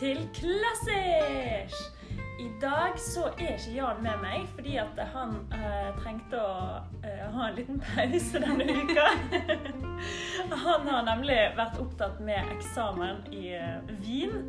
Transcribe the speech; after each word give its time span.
til 0.00 0.28
Klassisk! 0.34 1.96
I 2.40 2.48
dag 2.60 2.96
så 2.96 3.26
er 3.38 3.50
ikke 3.58 3.72
Jan 3.74 3.98
med 4.00 4.22
meg 4.22 4.46
fordi 4.54 4.78
at 4.80 5.00
han 5.12 5.34
eh, 5.52 5.90
trengte 5.98 6.40
å 6.40 6.54
eh, 7.04 7.26
ha 7.34 7.48
en 7.50 7.58
liten 7.58 7.82
pause 7.84 8.40
denne 8.40 8.64
uka. 8.64 9.04
han 10.64 10.88
har 10.88 11.04
nemlig 11.04 11.36
vært 11.58 11.76
opptatt 11.82 12.16
med 12.24 12.48
eksamen 12.56 13.20
i 13.36 13.52
eh, 13.58 13.92
Wien, 14.00 14.40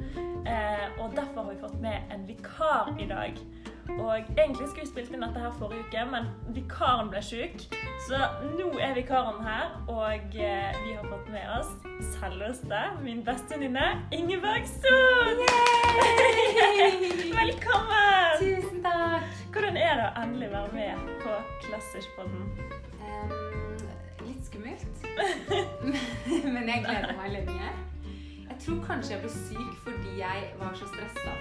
eh, 0.48 0.88
og 1.02 1.18
derfor 1.20 1.44
har 1.44 1.52
vi 1.52 1.60
fått 1.66 1.76
med 1.84 2.16
en 2.16 2.24
vikar 2.30 2.96
i 2.96 3.10
dag. 3.12 3.44
Og 4.00 4.18
egentlig 4.38 4.68
skulle 4.68 4.86
vi 4.86 4.90
spilt 4.92 5.14
inn 5.14 5.24
dette 5.24 5.42
her 5.42 5.54
forrige 5.60 5.84
uke, 5.88 6.04
men 6.12 6.30
vikaren 6.56 7.10
ble 7.12 7.22
syk. 7.26 7.66
Så 8.08 8.20
nå 8.58 8.70
er 8.82 8.96
vikaren 8.98 9.42
her, 9.46 9.74
og 9.92 10.36
eh, 10.36 10.78
vi 10.86 10.96
har 10.96 11.06
fått 11.10 11.28
med 11.34 11.46
oss 11.58 11.72
selveste 12.16 12.80
min 13.04 13.22
beste 13.26 13.58
venninne 13.58 14.02
Ingeborg 14.16 14.66
Sund! 14.70 15.44
Velkommen! 17.42 18.40
Tusen 18.40 18.82
takk! 18.86 19.28
Hvordan 19.52 19.78
er 19.78 19.94
det 20.00 20.08
å 20.08 20.24
endelig 20.24 20.50
være 20.54 20.74
med 20.74 21.14
på 21.22 21.38
Klassisk-podden? 21.68 22.50
Ehm, 23.04 23.86
litt 24.26 24.44
skummelt. 24.48 25.06
Men 26.56 26.70
jeg 26.72 26.86
gleder 26.88 27.16
meg 27.20 27.36
lenge. 27.36 27.72
Jeg 28.48 28.58
tror 28.66 28.82
kanskje 28.88 29.16
jeg 29.16 29.24
ble 29.24 29.34
syk 29.34 29.78
fordi 29.86 30.18
jeg 30.22 30.50
var 30.62 30.76
så 30.78 30.90
stressa. 30.92 31.32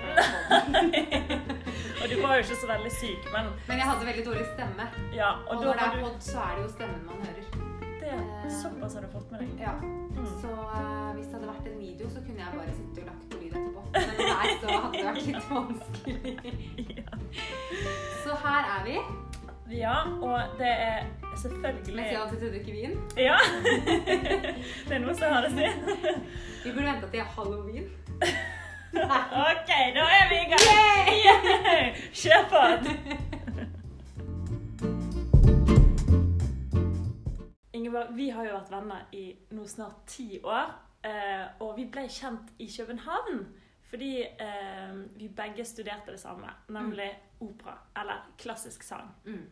Og 2.02 2.06
du 2.10 2.16
var 2.22 2.30
jo 2.36 2.40
ikke 2.44 2.56
så 2.62 2.68
veldig 2.70 2.92
syk, 3.00 3.22
men 3.34 3.44
Men 3.68 3.76
jeg 3.80 3.86
hadde 3.90 4.06
veldig 4.10 4.24
dårlig 4.30 4.46
stemme. 4.54 4.84
ja, 5.20 5.30
og 5.48 5.56
Og 5.56 5.64
når 5.64 5.72
det 5.72 5.86
er 5.86 5.96
du 5.96 6.00
pod, 6.04 6.16
så 6.20 6.38
er 6.46 6.52
det 6.56 6.62
jo 6.66 6.70
stemmen 6.76 7.00
man 7.10 7.16
hører. 7.26 7.44
det, 8.00 8.08
er 8.16 8.50
Såpass 8.62 8.94
har 8.96 9.02
du 9.06 9.10
fått 9.16 9.28
med 9.32 9.38
deg. 9.44 9.50
Ja. 9.66 9.72
Mm. 9.80 10.26
Så 10.42 10.50
uh, 10.50 11.10
hvis 11.16 11.26
det 11.26 11.34
hadde 11.36 11.48
vært 11.52 11.66
en 11.72 11.78
video, 11.80 12.06
så 12.14 12.18
kunne 12.26 12.40
jeg 12.44 12.50
bare 12.58 12.72
sittet 12.78 12.98
og 13.02 13.06
lagt 13.10 13.24
på 13.30 13.36
lyd 13.40 13.52
etterpå. 13.58 13.80
Men 13.94 14.14
der 14.20 14.46
så 14.60 14.66
hadde 14.76 14.92
det 14.96 15.04
vært 15.08 15.26
litt 15.28 15.44
vanskelig. 15.50 16.36
Ja. 17.00 17.12
Så 18.24 18.30
her 18.44 18.62
er 18.76 18.80
vi. 18.88 18.96
ja, 19.80 19.96
og 20.26 20.40
det 20.58 20.72
er 20.88 21.00
selvfølgelig 21.42 22.04
jeg 22.04 22.16
alltid 22.22 22.38
trodde 22.40 22.58
ikke 22.60 22.72
vin. 22.72 22.94
Ja! 23.16 23.36
Det 24.88 24.94
er 24.96 24.98
noe 25.04 25.14
som 25.14 25.32
har 25.32 25.46
å 25.46 25.50
si. 25.54 25.66
Vi 26.64 26.72
burde 26.72 26.86
vente 26.88 27.10
til 27.12 27.22
halloween. 27.36 27.86
OK, 29.50 29.70
da 29.94 30.04
er 30.18 30.28
vi 30.30 30.38
i 30.40 30.48
gang. 30.50 30.64
Yeah! 31.24 31.96
Kjør 32.20 32.42
på! 32.50 32.62
Ingeborg, 37.72 38.06
vi 38.16 38.28
har 38.34 38.44
jo 38.48 38.56
vært 38.56 38.72
venner 38.74 39.06
i 39.16 39.24
nå 39.54 39.64
snart 39.70 40.02
ti 40.10 40.40
år. 40.42 40.72
eh, 41.06 41.46
Og 41.62 41.76
vi 41.78 41.84
ble 41.86 42.08
kjent 42.08 42.50
i 42.58 42.66
København 42.76 43.44
fordi 43.90 44.22
eh, 44.22 44.92
vi 45.18 45.26
begge 45.34 45.64
studerte 45.66 46.12
det 46.14 46.20
samme, 46.22 46.46
nemlig 46.70 47.08
opera, 47.42 47.72
eller 47.98 48.20
klassisk 48.38 48.84
sang. 48.86 49.08
Mm. 49.24 49.48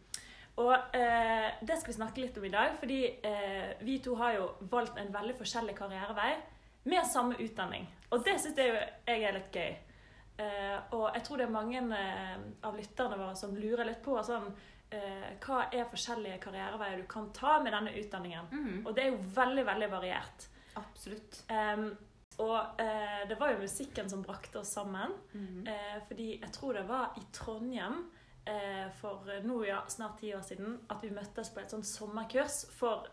Og 0.63 0.75
eh, 0.95 1.49
det 1.67 1.75
skal 1.81 1.91
vi 1.91 1.97
snakke 1.97 2.21
litt 2.23 2.39
om 2.39 2.45
i 2.47 2.53
dag, 2.53 2.77
fordi 2.79 3.01
eh, 3.27 3.73
vi 3.83 3.97
to 3.99 4.15
har 4.21 4.37
jo 4.37 4.45
valgt 4.71 4.95
en 5.03 5.11
veldig 5.15 5.35
forskjellig 5.41 5.75
karrierevei 5.75 6.37
med 6.85 7.11
samme 7.11 7.35
utdanning. 7.43 7.89
Og 8.11 8.25
det 8.25 8.39
syns 8.41 8.59
jeg, 8.59 8.89
jeg 9.07 9.25
er 9.29 9.37
litt 9.37 9.55
gøy. 9.55 9.77
Eh, 10.39 10.77
og 10.95 11.09
jeg 11.17 11.25
tror 11.27 11.41
det 11.41 11.49
er 11.49 11.55
mange 11.55 11.81
eh, 11.99 12.35
av 12.67 12.77
lytterne 12.79 13.17
våre 13.19 13.37
som 13.37 13.57
lurer 13.59 13.89
litt 13.89 14.03
på 14.05 14.15
sånn, 14.23 14.53
eh, 14.95 15.31
hva 15.43 15.65
er 15.75 15.89
forskjellige 15.91 16.39
karriereveier 16.45 17.01
du 17.03 17.09
kan 17.11 17.33
ta 17.35 17.57
med 17.65 17.75
denne 17.75 17.95
utdanningen. 17.99 18.53
Mm. 18.53 18.77
Og 18.85 18.93
det 18.95 19.05
er 19.05 19.11
jo 19.11 19.25
veldig, 19.41 19.65
veldig 19.67 19.89
variert. 19.97 20.47
Absolutt. 20.79 21.41
Um, 21.51 21.91
og 22.39 22.79
eh, 22.79 23.25
det 23.27 23.35
var 23.41 23.51
jo 23.51 23.65
musikken 23.65 24.07
som 24.11 24.23
brakte 24.23 24.61
oss 24.61 24.71
sammen. 24.77 25.17
Mm. 25.33 25.67
Fordi 26.07 26.29
jeg 26.37 26.53
tror 26.55 26.77
det 26.79 26.85
var 26.87 27.17
i 27.19 27.25
Trondheim 27.35 27.97
eh, 28.47 28.85
for 29.01 29.27
nå 29.43 29.57
ja, 29.67 29.81
snart 29.91 30.21
ti 30.21 30.31
år 30.39 30.45
siden 30.47 30.77
at 30.87 31.03
vi 31.03 31.11
møttes 31.17 31.51
på 31.51 31.65
et 31.65 31.75
sånn 31.75 31.83
sommerkurs 31.83 32.61
for 32.79 33.11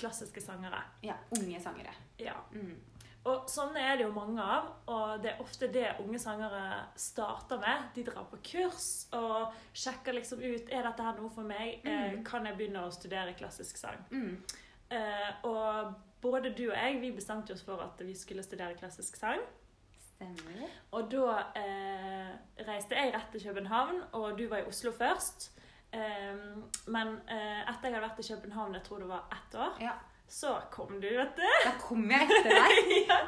klassiske 0.00 0.40
sangere. 0.40 0.80
Ja, 1.04 1.18
unge 1.36 1.60
sangere. 1.60 1.92
Ja. 2.16 2.38
Mm. 2.56 2.80
Og 3.24 3.44
sånne 3.46 3.78
er 3.78 3.96
det 4.00 4.04
jo 4.08 4.12
mange 4.16 4.42
av, 4.42 4.64
og 4.90 5.22
det 5.22 5.30
er 5.30 5.40
ofte 5.44 5.68
det 5.70 5.92
unge 6.02 6.18
sangere 6.18 6.62
starter 6.98 7.60
med. 7.62 7.84
De 7.94 8.02
drar 8.08 8.24
på 8.30 8.40
kurs 8.42 9.06
og 9.14 9.52
sjekker 9.78 10.16
liksom 10.16 10.42
ut 10.42 10.72
er 10.74 10.82
dette 10.88 11.02
her 11.06 11.20
noe 11.20 11.30
for 11.30 11.42
meg. 11.46 11.80
Eh, 11.84 12.12
Mm. 12.16 12.24
kan 12.24 12.46
jeg 12.46 12.56
begynne 12.58 12.82
å 12.82 12.90
studere 12.92 13.34
klassisk 13.38 13.76
sang? 13.76 14.00
Mm. 14.10 14.42
Uh, 14.92 15.30
og 15.48 15.94
både 16.20 16.50
du 16.54 16.66
og 16.70 16.76
jeg 16.76 17.00
vi 17.00 17.10
bestemte 17.12 17.52
oss 17.54 17.62
for 17.62 17.80
at 17.80 18.00
vi 18.04 18.14
skulle 18.14 18.42
studere 18.42 18.74
klassisk 18.74 19.16
sang. 19.16 19.40
Stemmer. 20.02 20.68
Og 20.92 21.08
da 21.10 21.38
uh, 21.56 22.32
reiste 22.66 22.94
jeg 22.98 23.14
rett 23.14 23.30
til 23.32 23.42
København, 23.46 24.02
og 24.12 24.36
du 24.38 24.48
var 24.48 24.58
i 24.58 24.68
Oslo 24.68 24.92
først. 24.92 25.52
Eh, 25.92 26.36
men 26.88 27.08
uh, 27.28 27.60
etter 27.68 27.88
jeg 27.88 27.94
hadde 27.94 28.06
vært 28.08 28.18
i 28.22 28.28
København, 28.34 28.74
jeg 28.74 28.82
tror 28.86 28.98
det 28.98 29.08
var 29.08 29.24
ett 29.32 29.54
år, 29.54 29.80
Ja. 29.80 29.92
Så 30.32 30.58
kom 30.72 31.00
du, 31.00 31.08
vet 31.16 31.36
du. 31.36 31.42
Da 31.64 31.72
kom 31.76 32.06
jeg 32.08 32.24
etter 32.24 32.54
deg. 32.56 32.92
ja. 33.10 33.18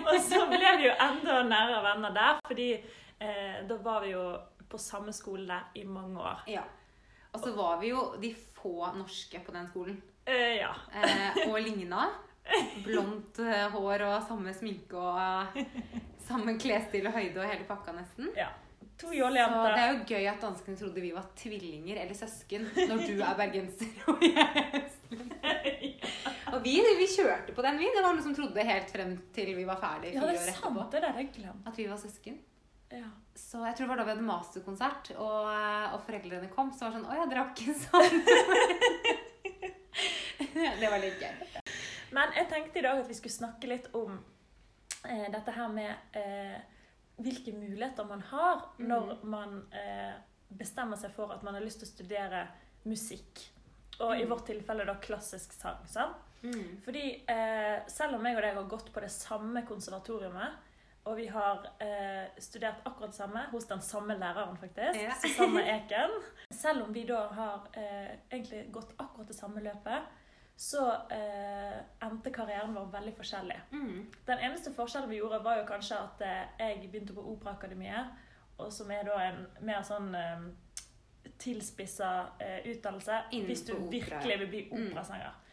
Og 0.00 0.16
så 0.26 0.40
ble 0.50 0.72
vi 0.80 0.88
jo 0.88 0.94
enda 1.04 1.36
nærere 1.46 1.84
venner 1.84 2.16
der, 2.16 2.40
fordi 2.48 2.66
eh, 2.74 3.60
da 3.68 3.76
var 3.84 4.02
vi 4.02 4.10
jo 4.10 4.24
på 4.68 4.80
samme 4.82 5.14
skole 5.14 5.46
der 5.46 5.78
i 5.78 5.84
mange 5.86 6.18
år. 6.18 6.42
Ja. 6.50 6.64
Og 7.30 7.44
så 7.44 7.54
var 7.54 7.78
vi 7.78 7.92
jo 7.92 8.02
de 8.18 8.32
få 8.56 8.90
norske 8.96 9.38
på 9.46 9.54
den 9.54 9.70
skolen. 9.70 10.02
Eh, 10.26 10.58
ja. 10.58 10.74
Eh, 10.90 11.44
og 11.46 11.60
ligna. 11.62 12.08
Blondt 12.86 13.38
eh, 13.44 13.68
hår 13.76 14.08
og 14.08 14.22
samme 14.26 14.54
sminke 14.56 14.98
og 14.98 15.60
eh, 15.62 15.76
samme 16.26 16.58
klesstil 16.58 17.06
og 17.06 17.14
høyde 17.20 17.38
og 17.38 17.52
hele 17.52 17.68
pakka 17.70 17.94
nesten. 17.94 18.32
ja. 18.34 18.50
To 18.98 19.12
Så 19.14 19.28
det 19.30 19.78
er 19.78 19.92
jo 19.92 19.98
gøy 20.10 20.24
at 20.26 20.40
danskene 20.42 20.76
trodde 20.76 21.00
vi 21.00 21.12
var 21.14 21.28
tvillinger 21.38 22.00
eller 22.02 22.16
søsken 22.18 22.64
når 22.74 23.04
du 23.06 23.20
er 23.22 23.36
bergenser 23.38 24.08
og 24.10 24.24
jeg 24.26 24.42
er 24.42 24.72
østlending. 24.74 25.36
Og 26.54 26.62
vi, 26.64 26.74
vi 26.98 27.06
kjørte 27.12 27.54
på 27.56 27.62
den, 27.66 27.78
vi. 27.80 27.88
Det 27.94 28.02
var 28.04 28.12
noen 28.14 28.22
som 28.24 28.34
trodde 28.36 28.64
helt 28.64 28.90
frem 28.92 29.16
til 29.36 29.54
vi 29.56 29.64
var 29.68 29.78
ferdig 29.82 30.14
Ja, 30.14 30.20
det 30.26 30.36
er 30.36 30.52
sant. 30.56 30.78
Det 30.92 31.02
der 31.04 31.18
jeg 31.20 31.32
glemt. 31.36 31.66
At 31.68 31.76
vi 31.78 31.86
var 31.90 31.98
søsken. 32.00 32.38
Ja. 32.90 33.08
Så 33.36 33.60
jeg 33.66 33.76
tror 33.76 33.84
det 33.86 33.90
var 33.92 33.98
da 34.00 34.04
vi 34.08 34.12
hadde 34.14 34.24
masterkonsert, 34.26 35.10
og, 35.20 35.50
og 35.94 36.00
foreldrene 36.06 36.48
kom. 36.50 36.70
Så 36.72 36.86
var 36.86 36.94
det 36.94 37.02
sånn 37.02 37.10
Å 37.12 37.26
dere 37.28 37.42
har 37.44 37.50
ikke 37.52 37.74
sånn. 37.86 38.16
det 40.80 40.88
var 40.90 40.98
litt 41.02 41.20
gøy. 41.22 41.34
Men 42.16 42.32
jeg 42.36 42.48
tenkte 42.50 42.80
i 42.80 42.84
dag 42.86 43.02
at 43.02 43.08
vi 43.10 43.16
skulle 43.18 43.34
snakke 43.36 43.68
litt 43.68 43.90
om 43.98 44.14
eh, 45.04 45.26
dette 45.32 45.52
her 45.54 45.68
med 45.72 46.16
eh, 46.16 46.56
hvilke 47.20 47.52
muligheter 47.52 48.06
man 48.08 48.22
har 48.30 48.62
når 48.80 49.18
man 49.28 49.58
eh, 49.76 50.14
bestemmer 50.48 50.96
seg 51.00 51.12
for 51.16 51.34
at 51.34 51.42
man 51.44 51.58
har 51.58 51.64
lyst 51.66 51.82
til 51.82 51.88
å 51.88 51.92
studere 51.92 52.46
musikk. 52.88 53.44
Og 53.98 54.14
i 54.14 54.22
Mm. 54.24 54.30
vårt 54.30 54.46
tilfelle 54.46 54.84
da 54.86 54.94
klassisk 55.02 55.52
sang. 55.52 55.82
sant? 55.90 56.16
Mm. 56.42 56.80
Fordi 56.84 57.24
eh, 57.28 57.86
selv 57.90 58.14
om 58.18 58.26
jeg 58.26 58.36
og 58.36 58.42
deg 58.42 58.54
har 58.54 58.68
gått 58.70 58.92
på 58.94 59.00
det 59.00 59.10
samme 59.10 59.62
konservatoriumet, 59.66 60.64
og 61.08 61.16
vi 61.16 61.26
har 61.32 61.64
eh, 61.80 62.28
studert 62.38 62.82
akkurat 62.84 63.10
det 63.10 63.16
samme 63.16 63.42
hos 63.50 63.64
den 63.66 63.80
samme 63.80 64.14
læreren, 64.18 64.56
faktisk, 64.60 65.00
Ja. 65.00 65.14
Susanne 65.22 65.62
Eken 65.64 66.10
Selv 66.52 66.82
om 66.84 66.92
vi 66.92 67.04
da 67.08 67.22
har 67.32 67.68
eh, 67.72 68.18
egentlig 68.30 68.66
gått 68.72 68.92
akkurat 68.98 69.28
det 69.28 69.36
samme 69.38 69.60
løpet, 69.64 70.02
så 70.58 70.84
eh, 71.14 71.78
endte 72.02 72.30
karrieren 72.34 72.74
vår 72.74 72.88
veldig 72.92 73.14
forskjellig. 73.16 73.58
Mm. 73.72 74.06
Den 74.26 74.38
eneste 74.38 74.72
forskjellen 74.74 75.08
vi 75.10 75.16
gjorde, 75.20 75.38
var 75.44 75.58
jo 75.60 75.66
kanskje 75.68 75.96
at 76.02 76.20
eh, 76.26 76.46
jeg 76.58 76.88
begynte 76.90 77.14
på 77.14 77.24
Operaakademiet, 77.32 78.06
og 78.58 78.72
som 78.74 78.90
er 78.90 79.04
da 79.06 79.18
en 79.30 79.44
mer 79.62 79.82
sånn 79.86 80.10
eh, 80.18 80.48
tilspissa 81.38 82.08
utdannelse 82.66 83.18
Innenfor 83.30 83.46
hvis 83.52 83.62
du 83.68 83.72
opera, 83.76 83.90
virkelig 83.92 84.38
vil 84.40 84.48
bli 84.48 84.62
Mm. 84.72 84.88
operasanger. 84.88 85.30
Den 85.30 85.47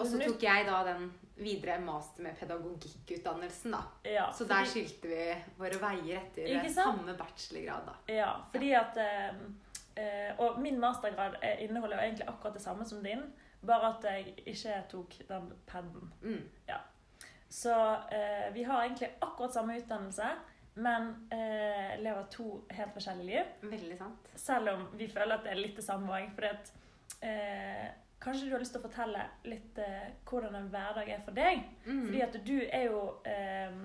Og 0.00 0.06
så 0.06 0.18
tok 0.26 0.42
jeg 0.42 0.66
da 0.66 0.80
den 0.84 1.12
videre 1.36 1.78
master 1.80 2.22
med 2.22 2.36
pedagogikkutdannelsen, 2.40 3.70
da. 3.72 3.82
ja, 4.04 4.32
Så 4.32 4.44
fordi- 4.44 4.48
der 4.48 4.64
skilte 4.64 5.08
vi 5.08 5.34
våre 5.58 5.80
veier 5.80 6.20
etter 6.20 6.48
samme 6.74 7.14
bachelorgrad, 7.18 7.86
da. 7.86 7.94
Ja, 8.14 8.30
fordi 8.52 8.72
at 8.72 8.96
eh, 8.96 9.28
eh, 9.96 10.34
Og 10.38 10.60
min 10.60 10.80
mastergrad 10.80 11.36
eh, 11.42 11.64
inneholder 11.64 11.96
jo 11.96 12.02
egentlig 12.02 12.28
akkurat 12.28 12.54
det 12.54 12.62
samme 12.62 12.84
som 12.84 13.02
din, 13.02 13.22
bare 13.66 13.96
at 13.96 14.04
jeg 14.04 14.34
ikke 14.46 14.82
tok 14.90 15.14
den 15.28 15.52
paden. 15.66 16.12
Mm. 16.22 16.42
Så 17.48 17.72
eh, 18.12 18.52
vi 18.54 18.62
har 18.62 18.82
egentlig 18.82 19.08
akkurat 19.22 19.52
samme 19.54 19.76
utdannelse, 19.78 20.26
men 20.74 21.28
eh, 21.32 21.98
lever 22.02 22.24
to 22.30 22.64
helt 22.70 22.92
forskjellige 22.92 23.26
liv. 23.26 23.44
Veldig 23.70 23.98
sant. 23.98 24.30
Selv 24.36 24.68
om 24.68 24.88
vi 24.98 25.06
føler 25.08 25.34
at 25.38 25.44
det 25.44 25.52
er 25.52 25.60
litt 25.60 25.76
det 25.76 25.84
samme 25.84 26.12
òg. 26.12 26.34
Fordi 26.34 26.46
at 26.46 26.72
eh, 27.22 27.86
Kanskje 28.20 28.46
du 28.46 28.54
har 28.54 28.62
lyst 28.62 28.72
til 28.74 28.80
å 28.80 28.86
fortelle 28.88 29.22
litt 29.46 29.78
eh, 29.78 30.08
hvordan 30.26 30.56
en 30.56 30.68
hverdag 30.72 31.10
er 31.12 31.22
for 31.24 31.36
deg? 31.36 31.62
Mm. 31.84 32.06
Fordi 32.06 32.22
at 32.24 32.38
du 32.46 32.56
er 32.64 32.86
jo 32.88 33.00
eh, 33.28 33.76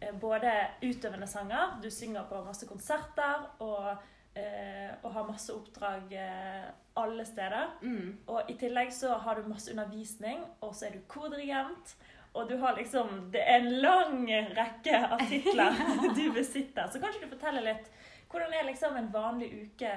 eh, 0.00 0.14
både 0.20 0.52
utøvende 0.84 1.26
sanger, 1.28 1.78
du 1.82 1.90
synger 1.90 2.28
på 2.30 2.42
masse 2.46 2.68
konserter 2.70 3.48
og, 3.64 3.90
eh, 4.38 4.94
og 5.02 5.10
har 5.16 5.28
masse 5.28 5.52
oppdrag 5.52 6.14
eh, 6.14 6.70
alle 7.02 7.26
steder. 7.26 7.74
Mm. 7.82 8.14
Og 8.30 8.50
i 8.54 8.56
tillegg 8.62 8.94
så 8.94 9.18
har 9.26 9.40
du 9.40 9.50
masse 9.50 9.74
undervisning, 9.74 10.46
og 10.62 10.74
så 10.74 10.88
er 10.88 10.96
du 10.96 11.04
kordirigent. 11.08 11.96
og 12.34 12.48
du 12.48 12.56
har 12.58 12.76
liksom 12.76 13.30
Det 13.32 13.42
er 13.42 13.60
en 13.60 13.80
lang 13.82 14.26
rekke 14.56 14.96
artikler 15.18 15.74
du 16.18 16.32
besitter. 16.32 16.88
Så 16.90 17.00
kanskje 17.00 17.26
du 17.26 17.36
forteller 17.36 17.62
litt 17.62 17.90
Hvordan 18.30 18.52
er 18.52 18.64
liksom 18.66 18.96
en 18.96 19.12
vanlig 19.12 19.52
uke 19.62 19.90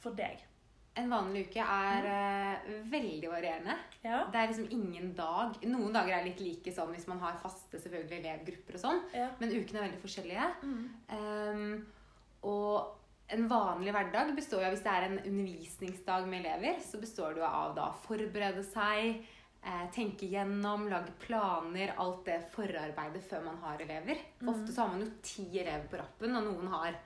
for 0.00 0.16
deg? 0.16 0.40
En 1.00 1.08
vanlig 1.08 1.46
uke 1.48 1.64
er 1.64 2.06
uh, 2.08 2.72
veldig 2.92 3.28
varierende. 3.32 3.76
Ja? 4.04 4.22
Det 4.28 4.40
er 4.40 4.50
liksom 4.50 4.68
ingen 4.74 5.12
dag 5.16 5.54
Noen 5.64 5.94
dager 5.94 6.18
er 6.18 6.26
litt 6.26 6.42
like 6.44 6.74
sånn 6.74 6.92
hvis 6.92 7.08
man 7.08 7.22
har 7.22 7.38
faste 7.40 7.80
selvfølgelig 7.80 8.18
elevgrupper 8.20 8.76
og 8.76 8.82
sånn, 8.82 9.00
ja. 9.16 9.30
men 9.40 9.54
ukene 9.54 9.80
er 9.80 9.86
veldig 9.86 10.02
forskjellige. 10.02 10.48
Mm. 10.68 10.82
Um, 11.16 11.78
og 12.52 12.98
en 13.32 13.46
vanlig 13.48 13.92
hverdag 13.94 14.34
består 14.36 14.60
jo 14.60 14.68
av 14.68 14.74
Hvis 14.74 14.82
det 14.84 14.92
er 14.92 15.06
en 15.06 15.20
undervisningsdag 15.20 16.26
med 16.28 16.42
elever, 16.42 16.82
så 16.84 17.00
består 17.00 17.32
det 17.32 17.42
jo 17.42 17.48
av 17.48 17.72
da 17.78 17.86
forberede 18.04 18.64
seg, 18.66 19.22
eh, 19.62 19.86
tenke 19.94 20.28
gjennom, 20.28 20.84
lage 20.90 21.14
planer, 21.22 21.94
alt 22.02 22.26
det 22.28 22.42
forarbeidet 22.52 23.22
før 23.30 23.46
man 23.46 23.56
har 23.64 23.80
elever. 23.80 24.20
Mm. 24.42 24.52
Ofte 24.52 24.74
så 24.74 24.84
har 24.84 24.92
man 24.92 25.06
jo 25.06 25.10
ti 25.24 25.46
elever 25.54 25.88
på 25.88 26.02
rappen, 26.02 26.36
og 26.36 26.50
noen 26.50 26.68
har 26.74 27.00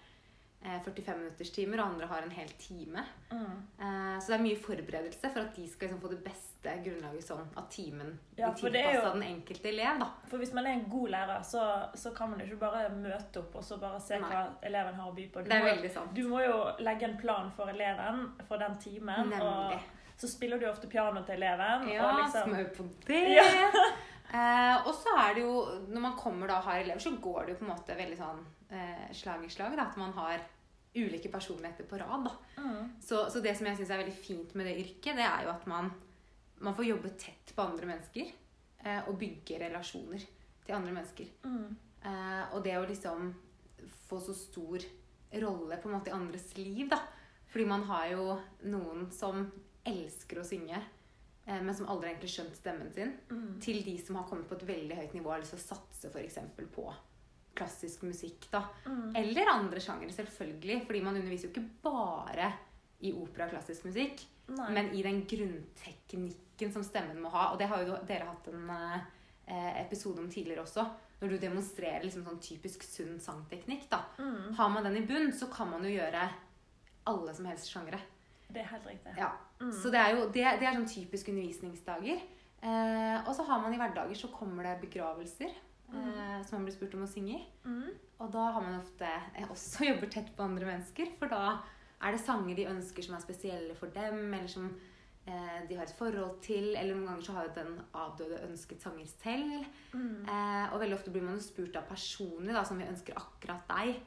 45 0.65 1.19
minutters 1.19 1.51
timer, 1.51 1.81
og 1.81 1.87
andre 1.93 2.07
har 2.07 2.23
en 2.23 2.31
hel 2.35 2.49
time. 2.59 3.03
Mm. 3.31 3.57
Eh, 3.79 4.19
så 4.21 4.33
det 4.33 4.39
er 4.39 4.43
mye 4.43 4.59
forberedelse 4.59 5.31
for 5.31 5.41
at 5.45 5.55
de 5.57 5.67
skal 5.71 5.87
liksom 5.89 6.01
få 6.03 6.11
det 6.11 6.19
beste 6.25 6.73
grunnlaget 6.83 7.27
sånn 7.29 7.45
at 7.61 7.69
timen 7.71 8.09
Ja, 8.35 8.49
blir 8.51 8.75
er 8.75 8.89
tilpassa 8.89 9.13
den 9.15 9.27
enkelte 9.29 9.69
elev. 9.71 10.01
da. 10.01 10.09
For 10.31 10.43
hvis 10.43 10.55
man 10.57 10.67
er 10.67 10.79
en 10.79 10.89
god 10.91 11.13
lærer, 11.15 11.43
så, 11.47 11.67
så 11.95 12.11
kan 12.17 12.31
man 12.33 12.41
jo 12.43 12.49
ikke 12.49 12.63
bare 12.65 12.89
møte 12.91 13.45
opp 13.45 13.55
og 13.61 13.65
så 13.65 13.79
bare 13.83 14.01
se 14.03 14.19
Nei. 14.19 14.31
hva 14.33 14.43
eleven 14.67 14.99
har 14.99 15.13
å 15.13 15.15
by 15.15 15.29
på. 15.31 15.45
Du, 15.45 15.51
Det 15.53 15.61
er 15.61 15.69
veldig 15.69 15.93
sant. 15.95 16.15
du 16.17 16.25
må 16.33 16.43
jo 16.43 16.57
legge 16.83 17.07
en 17.11 17.17
plan 17.21 17.53
for 17.55 17.71
eleven 17.71 18.25
for 18.49 18.59
den 18.59 18.75
timen. 18.83 19.31
Nemlig. 19.31 19.79
Og 19.79 20.19
så 20.19 20.33
spiller 20.33 20.59
du 20.59 20.67
ofte 20.67 20.89
piano 20.91 21.23
til 21.23 21.37
eleven. 21.39 21.89
Ja, 21.93 22.09
og 22.11 22.23
liksom, 22.25 22.51
smør 22.51 22.71
på 22.75 22.91
det. 23.07 23.23
Ja. 23.37 23.47
eh, 24.35 24.87
og 24.87 24.95
så 24.97 25.15
er 25.29 25.35
det 25.37 25.47
jo, 25.47 25.57
når 25.93 26.01
man 26.09 26.17
kommer 26.19 26.49
da 26.51 26.59
og 26.59 26.71
har 26.73 26.81
elever, 26.83 26.99
så 27.05 27.15
går 27.21 27.45
det 27.45 27.55
jo 27.55 27.59
på 27.63 27.69
en 27.69 27.75
måte 27.77 27.99
veldig 28.03 28.19
sånn 28.19 28.47
eh, 28.71 29.07
slag 29.13 29.45
i 29.45 29.51
slag. 29.51 29.77
Da, 29.77 29.89
at 29.91 29.97
man 30.01 30.13
har 30.17 30.41
ulike 30.97 31.29
personligheter 31.33 31.85
på 31.85 31.99
rad. 32.01 32.31
mm, 32.57 32.93
Så, 33.03 33.27
så 33.31 33.41
det 33.45 33.57
som 33.57 33.67
jeg 33.67 33.77
syns 33.77 33.91
er 33.91 34.01
veldig 34.03 34.17
fint 34.17 34.55
med 34.55 34.67
det 34.67 34.79
yrket, 34.81 35.17
det 35.19 35.27
er 35.29 35.45
jo 35.45 35.51
at 35.53 35.67
man, 35.67 35.91
man 36.65 36.75
får 36.75 36.89
jobbe 36.89 37.11
tett 37.21 37.53
på 37.55 37.63
andre 37.63 37.87
mennesker. 37.87 38.33
Eh, 38.87 39.03
og 39.09 39.19
bygge 39.19 39.59
relasjoner 39.61 40.23
til 40.67 40.75
andre 40.75 40.93
mennesker. 40.93 41.27
mm, 41.45 41.77
Eh, 42.07 42.55
og 42.55 42.63
det 42.63 42.77
å 42.79 42.85
liksom 42.87 43.33
få 44.07 44.21
så 44.23 44.35
stor 44.37 44.79
rolle 45.43 45.77
på 45.83 45.89
en 45.89 45.95
måte 45.97 46.13
i 46.13 46.15
andres 46.15 46.53
liv, 46.57 46.89
da. 46.93 47.01
Fordi 47.51 47.65
man 47.67 47.83
har 47.89 48.07
jo 48.13 48.37
noen 48.71 49.09
som 49.11 49.41
elsker 49.87 50.39
å 50.39 50.45
synge, 50.47 50.79
eh, 51.47 51.61
men 51.63 51.75
som 51.75 51.89
aldri 51.91 52.13
egentlig 52.13 52.31
skjønt 52.31 52.55
stemmen 52.55 52.93
sin. 52.95 53.13
mm. 53.31 53.59
Til 53.61 53.83
de 53.83 53.97
som 53.99 54.17
har 54.21 54.29
kommet 54.29 54.47
på 54.49 54.55
et 54.55 54.67
veldig 54.69 54.97
høyt 55.01 55.15
nivå 55.15 55.27
og 55.27 55.33
har 55.33 55.41
lyst 55.41 55.57
til 55.57 55.59
å 55.65 55.67
satse 55.75 56.13
f.eks. 56.13 56.39
på 56.77 56.95
klassisk 57.57 58.05
musikk. 58.07 58.49
da. 58.53 58.63
Mm. 58.87 59.17
Eller 59.17 59.53
andre 59.53 59.83
sjangere, 59.83 60.15
selvfølgelig. 60.15 60.83
Fordi 60.87 61.03
man 61.05 61.17
underviser 61.17 61.49
jo 61.49 61.55
ikke 61.55 61.69
bare 61.87 62.53
i 63.05 63.13
opera 63.13 63.47
og 63.47 63.57
klassisk 63.57 63.87
musikk, 63.89 64.23
Nei. 64.57 64.71
men 64.73 64.93
i 64.97 65.03
den 65.05 65.23
grunnteknikken 65.29 66.73
som 66.73 66.85
stemmen 66.87 67.21
må 67.23 67.33
ha. 67.35 67.51
Og 67.53 67.61
det 67.61 67.69
har 67.71 67.85
jo 67.85 67.99
dere 68.09 68.29
hatt 68.31 68.49
en 68.53 68.71
eh, 68.73 69.83
episode 69.83 70.23
om 70.23 70.31
tidligere 70.33 70.65
også. 70.65 70.87
Når 71.21 71.33
du 71.33 71.39
demonstrerer 71.41 72.05
liksom 72.05 72.27
sånn 72.27 72.43
typisk 72.45 72.85
sunn 72.85 73.21
sangteknikk. 73.21 73.89
da. 73.93 74.03
mm. 74.19 74.55
Har 74.59 74.73
man 74.73 74.85
den 74.85 75.01
i 75.01 75.07
bunn, 75.09 75.33
så 75.33 75.49
kan 75.53 75.71
man 75.73 75.85
jo 75.85 75.95
gjøre 75.95 76.29
alle 77.07 77.35
som 77.37 77.49
helst 77.49 77.71
sjangere. 77.73 78.01
Det 78.47 78.63
er 78.63 78.71
helt 78.71 78.87
riktig. 78.87 79.15
Ja. 79.19 79.33
Mm. 79.61 79.73
Så 79.73 79.91
det 79.91 80.01
er 80.01 80.15
jo 80.15 80.27
det, 80.29 80.45
det 80.61 80.69
er 80.69 80.77
sånn 80.77 80.91
typisk 80.91 81.31
undervisningsdager. 81.33 82.21
Eh, 82.67 83.17
og 83.23 83.33
så 83.37 83.45
har 83.49 83.61
man 83.63 83.75
i 83.75 83.79
hverdager 83.81 84.19
så 84.19 84.31
kommer 84.33 84.67
det 84.67 84.79
begravelser 84.87 85.53
eh, 85.95 86.43
som 86.47 86.59
man 86.59 86.67
blir 86.67 86.77
spurt 86.77 86.97
om 86.99 87.07
å 87.07 87.11
synge 87.11 87.39
i. 87.39 87.47
Mm. 87.67 87.95
Og 88.25 88.33
da 88.33 88.51
har 88.57 88.65
man 88.65 88.81
ofte 88.81 89.09
også 89.47 89.87
jobber 89.91 90.13
tett 90.13 90.33
på 90.37 90.47
andre 90.47 90.69
mennesker, 90.73 91.15
for 91.21 91.33
da 91.33 91.59
er 92.05 92.13
det 92.13 92.25
sanger 92.25 92.59
de 92.59 92.69
ønsker 92.71 93.07
som 93.07 93.17
er 93.17 93.25
spesielle 93.25 93.77
for 93.79 93.93
dem, 93.95 94.21
eller 94.29 94.51
som 94.53 94.69
eh, 94.69 95.59
de 95.69 95.79
har 95.79 95.87
et 95.87 95.99
forhold 95.99 96.39
til, 96.45 96.75
eller 96.75 96.95
noen 96.95 97.11
ganger 97.13 97.29
så 97.29 97.37
har 97.39 97.49
jo 97.49 97.57
den 97.57 97.75
avdøde 97.97 98.43
ønsket 98.49 98.85
sanger 98.85 99.09
selv. 99.17 99.67
Mm. 99.93 100.25
Eh, 100.25 100.65
og 100.73 100.81
veldig 100.83 100.99
ofte 100.99 101.15
blir 101.15 101.27
man 101.27 101.39
jo 101.39 101.47
spurt 101.47 101.79
av 101.81 101.89
personer 101.89 102.57
da, 102.57 102.65
som 102.69 102.81
vi 102.81 102.89
ønsker 102.89 103.19
akkurat 103.21 103.69
deg. 103.73 104.01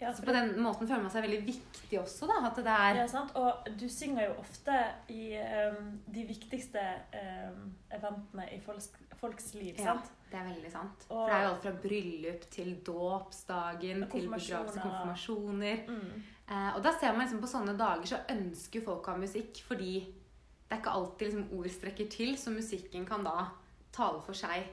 Ja, 0.00 0.12
Så 0.12 0.22
på 0.22 0.32
den 0.32 0.58
måten 0.60 0.84
føler 0.84 1.06
man 1.06 1.12
seg 1.12 1.24
veldig 1.24 1.38
viktig 1.46 1.98
også, 2.02 2.26
da. 2.28 2.42
At 2.50 2.58
det 2.60 2.72
er 2.72 2.98
ja, 2.98 3.06
sant? 3.08 3.32
Og 3.40 3.68
du 3.80 3.86
synger 3.88 4.26
jo 4.26 4.34
ofte 4.42 4.74
i 5.08 5.30
um, 5.40 5.94
de 6.12 6.24
viktigste 6.28 6.82
um, 7.16 7.70
eventene 7.96 8.44
i 8.52 8.58
folks, 8.60 8.90
folks 9.20 9.54
liv, 9.54 9.74
Ja, 9.78 9.84
sant? 9.94 10.10
det 10.30 10.38
er 10.40 10.44
veldig 10.54 10.70
sant. 10.72 11.06
Og- 11.10 11.16
For 11.16 11.26
det 11.26 11.34
er 11.34 11.42
jo 11.42 11.48
alt 11.54 11.62
fra 11.62 11.72
bryllup 11.82 12.50
til 12.50 12.74
dåpsdagen 12.84 14.10
til 14.10 14.28
begravelse, 14.28 14.80
konfirmasjoner. 14.80 15.86
Mm. 15.88 16.22
Eh, 16.48 16.76
og 16.76 16.82
da 16.82 16.92
ser 16.98 17.12
man 17.12 17.26
liksom 17.26 17.40
på 17.42 17.48
sånne 17.50 17.76
dager 17.78 18.06
så 18.06 18.20
ønsker 18.30 18.84
folk 18.84 19.06
å 19.06 19.10
ha 19.12 19.16
musikk, 19.18 19.62
fordi 19.66 20.04
det 20.68 20.72
er 20.72 20.80
ikke 20.82 20.94
alltid 20.94 21.28
liksom 21.32 21.58
ord 21.58 21.66
strekker 21.70 22.10
til, 22.10 22.34
så 22.36 22.50
musikken 22.54 23.06
kan 23.06 23.24
da 23.24 23.48
tale 23.92 24.20
for 24.22 24.32
seg 24.34 24.64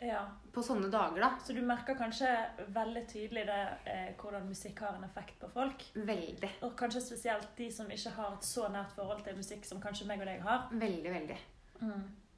Ja. 0.00 0.26
på 0.52 0.62
sånne 0.62 0.90
dager, 0.90 1.18
da. 1.20 1.30
Så 1.38 1.54
du 1.54 1.60
merker 1.60 1.96
kanskje 1.96 2.28
veldig 2.72 3.06
tydelig 3.08 3.46
det, 3.46 3.78
eh, 3.86 4.12
hvordan 4.16 4.46
musikk 4.48 4.78
har 4.78 4.94
en 4.94 5.02
effekt 5.04 5.38
på 5.40 5.50
folk. 5.50 5.82
Veldig. 5.94 6.50
Og 6.62 6.76
kanskje 6.76 7.00
spesielt 7.02 7.48
de 7.56 7.70
som 7.70 7.86
ikke 7.88 8.10
har 8.12 8.32
et 8.34 8.40
så 8.42 8.68
nært 8.70 8.92
forhold 8.92 9.24
til 9.24 9.34
musikk 9.34 9.64
som 9.64 9.80
kanskje 9.80 10.06
meg 10.06 10.20
og 10.20 10.26
deg 10.26 10.40
har. 10.40 10.68
Veldig, 10.70 11.10
veldig. 11.10 11.38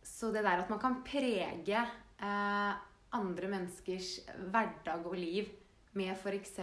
Så 0.02 0.32
det 0.32 0.43
der 0.44 0.61
at 0.62 0.70
man 0.70 0.79
kan 0.82 1.02
prege 1.06 1.81
eh, 2.20 2.75
andre 3.12 3.49
menneskers 3.50 4.20
hverdag 4.50 5.06
og 5.06 5.14
liv 5.19 5.49
med 5.99 6.12
f.eks. 6.14 6.58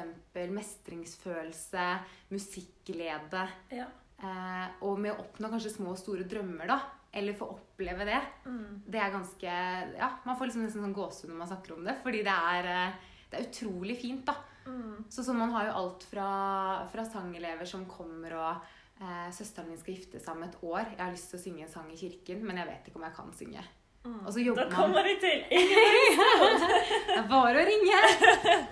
mestringsfølelse, 0.56 1.86
musikkglede, 2.31 3.48
Ja. 3.72 3.86
eh, 4.24 4.68
og 4.81 5.00
med 5.00 5.12
å 5.13 5.19
oppnå 5.25 5.50
kanskje 5.51 5.74
små 5.75 5.92
og 5.92 5.98
store 6.00 6.24
drømmer, 6.24 6.68
da, 6.68 6.80
eller 7.13 7.34
få 7.34 7.50
oppleve 7.56 8.06
det, 8.06 8.22
Mm. 8.45 8.81
det 8.89 9.00
er 9.01 9.12
ganske 9.12 9.98
Ja, 9.98 10.18
man 10.25 10.38
får 10.38 10.48
liksom 10.48 10.63
nesten 10.66 10.81
sånn 10.84 10.94
gåsehud 10.95 11.30
når 11.31 11.38
man 11.38 11.48
snakker 11.48 11.74
om 11.78 11.84
det, 11.84 11.98
fordi 12.04 12.24
det 12.24 12.34
er, 12.34 12.66
eh, 12.66 12.94
det 13.31 13.39
er 13.39 13.50
utrolig 13.50 13.98
fint, 14.01 14.25
da. 14.25 14.36
Mm. 14.66 15.06
Så, 15.10 15.24
så 15.24 15.34
man 15.34 15.50
har 15.51 15.66
jo 15.66 15.72
alt 15.74 16.04
fra, 16.04 16.88
fra 16.92 17.04
sangelever 17.06 17.66
som 17.66 17.86
kommer 17.86 18.34
og 18.34 18.62
eh, 19.02 19.32
Søsteren 19.32 19.70
min 19.70 19.78
skal 19.82 19.94
gifte 19.96 20.20
seg 20.20 20.36
om 20.36 20.44
et 20.44 20.58
år. 20.64 20.86
Jeg 20.96 21.04
har 21.06 21.12
lyst 21.12 21.30
til 21.32 21.40
å 21.40 21.44
synge 21.44 21.64
en 21.68 21.70
sang 21.74 21.92
i 21.94 21.98
kirken, 22.00 22.44
men 22.46 22.58
jeg 22.58 22.68
vet 22.68 22.88
ikke 22.92 22.98
om 23.02 23.04
jeg 23.10 23.16
kan 23.18 23.34
synge. 23.34 23.66
Mm. 24.08 24.20
Og 24.25 24.32
så 24.32 24.39
jobber 24.39 24.63
da 24.63 24.70
man- 24.70 24.77
kommer 24.77 25.04
de 25.04 25.16
til! 25.20 25.39
Det 27.08 27.16
er 27.18 27.25
bare 27.27 27.60
å 27.60 27.66
ringe! 27.68 27.98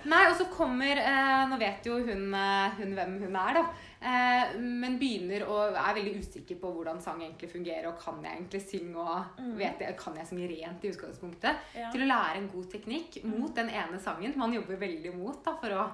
Nei, 0.08 0.22
og 0.30 0.36
så 0.38 0.46
kommer 0.52 0.96
eh, 1.02 1.42
Nå 1.50 1.58
vet 1.60 1.84
jo 1.88 1.98
hun, 2.06 2.22
eh, 2.36 2.76
hun 2.78 2.94
hvem 2.96 3.16
hun 3.24 3.36
er, 3.36 3.58
da. 3.58 3.64
Eh, 4.06 4.54
men 4.62 4.96
begynner 5.00 5.44
og 5.50 5.76
er 5.76 5.96
veldig 5.98 6.14
usikker 6.22 6.58
på 6.62 6.70
hvordan 6.76 7.00
sang 7.04 7.20
egentlig 7.24 7.50
fungerer. 7.52 7.88
Og 7.90 7.98
kan 8.00 8.22
jeg 8.24 8.38
egentlig 8.38 8.62
synge, 8.64 8.96
og 8.96 9.42
Mm. 9.42 9.52
vet 9.60 9.84
jeg, 9.84 9.96
kan 10.00 10.16
jeg 10.16 10.26
synge 10.30 10.48
rent 10.54 10.84
i 10.84 10.92
utgangspunktet? 10.94 11.62
Ja. 11.76 11.90
Til 11.92 12.06
å 12.06 12.10
lære 12.10 12.40
en 12.40 12.48
god 12.54 12.70
teknikk 12.72 13.20
mot 13.24 13.54
den 13.54 13.68
ene 13.68 14.00
sangen 14.00 14.36
man 14.40 14.52
jobber 14.56 14.76
veldig 14.80 15.14
mot 15.18 15.42
da, 15.44 15.56
for 15.60 15.68
å 15.76 15.84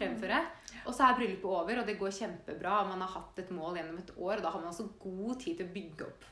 fremføre. 0.00 0.40
Og 0.86 0.94
så 0.96 1.04
er 1.06 1.18
bryllupet 1.20 1.44
over, 1.50 1.80
og 1.82 1.86
det 1.86 1.98
går 2.00 2.16
kjempebra. 2.16 2.80
Man 2.88 3.04
har 3.04 3.12
hatt 3.18 3.38
et 3.42 3.50
mål 3.52 3.76
gjennom 3.78 3.98
et 4.00 4.12
år, 4.16 4.34
og 4.38 4.42
da 4.46 4.50
har 4.54 4.60
man 4.64 4.72
også 4.72 4.88
god 5.02 5.38
tid 5.44 5.60
til 5.60 5.68
å 5.68 5.74
bygge 5.76 6.08
opp 6.08 6.24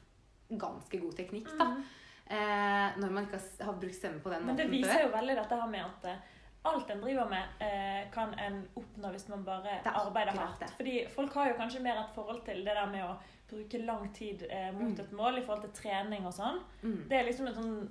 ganske 0.49 1.01
god 1.03 1.17
teknikk. 1.19 1.51
da. 1.59 1.65
Mm. 1.77 1.87
Eh, 2.29 2.99
når 3.01 3.13
man 3.13 3.25
ikke 3.25 3.41
har, 3.65 3.73
brukt 3.81 3.97
stemme 3.97 4.21
på 4.21 4.29
den 4.33 4.43
måten. 4.43 4.47
Men 4.51 4.57
det 4.61 4.71
viser 4.73 4.93
før. 4.99 5.07
jo 5.07 5.13
veldig 5.15 5.37
dette 5.39 5.57
her 5.63 5.71
med 5.73 5.81
at 5.85 6.05
eh, 6.11 6.35
alt 6.69 6.91
en 6.93 7.01
driver 7.01 7.29
med, 7.31 7.45
eh, 7.65 8.11
kan 8.13 8.35
en 8.45 8.59
oppnå 8.77 9.13
hvis 9.15 9.29
man 9.33 9.45
bare 9.45 9.79
er 9.79 9.89
arbeider 9.93 10.37
hardt. 10.37 10.61
det. 10.61 10.69
Fordi 10.77 10.97
folk 11.15 11.33
har 11.35 11.49
jo 11.49 11.55
kanskje 11.61 11.81
mer 11.83 12.01
et 12.03 12.15
forhold 12.15 12.43
til 12.45 12.65
det 12.67 12.75
der 12.77 12.91
med 12.93 13.05
å 13.07 13.15
bruke 13.49 13.81
lang 13.85 14.13
tid 14.13 14.45
eh, 14.51 14.73
mot 14.73 14.93
Mm. 14.93 15.01
et 15.01 15.13
mål 15.13 15.39
i 15.39 15.45
forhold 15.47 15.63
til 15.65 15.73
trening 15.83 16.27
og 16.27 16.35
sånn. 16.37 16.61
Mm. 16.83 17.09
Det 17.09 17.17
er 17.19 17.25
liksom 17.25 17.47
en 17.49 17.55
sånn, 17.55 17.89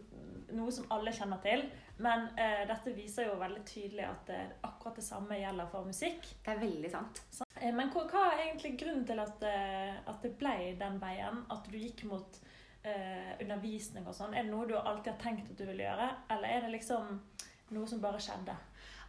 noe 0.55 0.71
som 0.71 0.85
alle 0.93 1.11
kjenner 1.11 1.41
til. 1.43 1.63
Men 1.99 2.27
eh, 2.37 2.65
dette 2.69 2.93
viser 2.95 3.25
jo 3.27 3.39
veldig 3.39 3.63
tydelig 3.65 4.05
at 4.05 4.29
eh, 4.29 4.49
akkurat 4.63 4.95
det 4.95 5.03
samme 5.03 5.39
gjelder 5.39 5.67
for 5.71 5.85
musikk. 5.85 6.21
Det 6.45 6.53
er 6.53 6.61
veldig 6.61 6.91
sant. 6.93 7.21
Eh, 7.59 7.71
Men 7.73 7.89
hva, 7.89 8.05
hva 8.11 8.25
er 8.33 8.43
egentlig 8.47 8.75
grunnen 8.79 9.05
til 9.09 9.19
at, 9.19 9.43
eh, 9.43 9.97
at 10.07 10.21
det 10.21 10.35
ble 10.37 10.75
den 10.79 10.99
veien? 11.01 11.43
At 11.49 11.65
du 11.71 11.77
gikk 11.77 12.03
mot 12.09 12.39
eh, 12.83 13.33
undervisning 13.41 14.05
og 14.07 14.13
sånn? 14.15 14.33
Er 14.37 14.43
det 14.45 14.51
noe 14.53 14.67
du 14.69 14.75
alltid 14.77 15.13
har 15.13 15.19
tenkt 15.23 15.49
at 15.51 15.57
du 15.57 15.65
vil 15.65 15.81
gjøre, 15.83 16.09
eller 16.29 16.47
er 16.47 16.61
det 16.67 16.75
liksom 16.77 17.17
noe 17.75 17.87
som 17.89 17.99
bare 18.03 18.21
skjedde? 18.23 18.55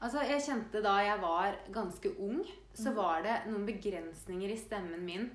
Altså, 0.00 0.22
jeg 0.30 0.40
kjente 0.46 0.80
da 0.82 0.96
jeg 1.02 1.20
var 1.20 1.56
ganske 1.74 2.10
ung, 2.22 2.40
så 2.72 2.90
Mhm. 2.92 2.94
var 2.96 3.22
det 3.22 3.36
noen 3.50 3.66
begrensninger 3.66 4.50
i 4.50 4.56
stemmen 4.56 5.04
min 5.04 5.30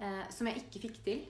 eh, 0.00 0.28
som 0.30 0.46
jeg 0.46 0.62
ikke 0.64 0.80
fikk 0.88 1.04
til. 1.04 1.24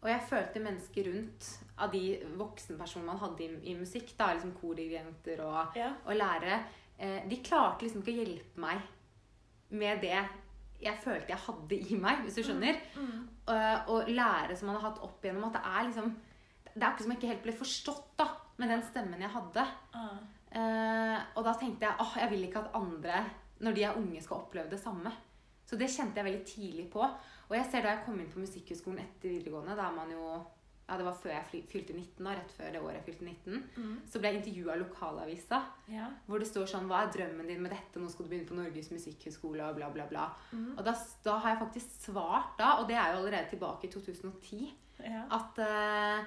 Og 0.00 0.08
jeg 0.08 0.22
følte 0.30 0.62
mennesker 0.64 1.08
rundt 1.10 1.48
av 1.80 1.90
de 1.92 2.02
voksenpersonene 2.40 3.10
man 3.12 3.20
hadde 3.20 3.44
i, 3.44 3.48
i 3.72 3.74
musikk, 3.76 4.14
da, 4.16 4.30
liksom 4.34 4.54
kordirigenter 4.56 5.42
og, 5.44 5.76
Ja. 5.76 5.90
og 6.06 6.16
lærere, 6.16 6.62
eh, 6.98 7.28
de 7.28 7.36
klarte 7.44 7.84
liksom 7.84 8.00
ikke 8.02 8.14
å 8.14 8.22
hjelpe 8.24 8.64
meg 8.64 8.80
med 9.70 10.00
det 10.00 10.16
jeg 10.80 10.96
følte 11.04 11.34
jeg 11.34 11.44
hadde 11.44 11.76
i 11.76 11.96
meg, 12.00 12.22
hvis 12.24 12.38
du 12.38 12.42
skjønner. 12.42 12.78
Mm. 12.96 13.28
Eh, 13.52 13.88
og 13.92 14.08
lære 14.08 14.56
som 14.56 14.70
man 14.70 14.78
har 14.80 14.90
hatt 14.90 15.02
opp 15.04 15.24
igjennom, 15.24 15.50
at 15.50 15.58
det 15.58 15.64
er 15.68 15.88
liksom 15.90 16.10
det 16.70 16.82
er 16.82 16.86
akkurat 16.86 17.02
som 17.02 17.12
jeg 17.12 17.18
ikke 17.18 17.30
helt 17.32 17.42
ble 17.42 17.52
forstått 17.58 18.10
da, 18.20 18.26
med 18.60 18.70
den 18.70 18.82
stemmen 18.86 19.20
jeg 19.24 19.32
hadde. 19.34 19.64
Mm. 19.94 20.20
Eh, 20.60 21.18
og 21.36 21.44
da 21.44 21.52
tenkte 21.58 21.86
jeg 21.86 22.00
åh, 22.00 22.14
jeg 22.22 22.30
vil 22.30 22.46
ikke 22.46 22.62
at 22.62 22.78
andre, 22.78 23.24
når 23.60 23.76
de 23.76 23.84
er 23.84 23.98
unge, 23.98 24.22
skal 24.22 24.44
oppleve 24.44 24.70
det 24.70 24.80
samme. 24.80 25.12
Så 25.66 25.76
det 25.78 25.90
kjente 25.92 26.18
jeg 26.18 26.26
veldig 26.26 26.46
tidlig 26.46 26.86
på. 26.92 27.04
Og 27.50 27.56
jeg 27.58 27.66
ser 27.70 27.82
da 27.82 27.96
jeg 27.96 28.04
kom 28.06 28.18
inn 28.22 28.30
på 28.30 28.38
Musikkhøgskolen 28.44 29.02
etter 29.02 29.32
videregående, 29.32 29.74
da 29.76 29.88
er 29.90 29.94
man 29.96 30.10
jo 30.14 30.24
ja, 30.90 30.96
Det 30.98 31.04
var 31.06 31.14
før 31.22 31.30
jeg 31.30 31.64
fylte 31.70 31.94
19, 31.94 32.24
da, 32.26 32.32
rett 32.34 32.50
før 32.56 32.72
det 32.74 32.80
året 32.82 32.96
jeg 32.98 33.04
fylte 33.06 33.26
19. 33.26 33.60
Mm. 33.76 33.92
Så 34.10 34.18
ble 34.18 34.30
jeg 34.32 34.38
intervjua 34.40 34.72
av 34.74 34.80
lokalavisa, 34.82 35.60
Ja. 35.90 36.08
hvor 36.26 36.38
det 36.42 36.48
står 36.50 36.66
sånn 36.66 36.88
Hva 36.90 37.04
er 37.04 37.12
drømmen 37.14 37.46
din 37.46 37.62
med 37.62 37.70
dette? 37.70 38.00
Nå 38.02 38.08
skal 38.10 38.26
du 38.26 38.30
begynne 38.32 38.48
på 38.48 38.58
Norges 38.58 38.90
musikkhøgskole, 38.90 39.68
og 39.68 39.76
bla, 39.76 39.90
bla, 39.94 40.06
bla. 40.10 40.24
Mm. 40.52 40.72
Og 40.78 40.82
da, 40.84 40.94
da 41.22 41.36
har 41.38 41.54
jeg 41.54 41.60
faktisk 41.62 41.94
svart 42.08 42.58
da, 42.58 42.72
og 42.80 42.88
det 42.90 42.96
er 42.98 43.12
jo 43.14 43.20
allerede 43.22 43.50
tilbake 43.52 43.86
i 43.86 43.92
2010, 43.94 44.72
Ja. 45.06 45.22
at, 45.30 45.58
uh, 45.62 46.24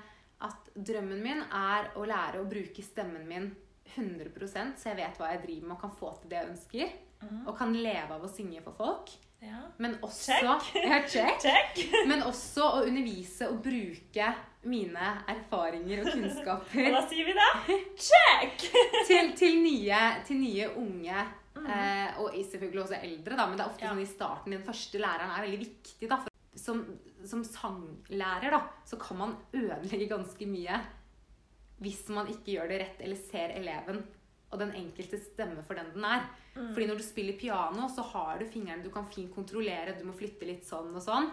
at 0.48 0.72
drømmen 0.76 1.20
min 1.22 1.44
er 1.44 1.92
å 2.00 2.08
lære 2.08 2.40
å 2.40 2.48
bruke 2.50 2.82
stemmen 2.84 3.28
min 3.28 3.52
100% 3.98 4.80
så 4.80 4.90
jeg 4.92 4.98
vet 4.98 5.20
hva 5.20 5.30
jeg 5.34 5.44
driver 5.44 5.68
med 5.68 5.76
og 5.76 5.82
kan 5.84 5.92
få 6.00 6.14
til 6.22 6.32
det 6.32 6.40
jeg 6.40 6.50
ønsker. 6.54 6.94
Mm. 7.24 7.44
Og 7.48 7.58
kan 7.58 7.74
leve 7.76 8.16
av 8.16 8.24
å 8.26 8.32
synge 8.32 8.64
for 8.64 8.74
folk. 8.80 9.12
Ja. 9.44 9.60
Men 9.84 9.96
også, 10.06 10.32
Check. 10.40 10.72
Ja, 10.86 11.00
check. 11.08 11.40
Check! 11.46 11.84
Men 12.10 12.24
også 12.28 12.66
å 12.80 12.82
undervise 12.88 13.50
og 13.52 13.62
bruke 13.66 14.28
mine 14.70 15.10
erfaringer 15.28 16.04
og 16.04 16.12
kunnskaper 16.14 16.90
Hva 16.94 17.02
sier 17.12 17.28
vi 17.28 17.36
da? 17.38 17.48
Check! 18.00 18.68
til, 19.10 19.34
til, 19.40 19.58
nye, 19.66 20.02
til 20.28 20.40
nye 20.42 20.70
unge. 20.80 21.26
Mhm. 21.54 21.68
Eh, 21.70 22.22
og 22.24 22.34
selvfølgelig 22.40 22.84
også 22.86 23.00
eldre, 23.04 23.36
da, 23.38 23.46
men 23.50 23.60
det 23.60 23.66
er 23.66 23.72
ofte 23.74 23.86
Ja. 23.86 23.92
sånn 23.94 24.04
i 24.06 24.10
starten 24.10 24.56
den 24.56 24.64
første 24.66 25.02
læreren 25.04 25.36
er 25.36 25.46
veldig 25.46 25.62
viktig. 25.68 26.10
da. 26.10 26.22
Som, 26.64 26.84
som 27.28 27.42
sanglærer 27.44 28.54
da, 28.54 28.60
så 28.88 28.98
kan 29.02 29.18
man 29.20 29.38
ødelegge 29.58 30.08
ganske 30.12 30.46
mye 30.48 30.80
hvis 31.84 32.06
man 32.14 32.30
ikke 32.32 32.54
gjør 32.54 32.70
det 32.72 32.78
rett 32.84 33.00
eller 33.04 33.18
ser 33.20 33.52
eleven 33.58 33.98
og 34.54 34.60
den 34.62 34.72
enkelte 34.78 35.18
stemme 35.20 35.64
for 35.66 35.76
den 35.80 35.90
den 35.96 36.06
er. 36.06 36.28
Mm. 36.56 36.70
Fordi 36.76 36.88
når 36.92 37.02
du 37.02 37.04
spiller 37.04 37.38
piano, 37.42 37.90
så 37.90 38.06
har 38.14 38.38
du 38.40 38.46
fingrene 38.46 38.84
du 38.86 38.92
kan 38.94 39.06
fint 39.10 39.34
kontrollere, 39.34 39.98
du 40.00 40.06
må 40.06 40.14
flytte 40.14 40.46
litt 40.48 40.64
sånn 40.70 40.94
og 40.96 41.02
sånn. 41.02 41.32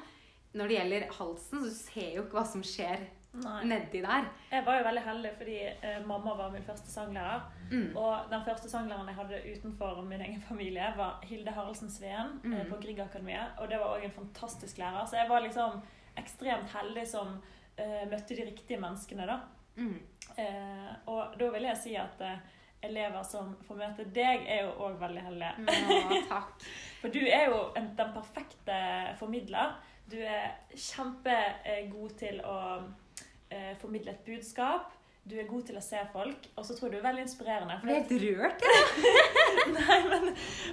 Når 0.57 0.67
det 0.73 0.77
gjelder 0.81 1.11
halsen, 1.21 1.62
så 1.62 1.71
ser 1.77 2.09
du 2.11 2.17
jo 2.17 2.23
ikke 2.25 2.41
hva 2.41 2.47
som 2.49 2.62
skjer 2.67 3.05
Nei. 3.45 3.61
nedi 3.71 4.00
der. 4.03 4.25
Jeg 4.50 4.65
var 4.67 4.81
jo 4.81 4.87
veldig 4.89 5.03
heldig 5.07 5.31
fordi 5.39 5.59
eh, 5.71 6.00
mamma 6.09 6.33
var 6.41 6.50
min 6.50 6.65
første 6.67 6.91
sanglærer. 6.91 7.45
Mm. 7.71 7.93
Og 7.95 8.31
den 8.33 8.43
første 8.49 8.71
sanglæreren 8.73 9.07
jeg 9.12 9.19
hadde 9.21 9.39
utenfor 9.53 10.00
min 10.09 10.25
egen 10.27 10.41
familie, 10.43 10.89
var 10.97 11.21
Hilde 11.23 11.53
Haraldsen 11.55 11.93
Sveen 11.95 12.41
eh, 12.43 12.50
Mm. 12.50 12.71
på 12.73 12.81
Griegakademiet. 12.83 13.53
Og 13.61 13.69
det 13.71 13.79
var 13.79 13.95
òg 13.99 14.05
en 14.09 14.17
fantastisk 14.17 14.79
lærer. 14.83 15.07
Så 15.07 15.21
jeg 15.21 15.29
var 15.31 15.45
liksom 15.47 15.79
ekstremt 16.19 16.73
heldig 16.75 17.07
som 17.07 17.37
eh, 17.79 18.03
møtte 18.11 18.35
de 18.35 18.49
riktige 18.50 18.81
menneskene, 18.83 19.27
da. 19.31 19.39
Mm. 19.77 20.00
Eh, 20.37 20.91
og 21.07 21.39
da 21.39 21.50
vil 21.55 21.62
jeg 21.71 21.77
si 21.85 21.95
at 21.97 22.21
eh, 22.27 22.43
elever 22.83 23.23
som 23.29 23.53
får 23.67 23.81
møte 23.81 24.07
deg, 24.15 24.47
er 24.49 24.65
jo 24.65 24.73
òg 24.87 25.01
veldig 25.01 25.25
heldige. 25.27 25.81
Ja, 25.91 26.21
takk. 26.35 26.65
For 27.03 27.13
du 27.13 27.21
er 27.25 27.51
jo 27.51 27.61
en, 27.79 27.93
den 27.99 28.15
perfekte 28.17 28.79
formidler. 29.21 29.77
Du 30.11 30.17
er 30.19 30.57
kjempegod 30.75 32.17
til 32.19 32.41
å 32.43 32.57
eh, 33.51 33.77
formidle 33.81 34.17
et 34.17 34.25
budskap. 34.27 34.97
Du 35.31 35.37
er 35.39 35.47
god 35.47 35.67
til 35.69 35.77
å 35.77 35.83
se 35.85 36.01
folk, 36.15 36.47
og 36.57 36.65
så 36.65 36.75
tror 36.75 36.89
jeg 36.89 36.97
du 36.97 36.99
er 37.03 37.09
veldig 37.11 37.25
inspirerende. 37.27 37.77
For 37.83 37.93
helt 37.93 38.15
rørt. 38.25 38.65
jeg. 38.65 39.75
Nei, 39.77 39.99
men, 40.09 40.31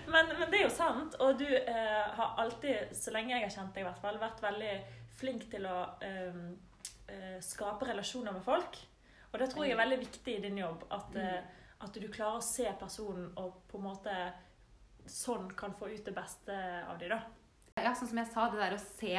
men, 0.08 0.32
men 0.40 0.48
det 0.54 0.62
er 0.62 0.64
jo 0.64 0.74
sant. 0.74 1.18
Og 1.22 1.36
du 1.42 1.48
eh, 1.48 2.06
har 2.18 2.40
alltid, 2.42 2.96
så 2.96 3.14
lenge 3.14 3.36
jeg 3.36 3.44
har 3.44 3.54
kjent 3.54 3.76
deg, 3.76 3.84
i 3.84 3.90
hvert 3.90 4.02
fall, 4.02 4.22
vært 4.22 4.42
veldig 4.46 4.72
flink 5.20 5.50
til 5.52 5.68
å 5.68 5.78
eh, 6.06 6.40
eh, 7.12 7.38
skape 7.44 7.90
relasjoner 7.92 8.40
med 8.40 8.46
folk. 8.46 8.80
Og 9.34 9.40
det 9.42 9.50
tror 9.52 9.68
jeg 9.68 9.76
er 9.76 9.84
veldig 9.84 10.00
viktig 10.06 10.38
i 10.38 10.44
din 10.48 10.62
jobb. 10.64 10.88
At, 10.96 11.20
eh, 11.20 11.67
at 11.82 11.94
du 11.94 12.08
klarer 12.10 12.40
å 12.40 12.44
se 12.46 12.66
personen 12.80 13.32
og 13.38 13.62
på 13.70 13.78
en 13.78 13.84
måte 13.84 14.14
sånn 15.08 15.50
kan 15.56 15.74
få 15.78 15.90
ut 15.94 16.04
det 16.06 16.14
beste 16.16 16.56
av 16.90 16.98
dem, 17.00 17.10
da. 17.14 17.22
Ja, 17.84 17.94
sånn 17.96 18.10
som 18.10 18.18
jeg 18.18 18.28
sa, 18.34 18.48
det 18.52 18.60
der 18.60 18.76
å 18.76 18.82
se, 18.82 19.14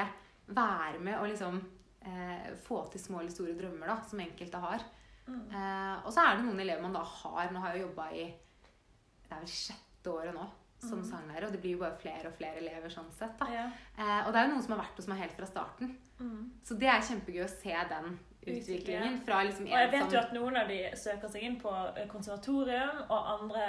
være 0.48 0.98
med 1.00 1.18
og 1.20 1.28
liksom 1.30 1.58
eh, 2.02 2.48
få 2.66 2.82
til 2.92 3.00
små 3.00 3.20
eller 3.20 3.30
store 3.32 3.54
drømmer, 3.58 3.86
da, 3.86 3.98
som 4.10 4.20
enkelte 4.24 4.60
har. 4.62 4.84
Mm. 5.28 5.42
Eh, 5.52 6.06
og 6.06 6.12
så 6.12 6.24
er 6.24 6.36
det 6.38 6.46
noen 6.48 6.60
elever 6.64 6.82
man 6.82 6.94
da 6.96 7.02
har 7.04 7.50
Nå 7.52 7.60
har 7.60 7.74
jeg 7.74 7.82
jo 7.82 7.88
jobba 7.90 8.06
i 8.16 8.22
Det 8.32 9.34
er 9.36 9.42
vel 9.42 9.50
sjette 9.52 10.08
året 10.14 10.32
nå 10.32 10.46
som 10.80 11.00
Mm. 11.02 11.08
sanglærer, 11.10 11.44
og 11.48 11.52
det 11.52 11.58
blir 11.60 11.72
jo 11.74 11.80
bare 11.82 11.98
flere 11.98 12.28
og 12.30 12.36
flere 12.38 12.60
elever 12.62 12.88
sånn 12.88 13.10
sett. 13.12 13.36
da. 13.40 13.46
Ja. 13.50 13.64
Eh, 13.98 14.26
og 14.26 14.32
det 14.32 14.38
er 14.40 14.46
jo 14.46 14.52
noen 14.54 14.62
som 14.62 14.72
har 14.76 14.84
vært 14.86 14.96
hos 14.96 15.08
meg 15.10 15.18
helt 15.18 15.32
fra 15.36 15.46
starten. 15.46 15.96
Mm. 16.20 16.50
Så 16.64 16.78
det 16.78 16.88
er 16.88 17.00
kjempegøy 17.02 17.42
å 17.44 17.48
se 17.50 17.74
den 17.90 18.18
utviklingen 18.47 19.21
fra 19.26 19.42
liksom 19.45 19.66
Og 19.66 19.76
jeg 19.76 19.92
vet 19.92 20.14
jo 20.14 20.18
at 20.21 20.35
noen 20.37 20.57
av 20.57 20.68
de 20.71 20.80
søker 20.97 21.30
seg 21.33 21.47
inn 21.49 21.57
på 21.61 21.73
konservatorium, 22.11 23.04
og 23.09 23.33
andre 23.35 23.64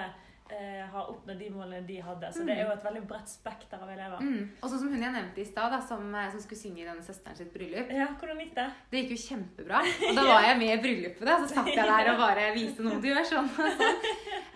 eh, 0.51 0.85
har 0.91 1.09
oppnådd 1.11 1.39
de 1.39 1.49
målene 1.53 1.87
de 1.87 1.99
hadde. 2.03 2.31
Så 2.33 2.45
det 2.47 2.55
er 2.55 2.65
jo 2.65 2.73
et 2.73 2.85
veldig 2.85 3.03
bredt 3.09 3.31
spekter 3.31 3.81
av 3.81 3.91
elever. 3.91 4.23
mm. 4.23 4.41
Og 4.61 4.71
sånn 4.71 4.83
som 4.83 4.93
hun 4.93 5.05
jeg 5.05 5.15
nevnte 5.15 5.43
i 5.43 5.47
stad, 5.47 5.75
som, 5.87 6.09
eh, 6.15 6.29
som 6.33 6.43
skulle 6.43 6.61
synge 6.61 6.83
i 6.83 6.87
denne 6.87 7.05
søsteren 7.05 7.37
sitt 7.37 7.53
bryllup. 7.53 7.93
Ja, 7.93 8.09
hvordan 8.19 8.41
gikk 8.43 8.55
det? 8.57 8.67
Det 8.91 9.03
gikk 9.03 9.15
jo 9.15 9.21
kjempebra. 9.27 9.83
Og 10.09 10.19
da 10.19 10.27
var 10.31 10.47
jeg 10.47 10.59
med 10.63 10.73
i 10.73 10.81
bryllupet, 10.85 11.25
da, 11.27 11.39
så 11.43 11.51
satt 11.53 11.71
jeg 11.73 11.93
der 11.93 12.13
og 12.13 12.21
bare 12.21 12.49
viste 12.57 12.85
noe 12.85 13.01
du 13.01 13.09
gjør 13.11 13.25
sånn 13.33 13.53
sånn. 13.57 13.87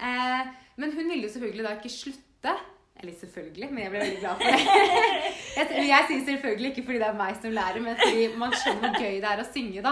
Eh, 0.04 0.48
men 0.76 0.92
hun 0.92 1.08
ville 1.08 1.30
jo 1.30 1.32
selvfølgelig 1.32 1.64
da 1.64 1.72
ikke 1.78 1.90
slutte. 1.94 2.54
Eller 3.04 3.18
selvfølgelig, 3.20 3.70
men 3.70 3.84
jeg 3.84 3.92
ble 3.94 4.04
veldig 4.04 4.20
glad 4.22 4.40
for 4.40 4.54
det. 4.54 4.60
Jeg, 5.54 5.84
jeg 5.86 6.06
sier 6.10 6.22
selvfølgelig 6.26 6.70
ikke 6.72 6.84
fordi 6.88 7.00
det 7.04 7.06
er 7.06 7.18
meg 7.18 7.36
som 7.38 7.52
lærer, 7.54 7.84
men 7.84 7.98
fordi 8.00 8.24
man 8.42 8.56
skjønner 8.58 8.88
hvor 8.88 9.04
gøy 9.04 9.20
det 9.22 9.28
er 9.30 9.42
å 9.44 9.46
synge, 9.46 9.84
da. 9.86 9.92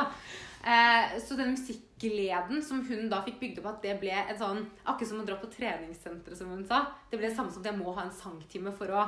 Eh, 0.62 1.18
så 1.22 1.36
den 1.38 1.52
musikkleden 1.54 2.64
som 2.66 2.80
hun 2.88 3.12
da 3.12 3.20
fikk 3.26 3.38
bygd 3.44 3.60
opp, 3.62 3.68
at 3.76 3.86
det 3.86 3.94
ble 4.02 4.14
en 4.14 4.38
sånn 4.38 4.64
Akkurat 4.86 5.10
som 5.10 5.22
å 5.22 5.26
dra 5.28 5.38
på 5.42 5.50
treningssenteret, 5.54 6.38
som 6.40 6.50
hun 6.50 6.64
sa. 6.70 6.80
Det 7.12 7.20
ble 7.20 7.30
det 7.30 7.36
samme 7.38 7.54
som 7.54 7.62
at 7.62 7.70
jeg 7.70 7.78
må 7.78 7.94
ha 7.94 8.08
en 8.08 8.16
sangtime 8.16 8.74
for 8.78 8.94
å 8.94 9.06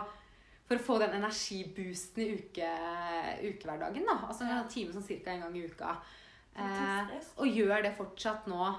for 0.64 0.80
å 0.80 0.86
få 0.86 0.96
den 1.02 1.18
energiboosten 1.18 2.24
i 2.24 2.30
uke, 2.38 2.70
ukehverdagen. 3.44 4.06
da. 4.08 4.16
Altså 4.30 4.48
en 4.48 4.70
time 4.72 4.96
sånn 4.96 5.06
cirka 5.06 5.34
en 5.34 5.44
gang 5.44 5.58
i 5.60 5.66
uka. 5.68 5.98
Eh, 6.56 7.14
og 7.42 7.50
gjør 7.50 7.84
det 7.84 7.96
fortsatt 7.98 8.48
nå, 8.48 8.70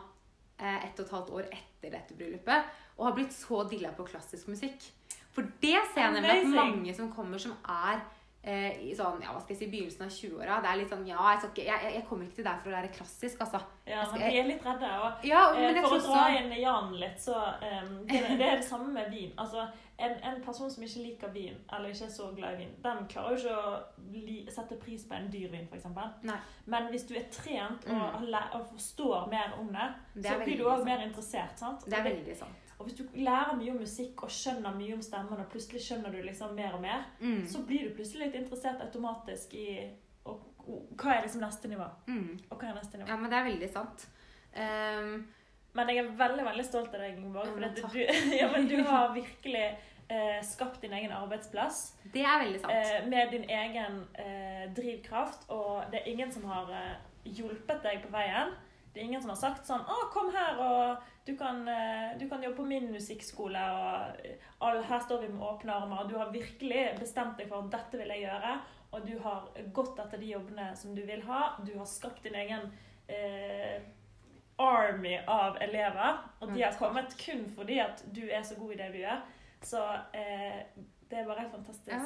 eh, 0.58 0.86
ett 0.86 0.98
og 0.98 1.04
et 1.04 1.14
halvt 1.16 1.32
år 1.36 1.48
etter 1.50 1.92
dette 1.92 2.16
bryllupet. 2.16 2.72
Og 2.96 3.08
har 3.08 3.16
blitt 3.16 3.34
så 3.36 3.64
dilla 3.68 3.92
på 3.92 4.06
klassisk 4.08 4.48
musikk. 4.48 4.80
For 5.34 5.42
det 5.62 5.78
ser 5.94 6.00
jeg 6.06 6.12
nemlig 6.14 6.30
at 6.30 6.46
mange 6.54 6.94
som 6.94 7.12
kommer, 7.12 7.38
som 7.42 7.56
er 7.68 8.00
eh, 8.44 8.76
i 8.90 8.94
sånn, 8.94 9.22
ja, 9.24 9.32
hva 9.32 9.40
skal 9.40 9.54
jeg 9.56 9.58
si, 9.64 9.66
begynnelsen 9.72 10.02
av 10.04 10.10
20-åra 10.12 10.58
Det 10.62 10.68
er 10.70 10.76
litt 10.82 10.90
sånn 10.92 11.06
Ja, 11.08 11.30
jeg, 11.32 11.48
ikke, 11.50 11.64
jeg, 11.64 11.94
jeg- 11.94 12.04
kommer 12.08 12.26
ikke 12.26 12.36
til 12.36 12.44
deg 12.44 12.58
for 12.62 12.68
å 12.70 12.74
lære 12.74 12.90
klassisk, 12.92 13.40
altså. 13.40 13.60
Ja, 13.88 14.02
men 14.12 14.20
vi 14.20 14.38
er 14.38 14.46
litt 14.50 14.64
redde. 14.66 14.90
Og 15.00 15.24
Ja, 15.24 15.40
eh, 15.54 15.60
men 15.60 15.74
jeg 15.78 15.84
for 15.86 15.96
å 15.96 16.02
dra 16.04 16.18
også 16.26 16.42
inn 16.42 16.52
Jan 16.60 16.92
litt, 17.00 17.18
så 17.24 17.34
um, 17.40 17.96
det, 18.06 18.20
det 18.38 18.46
er 18.50 18.56
det 18.60 18.64
samme 18.68 18.92
med 18.92 19.10
vin. 19.10 19.32
Altså, 19.38 19.64
en, 19.98 20.14
en 20.28 20.40
person 20.44 20.70
som 20.70 20.82
ikke 20.84 21.02
liker 21.06 21.28
vin, 21.32 21.56
eller 21.72 21.88
ikke 21.94 22.04
er 22.04 22.10
så 22.14 22.28
glad 22.36 22.54
i 22.54 22.56
vin, 22.64 22.72
den 22.84 23.04
klarer 23.08 23.36
jo 23.36 23.36
ikke 23.38 23.56
å 23.56 24.52
sette 24.52 24.76
pris 24.82 25.04
på 25.08 25.14
en 25.14 25.28
dyr 25.32 25.48
vin, 25.52 25.68
f.eks. 25.70 25.86
Men 26.66 26.88
hvis 26.90 27.06
du 27.08 27.14
er 27.16 27.26
trent 27.32 27.86
og, 27.86 28.20
Mm. 28.24 28.34
og 28.58 28.66
forstår 28.74 29.28
mer 29.30 29.54
om 29.58 29.68
det, 29.72 29.88
Det 30.14 30.24
så 30.30 30.38
blir 30.44 30.58
du 30.58 30.64
òg 30.64 30.84
mer 30.84 30.98
interessert. 31.06 31.56
sant? 31.58 31.84
Det 31.86 31.94
er 31.98 32.02
veldig 32.10 32.36
sant. 32.36 32.63
Og 32.78 32.86
hvis 32.86 32.96
du 32.98 33.04
lærer 33.14 33.56
mye 33.56 33.70
om 33.70 33.78
musikk 33.80 34.22
og 34.26 34.30
skjønner 34.30 34.74
mye 34.74 34.94
om 34.94 35.02
stemmen, 35.02 35.38
og 35.40 35.48
plutselig 35.52 35.80
skjønner 35.84 36.10
du 36.10 36.22
liksom 36.22 36.54
mer 36.54 36.72
og 36.74 36.80
mer, 36.80 37.04
Mm. 37.20 37.46
så 37.46 37.62
blir 37.66 37.88
du 37.88 37.94
plutselig 37.94 38.26
litt 38.26 38.34
interessert 38.42 38.80
automatisk 38.80 39.54
i 39.54 39.90
og, 40.24 40.40
og, 40.66 40.82
hva 40.96 41.14
er 41.18 41.22
liksom 41.22 41.40
neste 41.40 41.68
nivå. 41.68 41.86
Mm. 42.08 42.38
Og 42.50 42.58
hva 42.58 42.68
er 42.70 42.74
neste 42.74 42.98
nivå. 42.98 43.08
Ja, 43.08 43.16
men 43.16 43.30
det 43.30 43.38
er 43.38 43.44
veldig 43.50 43.70
sant. 43.72 44.08
Um, 44.56 45.26
Men 45.74 45.88
jeg 45.88 45.98
er 45.98 46.10
veldig 46.16 46.44
veldig 46.46 46.64
stolt 46.64 46.92
av 46.94 47.00
deg, 47.02 47.16
Ingeborg. 47.18 47.48
For 47.50 47.64
at 47.64 47.76
du, 47.92 47.98
ja, 48.40 48.46
men 48.52 48.68
du 48.70 48.76
har 48.86 49.12
virkelig 49.20 49.64
eh, 50.10 50.42
skapt 50.46 50.80
din 50.82 50.92
egen 50.92 51.10
arbeidsplass 51.12 51.96
det 52.12 52.22
er 52.22 52.44
veldig 52.44 52.60
sant. 52.60 52.72
eh, 52.72 53.08
med 53.10 53.30
din 53.32 53.44
egen 53.50 53.96
eh, 54.14 54.68
drivkraft. 54.76 55.48
Og 55.50 55.82
det 55.90 56.00
er 56.02 56.12
ingen 56.12 56.30
som 56.32 56.44
har 56.44 56.70
eh, 56.70 56.94
hjulpet 57.24 57.82
deg 57.82 58.02
på 58.06 58.12
veien. 58.14 58.54
Det 58.94 59.02
er 59.02 59.08
ingen 59.08 59.20
som 59.24 59.30
har 59.34 59.36
sagt 59.40 59.66
sånn 59.66 59.82
'Å, 59.82 60.10
kom 60.12 60.30
her, 60.30 60.58
og 60.62 61.02
du 61.26 61.36
kan, 61.36 61.68
eh, 61.68 62.18
du 62.20 62.28
kan 62.28 62.42
jobbe 62.42 62.56
på 62.56 62.64
min 62.64 62.90
musikkskole.' 62.92 63.70
Og 63.72 64.16
all, 64.60 64.82
'Her 64.84 65.00
står 65.00 65.20
vi 65.20 65.28
med 65.28 65.42
åpne 65.42 65.72
armer.' 65.72 66.08
Du 66.08 66.18
har 66.18 66.30
virkelig 66.32 66.96
bestemt 67.00 67.38
deg 67.38 67.48
for 67.48 67.56
at 67.64 67.70
'dette 67.72 67.98
vil 67.98 68.08
jeg 68.08 68.22
gjøre'. 68.28 68.58
Og 68.92 69.06
du 69.06 69.18
har 69.18 69.48
gått 69.72 69.98
etter 69.98 70.18
de 70.18 70.26
jobbene 70.32 70.76
som 70.76 70.94
du 70.94 71.02
vil 71.06 71.22
ha. 71.22 71.56
Du 71.66 71.78
har 71.78 71.84
skapt 71.84 72.22
din 72.22 72.34
egen 72.34 72.72
eh, 73.08 73.80
army 74.58 75.18
av 75.26 75.56
elever. 75.60 76.18
Og 76.40 76.54
de 76.54 76.62
har 76.62 76.70
Mm, 76.72 76.78
kommet 76.78 77.16
kun 77.26 77.50
fordi 77.56 77.78
at 77.78 78.04
du 78.14 78.20
er 78.30 78.42
så 78.42 78.54
god 78.54 78.72
i 78.72 78.76
det 78.76 78.92
du 78.92 78.98
gjør. 78.98 79.20
Så 79.62 79.82
eh, 80.14 80.62
det 81.10 81.18
er 81.18 81.26
bare 81.26 81.50
fantastisk 81.50 81.88
Ja, 81.88 81.98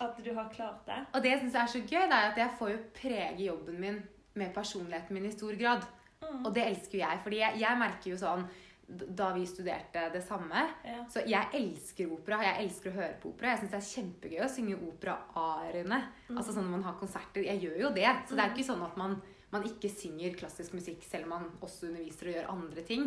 at 0.00 0.24
du 0.24 0.34
har 0.34 0.48
klart 0.52 0.86
det. 0.86 1.06
Og 1.14 1.22
det 1.22 1.30
jeg 1.30 1.40
syns 1.40 1.54
er 1.54 1.66
så 1.66 1.78
gøy, 1.78 2.02
det 2.08 2.12
er 2.12 2.30
at 2.30 2.36
jeg 2.38 2.50
får 2.58 2.68
jo 2.70 2.78
prege 2.94 3.44
jobben 3.44 3.80
min 3.80 4.02
med 4.34 4.54
personligheten 4.54 5.14
min 5.14 5.26
i 5.26 5.30
stor 5.30 5.52
grad. 5.62 5.82
Mm. 6.20 6.42
Og 6.44 6.50
det 6.54 6.66
elsker 6.66 6.98
jo 6.98 7.04
jeg. 7.04 7.22
fordi 7.24 7.40
jeg, 7.40 7.60
jeg 7.62 7.80
merker 7.80 8.12
jo 8.12 8.18
sånn 8.20 8.44
da 8.90 9.28
vi 9.32 9.44
studerte 9.46 10.08
det 10.10 10.22
samme 10.26 10.64
Ja. 10.84 11.04
Så 11.10 11.22
jeg 11.26 11.46
elsker 11.54 12.10
opera. 12.10 12.40
Jeg 12.42 12.64
elsker 12.64 12.90
å 12.90 12.96
høre 12.96 13.18
på 13.22 13.30
opera. 13.30 13.52
Jeg 13.52 13.62
syns 13.62 13.74
det 13.74 13.78
er 13.78 13.90
kjempegøy 13.90 14.40
å 14.42 14.48
synge 14.50 14.78
opera-ariene. 14.88 16.00
Mm. 16.28 16.36
Altså 16.36 16.54
sånn 16.54 16.66
når 16.66 16.74
man 16.74 16.86
har 16.88 16.96
konserter. 16.98 17.44
Jeg 17.46 17.62
gjør 17.62 17.76
jo 17.84 17.92
det. 17.94 18.08
Så 18.26 18.34
det 18.34 18.42
er 18.42 18.50
jo 18.50 18.56
ikke 18.56 18.70
sånn 18.72 18.82
at 18.86 18.98
man, 18.98 19.14
man 19.52 19.64
ikke 19.66 19.88
synger 19.90 20.36
klassisk 20.38 20.72
musikk 20.76 21.02
selv 21.02 21.24
om 21.26 21.30
man 21.34 21.46
også 21.60 21.88
underviser 21.88 22.28
og 22.28 22.34
gjør 22.36 22.50
andre 22.52 22.82
ting. 22.86 23.06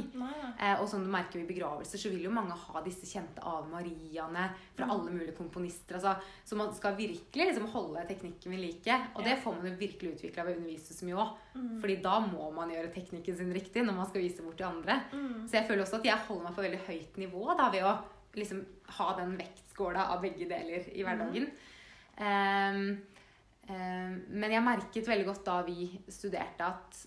Eh, 0.60 0.82
og 0.82 0.88
som 0.92 1.04
du 1.04 1.08
merker 1.12 1.40
i 1.40 1.46
begravelser, 1.48 1.98
så 2.02 2.10
vil 2.12 2.26
jo 2.26 2.34
mange 2.36 2.52
ha 2.52 2.82
disse 2.84 3.08
kjente 3.08 3.40
Ave 3.48 3.70
Mariaene 3.72 4.50
fra 4.76 4.86
Mm. 4.86 4.92
alle 4.92 5.12
mulige 5.12 5.36
komponister. 5.38 5.96
Altså, 5.96 6.16
så 6.44 6.56
man 6.60 6.74
skal 6.76 6.98
virkelig 6.98 7.48
liksom 7.48 7.68
holde 7.72 8.04
teknikken 8.10 8.52
ved 8.52 8.60
like. 8.60 8.98
Og 9.16 9.24
det 9.24 9.38
får 9.44 9.56
man 9.56 9.70
jo 9.72 9.78
virkelig 9.80 10.14
utvikla 10.18 10.44
ved 10.44 10.56
å 10.56 10.60
undervise 10.60 10.94
så 10.94 11.06
mye 11.06 11.16
òg. 11.24 11.38
Mm. 11.56 11.80
Fordi 11.80 11.96
da 12.02 12.20
må 12.20 12.52
man 12.54 12.70
gjøre 12.70 12.92
teknikken 12.94 13.38
sin 13.38 13.54
riktig 13.54 13.86
når 13.86 13.96
man 13.96 14.06
skal 14.10 14.22
vise 14.22 14.44
bort 14.44 14.58
til 14.58 14.66
andre. 14.68 15.00
Mm. 15.14 15.48
Så 15.48 15.52
jeg 15.62 15.68
føler 15.68 15.84
også 15.86 16.02
at 16.02 16.06
jeg 16.12 16.26
holder 16.28 16.44
meg 16.44 16.56
på 16.56 16.62
veldig 16.68 16.82
høyt 16.88 17.18
nivå 17.24 17.58
da, 17.58 17.70
ved 17.72 17.84
å 17.88 17.96
liksom 18.36 18.66
ha 18.98 19.14
den 19.18 19.38
vektskåla 19.38 20.10
av 20.10 20.22
begge 20.22 20.48
deler 20.50 20.90
i 20.92 21.04
hverdagen. 21.06 21.48
Mm. 21.48 21.72
ehm, 22.18 22.98
men 23.70 24.52
jeg 24.52 24.64
merket 24.66 25.08
veldig 25.08 25.28
godt 25.30 25.46
da 25.48 25.62
vi 25.64 25.88
studerte 26.12 26.68
at 26.68 26.98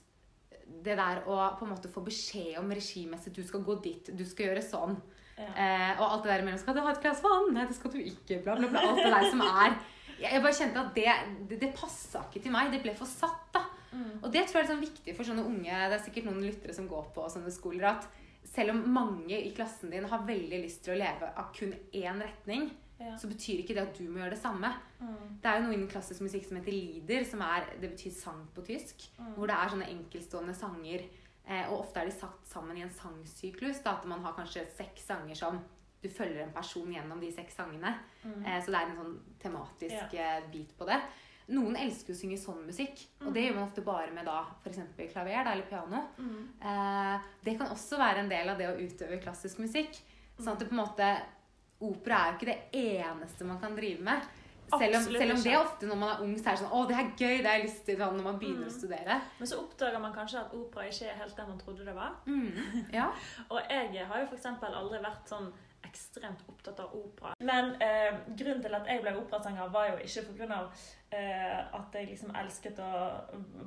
det 0.67 0.97
der 0.99 1.21
å 1.29 1.37
på 1.59 1.67
en 1.67 1.73
måte 1.75 1.91
få 1.93 2.03
beskjed 2.07 2.57
om 2.59 2.73
regimessig 2.75 3.33
Du 3.37 3.43
skal 3.47 3.63
gå 3.67 3.77
dit, 3.85 4.09
du 4.17 4.25
skal 4.27 4.51
gjøre 4.51 4.65
sånn. 4.65 4.97
Ja. 5.37 5.51
Eh, 5.53 5.93
og 6.01 6.07
alt 6.07 6.25
det 6.25 6.33
der 6.33 6.43
imellom. 6.43 6.61
Skal 6.63 6.77
du 6.77 6.83
ha 6.83 6.93
et 6.95 7.03
glass 7.05 7.21
vann? 7.25 7.51
Nei, 7.55 7.67
det 7.69 7.77
skal 7.77 7.93
du 7.93 8.01
ikke. 8.01 8.41
Bla, 8.45 8.57
bla, 8.57 8.71
bla. 8.73 8.83
Alt 8.89 9.03
det 9.05 9.13
der 9.13 9.29
som 9.29 9.43
er 9.45 9.77
Jeg, 10.17 10.31
jeg 10.33 10.43
bare 10.47 10.59
kjente 10.59 10.81
at 10.81 10.95
det, 10.97 11.17
det, 11.51 11.59
det 11.61 11.75
passa 11.77 12.23
ikke 12.25 12.47
til 12.47 12.55
meg. 12.55 12.71
Det 12.73 12.81
ble 12.85 12.95
for 12.97 13.11
satt, 13.11 13.43
da. 13.55 13.67
Mm. 13.93 14.23
Og 14.23 14.31
det 14.33 14.47
tror 14.47 14.61
jeg 14.61 14.67
er 14.67 14.73
sånn 14.73 14.83
viktig 14.83 15.13
for 15.17 15.29
sånne 15.29 15.45
unge 15.47 15.77
Det 15.77 15.97
er 15.97 16.03
sikkert 16.05 16.27
noen 16.29 16.43
lyttere 16.45 16.75
som 16.77 16.89
går 16.91 17.13
på 17.15 17.29
sånne 17.33 17.53
skoler 17.55 17.87
at 17.95 18.09
selv 18.47 18.75
om 18.75 18.83
mange 18.93 19.39
i 19.39 19.53
klassen 19.55 19.93
din 19.93 20.07
har 20.09 20.27
veldig 20.27 20.59
lyst 20.63 20.85
til 20.85 20.95
å 20.95 20.99
leve 21.01 21.31
av 21.35 21.49
kun 21.57 21.73
én 21.97 22.21
retning, 22.23 22.69
Ja. 22.99 23.17
så 23.21 23.29
betyr 23.29 23.61
ikke 23.61 23.75
det 23.77 23.83
at 23.83 23.99
du 23.99 24.05
må 24.09 24.19
gjøre 24.23 24.31
det 24.33 24.41
samme. 24.41 24.71
Mm. 25.01 25.39
Det 25.43 25.51
er 25.51 25.59
jo 25.59 25.65
noe 25.67 25.75
innen 25.77 25.89
klassisk 25.93 26.21
musikk 26.25 26.47
som 26.49 26.57
heter 26.57 26.73
lieder, 26.73 27.25
som 27.29 27.41
er, 27.45 27.67
det 27.81 27.91
betyr 27.93 28.11
sang 28.17 28.47
på 28.57 28.65
tysk. 28.65 29.05
Mm. 29.19 29.35
Hvor 29.37 29.47
det 29.51 29.57
er 29.57 29.69
sånne 29.75 29.89
enkeltstående 29.93 30.55
sanger. 30.57 31.05
Eh, 31.47 31.69
og 31.71 31.81
ofte 31.85 32.01
er 32.01 32.07
de 32.09 32.15
satt 32.17 32.49
sammen 32.49 32.77
i 32.77 32.83
en 32.87 32.91
sangsyklus. 32.91 33.83
Da, 33.85 33.99
at 34.01 34.07
man 34.09 34.25
har 34.25 34.33
kanskje 34.39 34.65
seks 34.77 35.05
sanger 35.07 35.35
som 35.39 35.61
du 36.03 36.09
følger 36.09 36.43
en 36.47 36.53
person 36.57 36.89
gjennom 36.93 37.21
de 37.21 37.31
seks 37.33 37.55
sangene. 37.61 37.93
Mm. 38.25 38.41
Eh, 38.47 38.59
så 38.65 38.73
det 38.73 38.81
er 38.81 38.89
en 38.91 38.99
sånn 39.03 39.15
tematisk 39.45 40.15
eh, 40.17 40.41
bit 40.53 40.73
på 40.79 40.89
det. 40.89 40.99
Noen 41.53 41.77
elsker 41.79 42.11
å 42.11 42.19
synge 42.19 42.41
sånn 42.43 42.65
musikk, 42.67 43.05
og 43.21 43.29
det 43.33 43.45
Mm. 43.45 43.47
gjør 43.47 43.55
man 43.55 43.69
ofte 43.69 43.83
bare 43.87 44.11
med 44.13 44.25
da 44.27 44.41
f.eks. 44.65 44.81
klaver 45.13 45.45
da, 45.45 45.53
eller 45.53 45.69
piano. 45.69 46.01
Mm. 46.19 46.49
Eh, 46.61 47.21
det 47.45 47.59
kan 47.59 47.69
også 47.71 47.99
være 48.01 48.25
en 48.25 48.29
del 48.33 48.49
av 48.49 48.59
det 48.59 48.67
å 48.73 48.81
utøve 48.81 49.21
klassisk 49.23 49.59
musikk. 49.63 49.95
Sånn 50.41 50.53
at 50.53 50.59
det 50.59 50.69
på 50.69 50.75
en 50.75 50.83
måte 50.83 51.07
Opera 51.81 52.15
er 52.27 52.33
jo 52.33 52.39
ikke 52.39 52.53
det 52.53 52.59
eneste 52.81 53.45
man 53.45 53.59
kan 53.61 53.77
drive 53.77 54.03
med. 54.03 54.21
Selv 54.67 54.97
om, 54.99 55.03
selv 55.05 55.31
om 55.37 55.43
det 55.45 55.53
er 55.53 55.61
ofte 55.61 55.87
når 55.87 55.99
man 56.01 56.09
er 56.11 56.23
ung, 56.25 56.33
så 56.41 56.49
er 56.51 56.57
det 56.57 56.61
sånn 56.65 56.73
Å, 56.75 56.79
det 56.89 56.95
er 56.99 57.11
gøy, 57.21 57.37
det 57.39 57.47
har 57.47 57.59
jeg 57.61 57.67
lyst 57.69 57.85
til 57.87 57.99
sånn, 58.01 58.17
når 58.19 58.25
man 58.27 58.39
begynner 58.41 58.65
Mm. 58.67 58.73
å 58.73 58.79
studere. 58.79 59.19
Men 59.39 59.47
så 59.47 59.59
oppdager 59.61 60.01
man 60.03 60.13
kanskje 60.17 60.41
at 60.41 60.55
opera 60.59 60.87
ikke 60.89 61.07
er 61.13 61.21
helt 61.21 61.37
det 61.37 61.45
man 61.49 61.59
trodde 61.61 61.85
det 61.87 61.95
var. 61.95 62.17
Mm. 62.27 62.89
Ja. 62.93 63.07
Og 63.53 63.61
jeg 63.71 64.07
har 64.09 64.19
jo 64.25 64.27
f.eks. 64.33 64.47
aldri 64.67 64.99
vært 65.05 65.31
sånn 65.31 65.53
ekstremt 65.87 66.41
opptatt 66.51 66.81
av 66.83 66.97
opera. 66.99 67.31
Men 67.47 67.77
eh, 67.81 68.17
grunnen 68.37 68.63
til 68.65 68.75
at 68.75 68.89
jeg 68.91 69.05
ble 69.05 69.13
operasanger, 69.21 69.69
var 69.71 69.87
jo 69.93 70.01
ikke 70.03 70.25
pga. 70.35 70.59
Eh, 71.15 71.61
at 71.79 71.95
jeg 71.95 72.09
liksom 72.11 72.35
elsket 72.35 72.81
å 72.83 72.91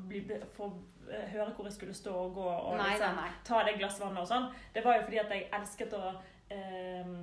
bli, 0.09 0.25
få 0.57 0.67
eh, 1.07 1.29
høre 1.31 1.53
hvor 1.55 1.69
jeg 1.69 1.77
skulle 1.77 1.95
stå 1.95 2.11
og 2.11 2.33
gå 2.35 2.43
og 2.49 2.75
Nei, 2.75 2.89
liksom, 2.91 3.15
nei, 3.15 3.29
nei. 3.29 3.39
ta 3.47 3.63
det 3.63 3.77
glasset 3.79 4.03
vann 4.03 4.19
og 4.19 4.27
sånn. 4.27 4.49
Det 4.75 4.83
var 4.83 4.99
jo 4.99 5.05
fordi 5.07 5.21
at 5.23 5.31
jeg 5.31 5.47
elsket 5.55 5.95
å, 5.95 6.11
eh, 6.51 7.15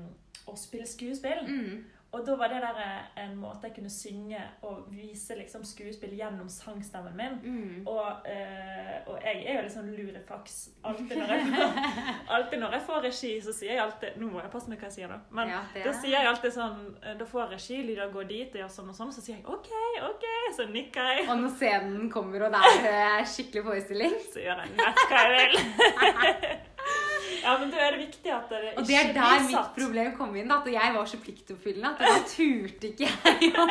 å 0.47 0.57
spille 0.57 0.87
skuespill. 0.87 1.45
Mm. 1.47 1.85
Og 2.15 2.23
da 2.25 2.37
var 2.39 2.49
det 2.49 2.61
der 2.63 2.77
eh, 2.81 3.25
en 3.27 3.33
måte 3.37 3.67
jeg 3.67 3.75
kunne 3.77 3.91
synge 3.93 4.39
og 4.65 4.87
vise 4.95 5.35
liksom 5.37 5.65
skuespill 5.67 6.15
gjennom 6.17 6.47
sangstemmen 6.49 7.17
min. 7.19 7.35
Mm. 7.43 7.81
Og, 7.91 8.29
øh, 8.31 8.93
og 9.11 9.19
jeg 9.27 9.43
er 9.43 9.59
jo 9.59 9.65
litt 9.67 9.75
sånn 9.75 9.91
lurefaks. 9.93 10.55
Alltid 10.87 11.19
når, 11.19 11.33
jeg 11.35 11.49
får, 11.51 11.81
alltid 12.39 12.63
når 12.63 12.77
jeg 12.79 12.85
får 12.87 13.03
regi, 13.09 13.33
så 13.45 13.53
sier 13.59 13.75
jeg 13.75 13.83
alltid 13.83 14.17
Nå 14.23 14.31
må 14.33 14.41
jeg 14.41 14.53
passe 14.55 14.71
meg 14.71 14.81
hva 14.81 14.89
jeg 14.89 14.97
sier 15.01 15.13
da. 15.13 15.19
Men 15.41 15.51
Ja, 15.53 15.61
da 15.75 15.83
er- 15.91 15.99
sier 15.99 16.15
jeg 16.15 16.31
alltid 16.31 16.55
sånn 16.57 16.79
eh, 17.03 17.19
Da 17.21 17.27
får 17.35 17.53
regi, 17.57 17.81
lyder 17.91 18.15
gå 18.15 18.25
dit 18.31 18.55
og 18.55 18.63
gjør 18.63 18.73
sånn 18.79 18.95
og 18.95 18.99
sånn. 19.01 19.13
Så 19.19 19.27
sier 19.27 19.37
jeg 19.41 19.45
OK, 19.51 19.69
OK. 20.13 20.29
Så 20.57 20.69
nikker 20.71 21.11
jeg. 21.11 21.27
Og 21.27 21.43
når 21.43 21.53
scenen 21.59 22.09
kommer, 22.15 22.47
og 22.49 22.57
det 22.57 22.95
er 22.95 23.27
skikkelig 23.35 23.67
forestilling 23.67 24.17
Så 24.33 24.47
gjør 24.47 24.63
jeg 24.65 24.73
nett 24.79 25.05
hva 25.11 25.27
jeg 25.27 25.37
vil. 25.43 26.57
ja, 27.47 27.55
men 27.63 27.71
da 27.73 27.81
er 27.87 27.97
det 27.97 28.03
viktig 28.05 28.33
at 28.35 28.51
det 28.53 28.61
ikke 28.67 28.83
Og 28.83 28.87
det 28.91 28.99
er 29.01 29.13
der 29.17 29.41
mitt 29.47 29.55
satt. 29.57 29.73
problem 29.79 30.13
kom 30.19 30.37
inn. 30.37 30.51
At 30.53 30.67
jeg 30.75 30.95
var 30.99 31.07
så 31.15 31.23
pliktoppfyllende 31.23 31.95
at 31.95 32.05
da 32.05 32.19
turte 32.35 32.93
ikke 32.93 33.09
jeg 33.25 33.53
å 33.57 33.67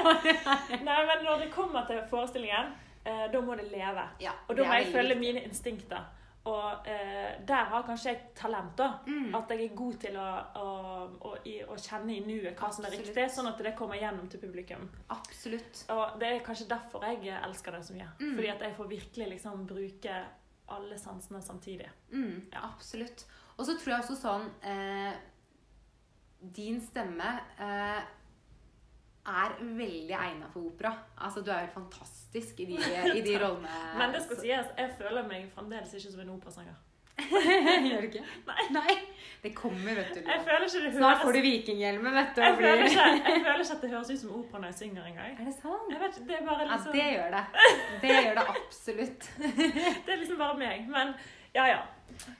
Nei, 0.87 0.99
men 1.11 1.23
når 1.27 1.45
det 1.45 1.51
kommer 1.53 1.85
til 1.89 2.01
forestillingen, 2.09 2.73
eh, 3.05 3.25
da 3.33 3.41
må 3.41 3.55
det 3.59 3.69
leve. 3.71 4.07
ja, 4.23 4.33
Og 4.49 4.55
da 4.57 4.63
må 4.69 4.79
jeg 4.81 4.93
følge 4.95 5.15
mine 5.19 5.43
instinkter. 5.45 6.05
Og 6.45 6.85
eh, 6.85 7.39
der 7.49 7.63
har 7.71 7.81
kanskje 7.87 8.11
jeg 8.11 8.19
talent, 8.37 8.75
da. 8.77 8.91
Mm. 9.09 9.31
At 9.33 9.49
jeg 9.49 9.63
er 9.65 9.71
god 9.79 9.95
til 10.03 10.17
å, 10.21 10.25
å, 10.61 10.65
å, 11.25 11.31
å 11.73 11.77
kjenne 11.81 12.13
i 12.13 12.19
nuet 12.21 12.53
hva 12.59 12.69
som 12.71 12.85
er 12.85 12.93
riktig, 12.93 13.23
sånn 13.33 13.49
at 13.49 13.63
det 13.65 13.71
kommer 13.79 13.97
gjennom 13.97 14.27
til 14.29 14.43
publikum. 14.43 14.83
Absolutt. 15.15 15.81
Og 15.95 16.19
det 16.21 16.29
er 16.35 16.43
kanskje 16.45 16.67
derfor 16.69 17.01
jeg 17.09 17.33
elsker 17.39 17.73
det 17.79 17.81
så 17.87 17.95
mye. 17.97 18.11
Mm. 18.21 18.35
Fordi 18.37 18.51
at 18.53 18.61
jeg 18.67 18.75
får 18.77 18.91
virkelig 18.93 19.29
liksom 19.33 19.65
bruke 19.73 20.19
alle 20.75 20.99
sansene 21.01 21.41
samtidig. 21.45 21.89
Mm, 22.13 22.37
Ja. 22.53 22.61
Absolutt. 22.69 23.25
Og 23.57 23.65
så 23.65 23.77
tror 23.79 23.93
jeg 23.93 24.03
også 24.03 24.15
sånn 24.19 24.47
eh, 24.67 25.13
Din 26.55 26.81
stemme 26.83 27.29
eh, 27.61 28.01
er 29.25 29.53
veldig 29.61 30.13
egna 30.13 30.49
for 30.53 30.67
opera. 30.69 30.91
Altså, 31.17 31.41
du 31.41 31.49
er 31.49 31.63
helt 31.63 31.73
fantastisk 31.73 32.59
i 32.61 32.67
de, 32.69 32.81
i 33.17 33.21
de 33.25 33.37
rollene. 33.41 33.77
Men 33.97 34.11
det 34.13 34.21
skal 34.25 34.41
sies, 34.43 34.73
jeg 34.77 34.91
føler 34.99 35.25
meg 35.25 35.47
fremdeles 35.55 35.95
ikke 35.97 36.11
som 36.11 36.21
en 36.25 36.35
operasanger. 36.35 36.75
Gjør 37.87 38.03
du 38.03 38.07
ikke? 38.09 38.21
Nei. 38.49 38.65
Nei. 38.75 38.93
Det 39.41 39.53
kommer, 39.55 39.95
vet 39.97 40.11
du. 40.13 40.19
Jeg 40.25 40.43
føler 40.45 40.67
ikke 40.67 40.81
det 40.83 40.91
Snart 40.97 41.21
får 41.23 41.37
du 41.37 41.41
vikinghjelmen, 41.45 42.15
vet 42.19 42.31
du. 42.35 42.41
jeg 42.43 42.57
føler, 42.59 42.83
ikke, 42.89 43.03
jeg 43.15 43.41
føler 43.47 43.63
ikke 43.63 43.75
at 43.77 43.83
det 43.85 43.91
høres 43.95 44.09
ut 44.11 44.21
som 44.21 44.31
opera 44.41 44.61
når 44.61 44.71
jeg 44.73 44.77
synger 44.83 45.09
engang. 45.09 45.33
Er 45.39 45.49
det 45.49 45.55
sant? 45.57 45.89
Jeg 45.93 46.01
vet 46.03 46.21
Det 46.29 46.37
er 46.37 46.45
bare 46.49 46.65
Ja, 46.65 46.71
liksom 46.75 46.95
det 46.97 47.07
gjør 47.15 47.35
det. 47.37 47.43
Det 48.03 48.15
gjør 48.19 48.39
det 48.39 48.45
absolutt. 48.55 49.29
Det 49.39 50.15
er 50.15 50.21
liksom 50.21 50.41
bare 50.43 50.57
meg. 50.59 50.89
Men 50.91 51.13
ja, 51.55 51.67
ja. 51.71 51.81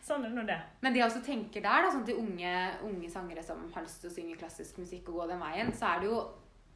Sånn 0.05 0.23
er 0.25 0.31
nå 0.33 0.45
det. 0.47 0.57
Men 0.81 0.93
det 0.93 1.01
jeg 1.01 1.09
også 1.09 1.25
tenker 1.25 1.63
der, 1.65 1.85
da, 1.85 1.91
sånn 1.91 2.05
til 2.07 2.21
unge, 2.21 2.55
unge 2.87 3.11
sangere 3.11 3.43
som 3.43 3.61
har 3.73 3.85
lyst 3.85 4.01
til 4.03 4.11
å 4.11 4.15
synge 4.15 4.39
klassisk 4.39 4.79
musikk 4.81 5.11
og 5.11 5.21
gå 5.21 5.29
den 5.33 5.43
veien, 5.43 5.71
så 5.75 5.91
er 5.91 6.03
det 6.03 6.09
jo 6.11 6.19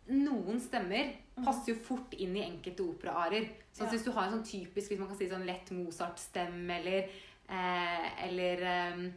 noen 0.09 0.57
stemmer 0.61 1.13
passer 1.45 1.73
jo 1.73 1.79
fort 1.85 2.13
inn 2.17 2.35
i 2.37 2.43
enkelte 2.45 2.85
operaarer. 2.85 3.49
At 3.79 3.79
Ja. 3.79 3.89
Hvis 3.91 4.03
du 4.03 4.11
har 4.11 4.25
en 4.25 4.39
sånn 4.39 4.45
typisk 4.45 4.91
hvis 4.91 4.99
man 4.99 5.07
kan 5.07 5.17
si 5.17 5.29
sånn 5.29 5.45
lett 5.45 5.71
Mozart-stemme, 5.71 6.79
eller, 6.79 7.09
eh, 7.47 8.25
eller 8.25 8.63
eh, 8.63 9.11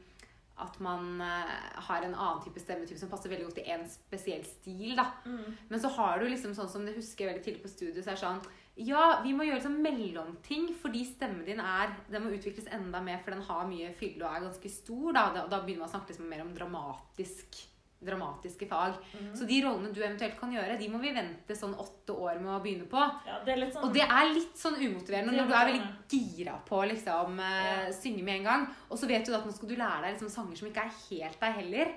at 0.58 0.80
man 0.80 1.20
eh, 1.20 1.80
har 1.80 2.02
en 2.02 2.14
annen 2.14 2.42
type 2.44 2.60
stemmetype 2.60 2.98
som 2.98 3.08
passer 3.08 3.30
veldig 3.30 3.48
godt 3.48 3.58
i 3.58 3.70
en 3.70 3.88
spesiell 3.88 4.44
stil. 4.44 4.94
da. 4.96 5.12
Mm. 5.24 5.56
Men 5.68 5.80
så 5.80 5.88
har 5.88 6.18
du 6.18 6.28
liksom 6.28 6.54
sånn 6.54 6.68
som 6.68 6.86
det 6.86 6.94
husker 6.94 7.24
jeg 7.24 7.32
veldig 7.32 7.44
tidlig 7.44 7.62
på 7.62 7.72
studiet, 7.72 8.04
så 8.04 8.10
er 8.10 8.14
det 8.14 8.26
sånn 8.26 8.46
Ja, 8.80 9.20
vi 9.22 9.34
må 9.36 9.44
gjøre 9.44 9.60
sånn 9.66 9.82
mellomting, 9.84 10.70
fordi 10.80 11.02
stemmen 11.04 11.44
din 11.44 11.60
er 11.60 11.90
Den 12.08 12.24
må 12.24 12.30
utvikles 12.32 12.70
enda 12.72 13.02
mer, 13.04 13.18
for 13.24 13.34
den 13.34 13.42
har 13.44 13.66
mye 13.68 13.90
fylle 13.92 14.24
og 14.24 14.30
er 14.36 14.46
ganske 14.46 14.70
stor. 14.72 15.12
Da, 15.12 15.26
da, 15.34 15.46
da 15.46 15.60
begynner 15.60 15.84
man 15.84 15.90
å 15.90 15.92
snakke 15.92 16.14
liksom 16.14 16.30
mer 16.30 16.40
om 16.40 16.54
dramatisk, 16.56 17.58
dramatiske 18.02 18.66
fag. 18.66 18.96
Mhm. 19.12 19.34
Så 19.38 19.46
de 19.46 19.60
rollene 19.62 19.92
du 19.94 20.00
eventuelt 20.00 20.38
kan 20.40 20.50
gjøre, 20.50 20.78
de 20.80 20.88
må 20.90 20.98
vi 21.02 21.12
vente 21.14 21.54
sånn 21.54 21.74
åtte 21.78 22.16
år 22.16 22.40
med 22.40 22.50
å 22.56 22.62
begynne 22.64 22.88
på. 22.90 23.02
Ja, 23.28 23.42
det 23.44 23.58
sånn 23.74 23.84
Og 23.84 23.92
det 23.94 24.06
er 24.08 24.32
litt 24.32 24.56
sånn 24.58 24.80
umotiverende 24.80 25.36
når 25.36 25.46
du 25.46 25.54
er 25.54 25.68
veldig 25.68 25.84
motiverende. 25.84 26.22
gira 26.38 26.56
på 26.66 26.80
å 26.80 26.88
liksom, 26.88 27.38
eh, 27.38 27.68
Ja. 27.68 27.92
synge 27.92 28.24
med 28.24 28.40
en 28.40 28.44
gang. 28.44 28.66
Og 28.90 28.98
så 28.98 29.06
vet 29.06 29.24
du 29.26 29.34
at 29.34 29.44
nå 29.44 29.52
skal 29.52 29.68
du 29.68 29.76
lære 29.76 30.02
deg 30.02 30.14
liksom 30.18 30.30
sanger 30.30 30.56
som 30.56 30.68
ikke 30.68 30.82
er 30.86 30.96
helt 31.10 31.38
deg 31.40 31.54
heller. 31.60 31.94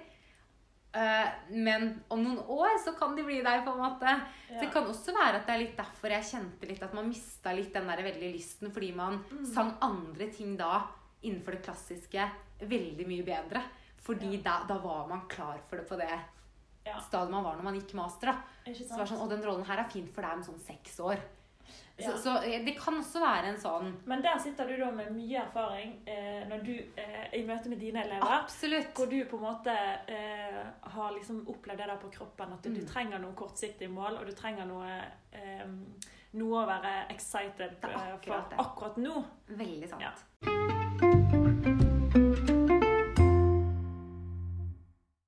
Eh, 0.96 1.28
men 1.52 1.90
om 2.10 2.22
noen 2.24 2.38
år 2.48 2.78
så 2.84 2.94
kan 2.98 3.16
de 3.18 3.24
bli 3.28 3.42
deg, 3.44 3.66
på 3.66 3.74
en 3.74 3.82
måte. 3.84 4.14
Så 4.48 4.60
det 4.62 4.70
kan 4.72 4.86
også 4.88 5.12
være 5.16 5.42
at 5.42 5.48
det 5.50 5.56
er 5.56 5.60
litt 5.66 5.78
derfor 5.78 6.14
jeg 6.14 6.24
kjente 6.30 6.70
litt 6.70 6.84
at 6.86 6.94
man 6.96 7.10
mista 7.10 7.52
litt 7.52 7.74
den 7.76 7.88
der 7.92 8.04
veldig 8.06 8.30
lysten, 8.34 8.72
fordi 8.72 8.94
man 8.96 9.18
Mm. 9.30 9.46
sang 9.46 9.74
andre 9.82 10.30
ting 10.32 10.56
da 10.58 10.84
innenfor 11.24 11.52
det 11.52 11.64
klassiske 11.66 12.30
veldig 12.62 13.08
mye 13.08 13.26
bedre. 13.28 13.62
Fordi 14.06 14.42
da, 14.42 14.64
da 14.68 14.78
var 14.78 15.08
man 15.10 15.28
klar 15.28 15.60
for 15.68 15.78
det 15.78 15.88
på 15.90 15.98
det 15.98 16.10
Ja. 16.86 17.00
stadiet 17.02 17.32
man 17.32 17.44
var 17.44 17.56
når 17.58 17.64
man 17.64 17.74
gikk 17.82 17.94
master. 17.96 18.28
da. 18.32 18.42
Så 18.74 18.88
det 18.88 18.98
var 18.98 19.06
sånn, 19.06 19.20
Å, 19.20 19.28
den 19.30 19.42
rollen 19.44 19.66
her 19.66 19.80
er 19.80 19.90
fin 19.90 20.08
for 20.08 20.22
deg 20.22 20.32
om 20.34 20.44
sånn 20.44 20.60
seks 20.60 21.00
år. 21.00 21.18
Ja. 21.98 22.12
Så, 22.12 22.18
så 22.24 22.32
eh, 22.44 22.60
det 22.66 22.74
kan 22.76 22.98
også 23.00 23.22
være 23.24 23.54
en 23.54 23.60
sånn 23.62 23.94
Men 24.06 24.20
der 24.22 24.36
sitter 24.44 24.68
du 24.68 24.74
da 24.82 24.90
med 24.92 25.14
mye 25.16 25.38
erfaring 25.46 25.94
eh, 26.12 26.42
når 26.50 26.66
du, 26.68 26.74
eh, 27.00 27.30
i 27.40 27.44
møte 27.48 27.70
med 27.72 27.80
dine 27.80 28.04
elever. 28.04 28.34
Absolutt. 28.42 28.92
Hvor 28.98 29.08
du 29.08 29.22
på 29.32 29.38
en 29.40 29.46
måte 29.46 29.76
eh, 30.12 30.60
har 30.92 31.16
liksom 31.16 31.46
opplevd 31.48 31.80
det 31.80 31.88
der 31.88 32.02
på 32.04 32.12
kroppen. 32.18 32.52
At 32.58 32.64
du, 32.68 32.70
du 32.76 32.82
Mm. 32.82 32.88
trenger 32.92 33.20
noe 33.24 33.34
kortsiktig 33.40 33.90
mål, 33.90 34.18
og 34.20 34.28
du 34.28 34.34
trenger 34.36 34.66
noe, 34.68 34.92
eh, 35.32 35.64
noe 36.36 36.64
å 36.66 36.68
være 36.68 36.94
excited 37.16 37.62
eh, 37.72 37.80
for 37.80 37.96
akkurat 38.20 38.50
det. 38.52 38.60
akkurat 38.60 38.98
nå. 38.98 39.24
Veldig 39.56 39.90
sant. 39.90 40.02
Ja. 40.04 40.12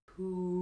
Quiz! 0.07 0.56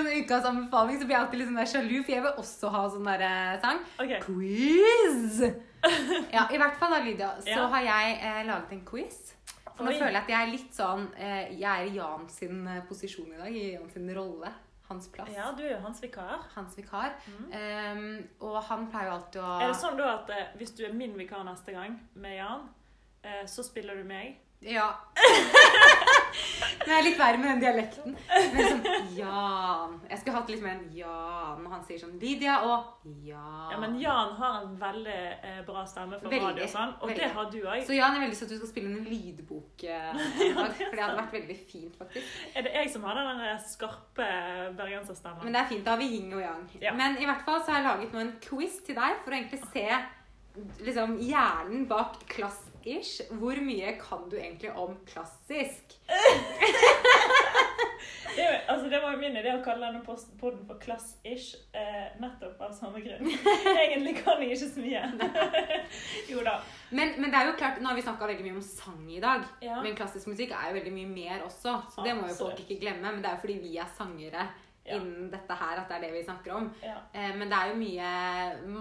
Sånne 0.00 0.14
ukas 0.24 0.46
anbefaling, 0.48 0.96
så 1.00 1.06
blir 1.06 1.14
jeg 1.18 1.24
alltid 1.24 1.40
litt 1.42 1.48
sånn 1.50 1.58
der 1.60 1.68
sjalu, 1.68 1.96
for 2.06 2.12
jeg 2.14 2.22
vil 2.24 2.38
også 2.40 2.70
ha 2.72 2.82
sånn 2.94 3.08
der 3.10 3.24
eh, 3.26 3.58
sang. 3.60 3.82
Okay. 4.00 4.20
Quiz! 4.24 5.42
Ja, 6.34 6.42
i 6.52 6.58
hvert 6.60 6.74
fall 6.76 6.90
da, 6.92 6.98
Lydia, 7.04 7.28
så 7.40 7.48
Ja. 7.54 7.66
har 7.72 7.84
jeg 7.86 8.16
eh, 8.20 8.40
laget 8.44 8.72
en 8.76 8.82
quiz. 8.84 9.20
For 9.76 9.86
nå 9.86 9.92
Oi. 9.94 9.96
føler 9.96 10.12
jeg 10.18 10.22
at 10.26 10.28
jeg 10.28 10.40
er 10.46 10.50
litt 10.52 10.74
sånn 10.76 11.06
eh, 11.16 11.54
Jeg 11.56 11.70
er 11.70 11.86
i 11.88 11.94
Jan 11.94 12.26
sin 12.28 12.66
eh, 12.68 12.82
posisjon 12.88 13.30
i 13.32 13.38
dag, 13.38 13.54
i 13.56 13.62
Jan 13.78 13.86
sin 13.94 14.10
rolle. 14.16 14.50
Hans 14.90 15.06
plass. 15.08 15.30
Ja, 15.32 15.52
du 15.56 15.62
er 15.64 15.70
jo 15.76 15.80
hans 15.86 16.02
vikar. 16.02 16.42
Hans 16.52 16.76
vikar. 16.76 17.14
Mm. 17.30 17.48
Um, 17.54 18.04
og 18.44 18.58
han 18.68 18.88
pleier 18.92 19.08
jo 19.08 19.16
alltid 19.16 19.40
å 19.40 19.54
Er 19.62 19.68
det 19.72 19.78
sånn 19.80 19.96
da 20.00 20.10
at 20.18 20.32
eh, 20.36 20.48
hvis 20.60 20.74
du 20.76 20.84
er 20.84 20.92
min 20.92 21.16
vikar 21.16 21.44
neste 21.48 21.72
gang 21.76 21.94
med 22.20 22.36
Jan, 22.40 22.68
eh, 23.24 23.44
så 23.48 23.64
spiller 23.64 23.96
du 23.96 24.04
meg? 24.10 24.36
Ja. 24.60 24.90
Men 26.80 26.92
jeg 26.92 26.96
er 26.98 27.06
litt 27.06 27.18
verre 27.20 27.40
med 27.40 27.50
den 27.50 27.62
dialekten. 27.64 28.16
Men 28.54 28.68
sånn 28.70 29.14
Jan 29.16 29.96
Jeg 30.08 30.20
skulle 30.20 30.36
hatt 30.36 30.52
litt 30.52 30.62
mer 30.64 30.76
en 30.76 30.92
Jan 30.96 31.60
når 31.64 31.74
han 31.74 31.82
sier 31.88 32.00
sånn 32.00 32.14
Lydia 32.20 32.56
og 32.66 33.06
Jan. 33.26 33.70
Ja, 33.72 33.78
men 33.82 33.96
Jan 34.00 34.32
har 34.38 34.60
en 34.62 34.76
veldig 34.80 35.16
eh, 35.16 35.60
bra 35.66 35.84
stemme 35.88 36.18
for 36.20 36.30
Veldig, 36.30 36.46
radio 36.46 36.66
og 36.66 36.72
sånn, 36.72 36.94
og 37.00 37.10
veldig. 37.10 37.20
det 37.22 37.30
har 37.36 37.50
du 37.52 37.58
òg. 37.60 37.82
Så 37.88 37.96
Jan, 37.96 38.16
jeg 38.16 38.24
vil 38.24 38.32
lyst 38.34 38.44
til 38.44 38.48
at 38.48 38.54
du 38.54 38.60
skal 38.60 38.72
spille 38.72 38.92
en 38.94 39.10
lydbok 39.10 39.84
eh. 39.88 40.22
For 40.60 40.94
det 40.94 41.02
hadde 41.02 41.18
vært 41.18 41.36
veldig 41.38 41.58
fint, 41.72 41.98
faktisk. 42.00 42.38
Er 42.54 42.66
det 42.66 42.76
jeg 42.78 42.94
som 42.94 43.04
har 43.08 43.20
den 43.20 43.44
skarpe 43.66 44.30
bergenserstemmen? 44.78 45.44
Men 45.44 45.58
det 45.58 45.64
er 45.64 45.70
fint. 45.74 45.84
Da 45.86 45.96
har 45.96 46.02
vi 46.02 46.10
yin 46.14 46.32
og 46.36 46.42
yang. 46.44 46.64
Ja. 46.82 46.94
Men 46.96 47.18
i 47.20 47.28
hvert 47.28 47.44
fall 47.46 47.60
så 47.64 47.74
har 47.74 47.82
jeg 47.82 47.88
laget 47.90 48.16
nå 48.16 48.24
en 48.24 48.34
quiz 48.44 48.80
til 48.86 48.98
deg 48.98 49.20
for 49.24 49.34
å 49.34 49.38
egentlig 49.40 49.62
se 49.70 49.86
liksom 50.84 51.18
hjernen 51.22 51.86
bak 51.90 52.22
klass-ish. 52.80 53.38
Hvor 53.38 53.56
mye 53.62 53.98
kan 54.00 54.30
du 54.30 54.36
egentlig 54.36 54.72
om 54.72 54.96
klassisk? 55.06 55.98
Det, 58.36 58.44
er 58.46 58.60
altså, 58.68 58.88
det 58.88 59.00
var 59.02 59.16
min 59.18 59.34
idé 59.36 59.50
å 59.52 59.62
kalle 59.64 59.88
denne 59.90 60.00
poden 60.06 60.62
for 60.68 60.78
Klass-ish, 60.80 61.56
eh, 61.74 62.12
nettopp 62.22 62.60
av 62.62 62.70
samme 62.72 63.02
grunn. 63.02 63.26
Egentlig 63.82 64.14
kan 64.20 64.40
jeg 64.40 64.54
ikke 64.54 64.68
så 64.70 64.84
mye. 64.84 65.02
jo 66.30 66.44
da. 66.46 66.54
Men, 66.94 67.16
men 67.18 67.32
det 67.32 67.40
er 67.40 67.50
jo 67.50 67.56
klart, 67.58 67.80
nå 67.82 67.90
har 67.90 67.98
vi 67.98 68.06
snakka 68.06 68.30
veldig 68.30 68.46
mye 68.46 68.56
om 68.60 68.64
sang 68.64 69.02
i 69.10 69.20
dag. 69.20 69.44
Ja. 69.66 69.80
Men 69.82 69.98
klassisk 69.98 70.30
musikk 70.30 70.54
er 70.54 70.70
jo 70.70 70.78
veldig 70.78 70.94
mye 70.94 71.10
mer 71.10 71.44
også, 71.48 71.74
så 71.90 72.06
det 72.06 72.14
må 72.16 72.30
jo 72.30 72.38
folk 72.38 72.62
ikke 72.62 72.78
glemme. 72.84 73.10
Men 73.10 73.20
det 73.24 73.32
er 73.32 73.36
jo 73.36 73.44
fordi 73.48 73.58
vi 73.66 73.74
er 73.82 73.90
sangere 73.98 74.46
Ja. 74.90 74.98
innen 74.98 75.30
dette 75.32 75.56
her 75.62 75.80
at 75.80 75.88
det 75.88 75.96
er 75.96 76.04
det 76.06 76.12
vi 76.16 76.22
snakker 76.26 76.52
om. 76.56 76.68
Ja. 76.82 76.96
Eh, 77.14 77.32
Men 77.38 77.48
det 77.52 77.56
er 77.58 77.70
jo 77.70 77.78
mye 77.80 78.10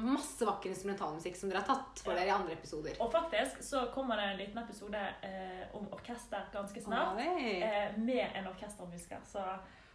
masse 0.10 0.46
vakker 0.50 0.70
instrumentalmusikk 0.74 1.36
som 1.40 1.50
dere 1.50 1.62
har 1.64 1.68
tatt 1.70 2.02
for 2.04 2.12
Ja. 2.14 2.20
dere 2.20 2.28
i 2.32 2.36
andre 2.38 2.54
episoder. 2.58 2.96
Og 3.00 3.12
faktisk 3.14 3.64
så 3.64 3.86
kommer 3.94 4.18
det 4.18 4.28
en 4.32 4.38
liten 4.42 4.58
episode 4.64 5.02
eh, 5.24 5.66
om 5.74 5.88
orkester 5.92 6.48
ganske 6.54 6.82
snart. 6.82 7.16
Oh, 7.16 7.44
Eh, 7.60 7.98
med 7.98 8.28
en 8.36 8.48
orkestermusiker, 8.48 9.20
så 9.26 9.40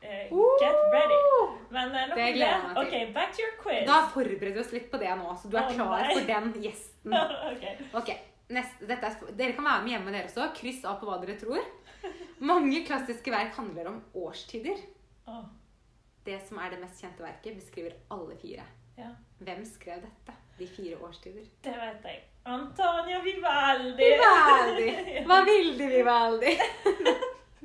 eh, 0.02 0.28
Uh! 0.32 0.58
get 0.60 0.76
ready. 0.92 1.20
Men 1.70 1.94
eh, 1.94 2.08
Det 2.14 2.34
gleder 2.34 2.52
jeg 2.52 2.62
meg 2.62 2.76
til. 2.76 2.84
Ok, 3.08 3.14
back 3.14 3.32
to 3.36 3.42
your 3.42 3.56
quiz. 3.62 3.86
Da 3.88 3.98
forbereder 4.12 4.54
vi 4.54 4.60
oss 4.60 4.72
litt 4.72 4.90
på 4.92 4.98
det 5.00 5.10
nå, 5.16 5.34
så 5.40 5.48
du 5.50 5.56
er 5.56 5.64
oh, 5.68 5.72
klar 5.74 6.02
nei. 6.02 6.14
for 6.14 6.26
den 6.28 6.52
gjesten. 6.62 7.14
ok. 7.52 7.64
Okay. 8.02 8.18
neste, 8.50 8.84
er, 8.84 9.16
Dere 9.32 9.52
kan 9.56 9.64
være 9.64 9.82
med 9.82 9.90
hjemme 9.94 10.12
dere 10.12 10.28
også. 10.28 10.50
Kryss 10.54 10.84
av 10.84 11.00
på 11.00 11.08
hva 11.08 11.16
dere 11.24 11.38
tror. 11.40 11.62
Mange 12.44 12.82
klassiske 12.84 13.30
verk 13.32 13.54
handler 13.56 13.88
om 13.88 14.02
årstider. 14.14 14.76
Åh, 15.26 15.44
Det 16.24 16.38
som 16.48 16.58
er 16.58 16.70
det 16.72 16.80
mest 16.80 17.02
kjente 17.02 17.22
verket, 17.22 17.56
beskriver 17.56 17.92
alle 18.10 18.36
fire. 18.40 18.62
ja, 18.96 19.10
Hvem 19.38 19.64
skrev 19.64 20.00
dette? 20.00 20.32
De 20.58 20.66
fire 20.66 20.96
årstider. 21.02 21.44
det 21.64 21.74
vet 21.80 22.04
jeg. 22.04 22.22
Antonio 22.44 23.20
Vivaldi. 23.24 24.04
Vivaldi! 24.04 24.88
Hva 25.26 25.38
ville 25.44 25.88
Vivaldi? 25.90 26.54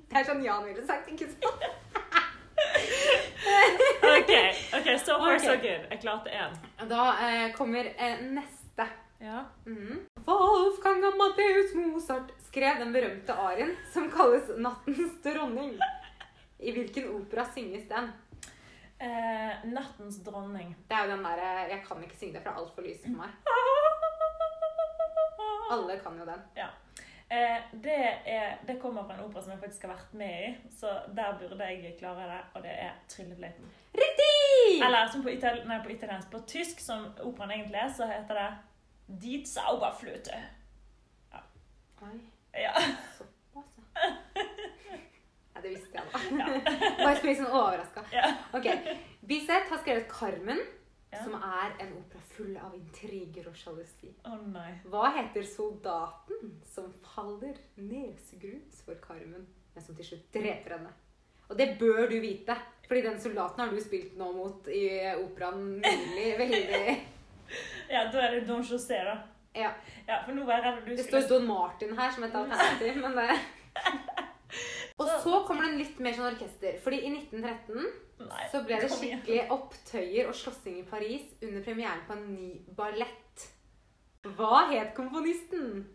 Det 0.10 0.18
er 0.18 0.26
sånn 0.26 0.44
Jan 0.44 0.66
ville 0.66 0.84
sagt, 0.88 1.12
ikke 1.12 1.28
sant? 1.30 1.68
ok, 4.10 4.32
ok, 4.80 4.88
so 4.98 5.18
far 5.20 5.36
okay. 5.36 5.46
so 5.46 5.56
good. 5.62 5.84
Jeg 5.92 6.02
klarte 6.02 6.34
én. 6.34 6.56
Da 6.90 7.04
eh, 7.28 7.46
kommer 7.56 7.92
eh, 7.96 8.24
neste. 8.34 8.88
Ja. 9.20 9.44
Mm. 9.68 10.08
Wolfgang 10.26 11.06
Amadeus 11.12 11.76
Mozart 11.78 12.34
skrev 12.48 12.80
den 12.82 12.96
berømte 12.96 13.36
arien 13.36 13.76
som 13.94 14.10
kalles 14.12 14.50
'Nattens 14.58 15.20
dronning'. 15.24 15.78
I 16.60 16.72
hvilken 16.72 17.14
opera 17.16 17.46
synges 17.54 17.88
den? 17.88 18.10
Eh, 19.00 19.54
nattens 19.72 20.18
dronning. 20.26 20.76
Det 20.88 20.96
er 20.96 21.06
jo 21.08 21.12
den 21.14 21.24
derre 21.24 21.52
Jeg 21.72 21.84
kan 21.88 22.02
ikke 22.04 22.18
synge 22.20 22.34
det, 22.36 22.42
for 22.44 22.50
det 22.50 22.56
er 22.58 22.62
altfor 22.64 22.82
lyst 22.84 23.06
for 23.06 23.16
meg. 23.22 23.32
Alle 25.74 25.96
kan 26.04 26.18
jo 26.20 26.26
den. 26.28 26.42
Ja. 26.58 26.68
Eh, 27.30 27.60
det, 27.84 28.00
er, 28.26 28.58
det 28.68 28.80
kommer 28.82 29.06
fra 29.06 29.14
en 29.16 29.24
opera 29.28 29.42
som 29.46 29.52
jeg 29.54 29.62
faktisk 29.62 29.86
har 29.86 29.94
vært 29.94 30.14
med 30.18 30.34
i, 30.48 30.50
så 30.80 30.96
der 31.16 31.38
burde 31.40 31.68
jeg 31.70 31.94
klare 32.00 32.26
det, 32.32 32.40
og 32.58 32.64
det 32.66 32.72
er 32.74 32.96
Tryllefløyten. 33.12 33.68
Riktig! 33.94 34.82
Eller 34.86 35.08
som 35.14 35.24
på, 35.24 35.30
ital 35.36 35.62
nei, 35.70 35.78
på 35.86 35.94
italiensk. 35.94 36.32
På 36.34 36.42
tysk, 36.50 36.82
som 36.82 37.06
operaen 37.22 37.54
egentlig 37.60 37.80
er, 37.84 37.92
så 37.94 38.08
heter 38.10 38.42
det 38.42 38.50
Die 39.22 39.44
Zauberflöte. 39.46 40.42
Oi, 42.02 42.18
Ja. 42.56 42.74
såpass, 43.18 43.76
ja. 43.78 44.10
Ja, 45.60 45.64
det 45.68 45.76
visste 45.76 46.00
jeg 46.00 46.08
da. 46.08 46.60
Bare 47.04 47.16
så 47.20 47.28
litt 47.28 47.40
sånn 47.42 47.52
overraska. 47.52 48.04
ja. 48.16 48.30
Okay. 48.56 48.98
Bizet 49.28 49.68
har 49.70 49.82
skrevet 49.84 50.08
'Carmen', 50.10 50.62
Ja. 51.12 51.24
som 51.24 51.34
er 51.34 51.72
en 51.82 51.94
opera 51.98 52.20
full 52.22 52.56
av 52.62 52.74
intriger 52.78 53.48
og 53.50 53.56
sjalusi. 53.58 54.12
Å 54.30 54.36
nei. 54.54 54.76
Hva 54.86 55.08
heter 55.16 55.42
soldaten 55.44 56.52
som 56.64 56.92
faller 57.02 57.56
nesegrus 57.78 58.84
for 58.86 58.94
Carmen, 59.02 59.48
men 59.74 59.84
som 59.84 59.96
til 59.98 60.06
slutt 60.06 60.28
dreper 60.34 60.76
henne? 60.78 60.92
Og 61.50 61.58
det 61.58 61.80
bør 61.80 62.08
du 62.12 62.20
vite, 62.22 62.56
fordi 62.88 63.02
den 63.02 63.18
soldaten 63.20 63.60
har 63.64 63.72
du 63.74 63.80
spilt 63.82 64.14
nå 64.18 64.32
mot 64.36 64.68
i 64.68 64.86
operaen 65.18 65.82
nylig. 65.82 66.38
Veldig 66.44 67.08
Ja, 67.90 68.06
da 68.12 68.22
er 68.22 68.36
det 68.36 68.48
Don 68.48 68.62
José, 68.62 69.02
da. 69.04 69.18
Ja. 69.56 69.72
Ja, 70.08 70.22
for 70.26 70.32
nå 70.38 70.46
var 70.46 70.62
jeg 70.62 70.66
redd 70.68 70.86
du 70.86 70.96
Det 70.96 71.06
står 71.10 71.28
Don 71.28 71.48
Martin 71.48 71.98
her 71.98 72.12
som 72.12 72.24
et 72.24 72.36
alternativ, 72.36 73.02
men 73.02 73.16
det 73.18 73.40
Og 75.00 75.10
så 75.24 75.42
kommer 75.48 75.68
det 75.68 75.80
litt 75.80 76.00
mer 76.04 76.16
sånn 76.16 76.32
orkester. 76.34 76.80
Fordi 76.84 77.02
i 77.06 77.12
1913 77.14 77.86
Nei, 78.28 78.48
så 78.52 78.64
ble 78.68 78.82
det 78.82 78.90
skikkelig 78.92 79.46
opptøyer 79.56 80.28
og 80.28 80.36
slåssing 80.36 80.82
i 80.82 80.88
Paris 80.88 81.30
under 81.46 81.64
premieren 81.64 82.04
på 82.08 82.18
en 82.18 82.26
ny 82.34 82.50
ballett. 82.76 83.46
Hva 84.36 84.66
het 84.74 84.92
komponisten? 84.98 85.86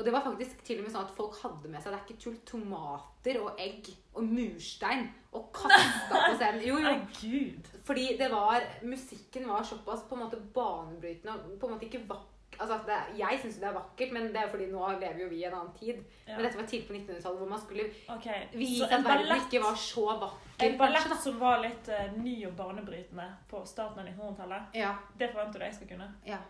Og 0.00 0.06
det 0.06 0.14
var 0.14 0.24
faktisk 0.24 0.62
til 0.64 0.78
og 0.80 0.86
med 0.86 0.94
sånn 0.94 1.04
at 1.04 1.12
folk 1.12 1.34
hadde 1.42 1.68
med 1.68 1.82
seg 1.82 1.92
det 1.92 1.98
er 1.98 2.04
ikke 2.06 2.22
tull, 2.22 2.36
tomater 2.48 3.36
og 3.42 3.58
egg 3.60 3.90
og 4.16 4.24
murstein 4.24 5.10
og 5.36 5.50
kasta 5.52 6.06
på 6.08 6.38
scenen. 6.38 6.62
Jo, 6.64 6.78
jo. 6.80 7.42
Fordi 7.84 8.06
det 8.16 8.30
var 8.32 8.64
Musikken 8.80 9.50
var 9.50 9.66
såpass 9.68 10.06
på 10.08 10.16
en 10.16 10.24
måte 10.24 10.40
banebrytende 10.54 11.36
og 11.36 11.58
på 11.60 11.68
en 11.68 11.76
måte 11.76 11.90
ikke 11.90 12.06
vakker 12.08 12.29
Altså, 12.58 12.76
det, 12.86 12.96
jeg 13.18 13.38
syns 13.40 13.56
det 13.60 13.68
er 13.68 13.72
vakkert, 13.76 14.12
men 14.12 14.28
det 14.34 14.40
er 14.42 14.48
fordi 14.52 14.66
nå 14.68 14.88
lever 15.00 15.22
jo 15.22 15.28
vi 15.30 15.40
i 15.40 15.44
en 15.48 15.56
annen 15.56 15.72
tid. 15.78 16.00
Ja. 16.26 16.36
Men 16.36 16.44
dette 16.44 16.58
var 16.58 16.66
tidlig 16.68 16.88
på 16.88 16.96
1900-tallet, 16.98 17.38
hvor 17.38 17.48
man 17.48 17.60
skulle 17.62 17.86
okay. 18.16 18.46
vise 18.52 18.84
at 18.84 18.94
en 18.98 19.04
verden 19.06 19.44
ikke 19.44 19.62
var 19.64 19.78
så 19.80 20.06
vakker. 20.24 20.64
en 20.66 20.78
ballett 20.78 21.14
som 21.24 21.40
var 21.40 21.62
litt 21.64 21.88
uh, 21.88 22.06
ny 22.20 22.36
og 22.50 22.56
banebrytende 22.58 23.28
på 23.50 23.62
starten 23.66 24.02
av 24.02 24.10
1900-tallet, 24.12 24.80
Ja, 24.82 24.94
det 25.18 25.30
forventer 25.32 25.62
du 25.62 25.68
jeg 25.70 25.78
skal 25.78 25.92
kunne. 25.94 26.14
ja. 26.26 26.40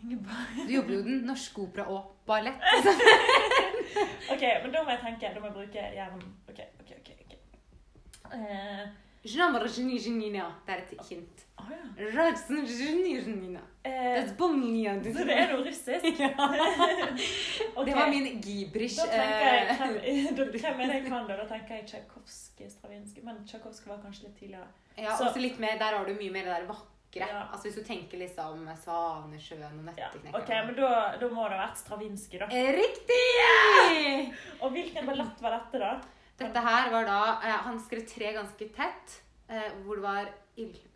Ingeborg. 0.00 0.66
Du 0.66 0.72
jobber 0.72 0.94
jo 0.94 1.02
den 1.04 1.24
norske 1.28 1.60
opera 1.60 1.84
og 1.92 2.14
ballett. 2.26 2.62
Ok, 4.32 4.42
men 4.62 4.72
da 4.72 4.82
må 4.84 4.94
jeg 4.94 5.00
tenke. 5.02 5.30
Da 5.34 5.40
må 5.42 5.48
jeg 5.50 5.56
bruke 5.56 5.86
hjernen. 5.96 6.22
Ok, 6.48 6.60
ok, 6.80 6.92
ok. 7.00 7.10
ok. 7.24 7.32
Uh, 8.30 8.84
Det 10.66 10.74
er 10.76 10.84
et 10.84 11.08
hint. 11.10 11.42
Oh, 11.58 11.66
ja. 11.74 11.80
Eh, 14.40 15.10
er 15.10 15.14
så 15.14 15.24
det 15.28 15.36
er 15.36 15.52
noe 15.52 15.64
russisk? 15.66 16.04
okay. 17.76 17.84
Det 17.90 17.94
var 17.96 18.08
min 18.10 18.28
gibrish. 18.44 18.96
Da 19.00 19.06
tenker 19.10 19.46
jeg 19.46 19.62
eh, 19.66 20.30
hvem, 20.36 20.80
er 20.80 20.86
det 20.86 20.94
jeg 20.94 21.06
kan 21.08 21.26
da? 21.28 21.36
Da 21.42 21.46
tenker 21.50 21.74
jeg 21.80 21.86
Tsjajkovskij, 21.90 22.70
Stravinskij. 22.76 23.24
Men 23.26 23.42
Tsjajkovskij 23.44 23.90
var 23.92 24.00
kanskje 24.04 24.28
litt 24.28 24.38
tidligere. 24.40 24.68
Ja, 24.96 25.16
Så- 25.16 25.28
også 25.28 25.40
litt 25.40 25.58
mer, 25.60 25.78
Der 25.78 25.96
har 25.98 26.04
du 26.04 26.14
mye 26.14 26.30
mer 26.32 26.44
det 26.48 26.54
der 26.56 26.66
vakre. 26.68 26.86
Ja. 27.26 27.48
Altså 27.52 27.68
Hvis 27.68 27.74
du 27.80 27.82
tenker 27.82 28.18
liksom 28.18 28.68
Svanesjøen 28.84 29.64
og 29.80 29.98
Ja, 29.98 30.08
Nøtteknekkeren. 30.10 30.42
ok, 30.42 30.48
men 30.66 30.74
da, 30.76 31.16
da 31.20 31.28
må 31.28 31.48
det 31.48 31.58
ha 31.58 31.66
vært 31.66 31.80
Stravinskij, 31.82 32.38
da. 32.38 32.46
Riktig! 32.46 33.24
Riktig! 33.90 34.34
Og 34.60 34.70
hvilken 34.70 35.06
ballett 35.06 35.42
var 35.42 35.56
dette, 35.58 35.78
da? 35.82 35.92
Dette 36.40 36.60
her 36.64 36.90
var 36.90 37.04
da 37.04 37.18
eh, 37.44 37.56
Han 37.66 37.80
skrev 37.82 38.06
tre 38.08 38.32
ganske 38.32 38.68
tett, 38.76 39.16
eh, 39.48 39.70
hvor 39.84 39.96
det 39.98 40.02
var 40.06 40.30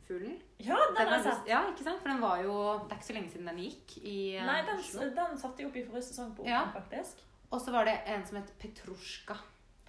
Ildfuglen. 0.05 0.37
Ja, 0.59 0.77
den 0.77 0.95
Den 0.95 1.07
har 1.09 1.17
jeg 1.17 1.25
sett. 1.25 1.49
Ja, 1.49 1.61
ikke 1.71 1.85
sant? 1.85 2.01
For 2.03 2.09
den 2.09 2.21
var 2.21 2.43
jo 2.43 2.55
Det 2.85 2.93
er 2.93 2.99
ikke 2.99 3.07
så 3.07 3.17
lenge 3.17 3.31
siden 3.33 3.47
den 3.49 3.59
gikk 3.65 3.97
i 4.05 4.17
uh, 4.39 4.47
Nei, 4.47 4.59
den, 4.67 4.79
Oslo. 4.79 5.09
den 5.17 5.39
satte 5.41 5.63
jeg 5.63 5.71
opp 5.71 5.77
i 5.77 5.85
forrige 5.87 6.09
sesong 6.11 6.35
på 6.37 6.47
Ja. 6.49 6.65
Faktisk. 6.75 7.23
Og 7.51 7.61
så 7.61 7.73
var 7.73 7.85
det 7.89 7.97
en 8.11 8.25
som 8.27 8.37
het 8.41 8.53
Petrusjka. 8.59 9.37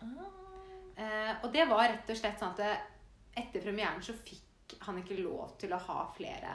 Ah. 0.01 0.25
Eh, 0.95 1.31
og 1.43 1.51
det 1.51 1.65
var 1.67 1.89
rett 1.89 2.09
og 2.09 2.17
slett 2.17 2.39
sånn 2.39 2.53
at 2.53 2.61
det, 2.61 2.73
etter 3.41 3.63
premieren 3.63 4.03
så 4.05 4.13
fikk 4.15 4.75
han 4.85 4.99
ikke 5.01 5.17
lov 5.19 5.55
til 5.59 5.73
å 5.75 5.79
ha 5.87 6.05
flere 6.15 6.53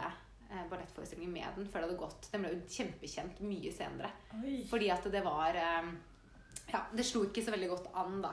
eh, 0.49 0.63
ballettforestillinger 0.71 1.33
med 1.35 1.59
den 1.59 1.67
før 1.69 1.83
det 1.83 1.89
hadde 1.91 1.99
gått. 2.01 2.29
Den 2.33 2.45
ble 2.47 2.53
jo 2.55 2.61
kjempekjent 2.77 3.43
mye 3.45 3.73
senere. 3.75 4.13
Oi. 4.41 4.61
Fordi 4.71 4.89
at 4.95 5.11
det 5.13 5.25
var 5.27 5.59
eh, 5.61 5.91
Ja, 6.73 6.81
Det 6.95 7.05
slo 7.07 7.25
ikke 7.27 7.43
så 7.45 7.51
veldig 7.55 7.69
godt 7.73 7.87
an, 7.95 8.21
da. 8.23 8.31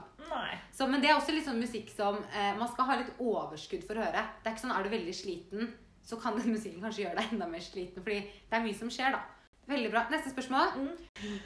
Så, 0.76 0.88
men 0.88 1.02
det 1.02 1.10
er 1.10 1.16
også 1.18 1.34
litt 1.34 1.46
sånn 1.48 1.60
musikk 1.62 1.90
som 1.96 2.18
eh, 2.32 2.54
man 2.60 2.68
skal 2.72 2.86
ha 2.90 2.98
litt 3.00 3.14
overskudd 3.20 3.84
for 3.88 3.98
å 3.98 4.04
høre. 4.06 4.24
Det 4.44 4.50
er 4.52 4.56
ikke 4.56 4.66
sånn, 4.66 4.76
Er 4.78 4.84
du 4.84 4.90
veldig 4.94 5.16
sliten, 5.16 5.72
så 6.08 6.20
kan 6.22 6.38
den 6.40 6.54
musikken 6.54 6.82
kanskje 6.84 7.04
gjøre 7.06 7.18
deg 7.22 7.34
enda 7.36 7.48
mer 7.52 7.64
sliten. 7.66 8.04
Fordi 8.04 8.20
det 8.22 8.58
er 8.60 8.64
mye 8.66 8.78
som 8.78 8.90
skjer, 8.94 9.12
da. 9.18 9.24
Veldig 9.68 9.90
bra. 9.92 10.06
Neste 10.14 10.32
spørsmål. 10.32 10.76
Oi, 11.18 11.38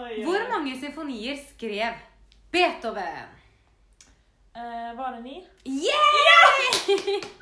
oi. 0.00 0.22
Hvor 0.26 0.42
mange 0.52 0.74
symfonier 0.80 1.38
skrev 1.48 1.94
Beethoven? 2.52 3.36
Eh, 4.56 4.90
var 4.98 5.14
det 5.16 5.22
ni? 5.24 5.36
Yeah! 5.64 6.74
Sy- 6.84 7.20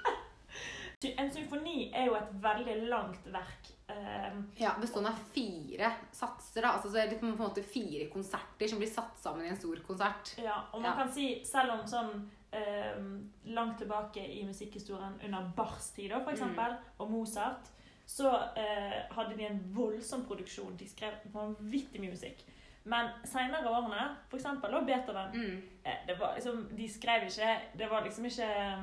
En 1.07 1.29
symfoni 1.31 1.93
er 1.95 2.09
jo 2.09 2.17
et 2.19 2.31
veldig 2.43 2.73
langt 2.91 3.27
verk. 3.31 3.69
Eh, 3.89 4.33
Ja, 4.59 4.73
Bestående 4.81 5.11
av 5.13 5.19
fire 5.33 5.93
satser. 6.13 6.63
da. 6.63 6.73
Altså, 6.73 6.91
så 6.91 6.99
er 6.99 7.09
det 7.11 7.21
på 7.21 7.27
en 7.27 7.37
måte 7.39 7.63
fire 7.63 8.09
konserter 8.11 8.67
som 8.69 8.79
blir 8.81 8.91
satt 8.91 9.17
sammen 9.19 9.45
i 9.47 9.49
en 9.49 9.57
stor 9.57 9.77
konsert. 9.87 10.35
ja, 10.43 10.65
og 10.73 10.81
man 10.83 10.91
Ja. 10.91 10.97
kan 11.05 11.13
si, 11.13 11.45
selv 11.45 11.71
om 11.71 11.87
sånn 11.87 12.29
eh, 12.53 12.97
langt 13.45 13.79
tilbake 13.79 14.17
i 14.27 14.43
musikkhistorien 14.45 15.21
under 15.23 15.53
Bachs 15.57 15.93
tid, 15.93 16.11
f.eks., 16.11 16.33
eksempel, 16.41 16.77
og 16.99 17.11
Mozart, 17.11 17.69
så 18.07 18.33
eh, 18.57 19.03
hadde 19.13 19.37
de 19.37 19.45
en 19.45 19.61
voldsom 19.75 20.25
produksjon. 20.27 20.77
De 20.77 20.87
skrev 20.89 21.13
vanvittig 21.33 22.01
mye 22.01 22.11
musikk. 22.11 22.43
Men 22.87 23.11
seinere 23.25 23.67
årene, 23.69 24.17
eksempel 24.33 24.71
da 24.71 24.81
Beethoven, 24.81 25.31
Mm. 25.33 25.63
eh, 25.85 26.07
det 26.07 26.19
var 26.19 26.35
liksom, 26.35 26.69
de 26.75 26.89
skrev 26.89 27.23
ikke 27.29 27.61
Det 27.77 27.89
var 27.91 28.03
liksom 28.03 28.25
ikke 28.25 28.43
eh, 28.57 28.83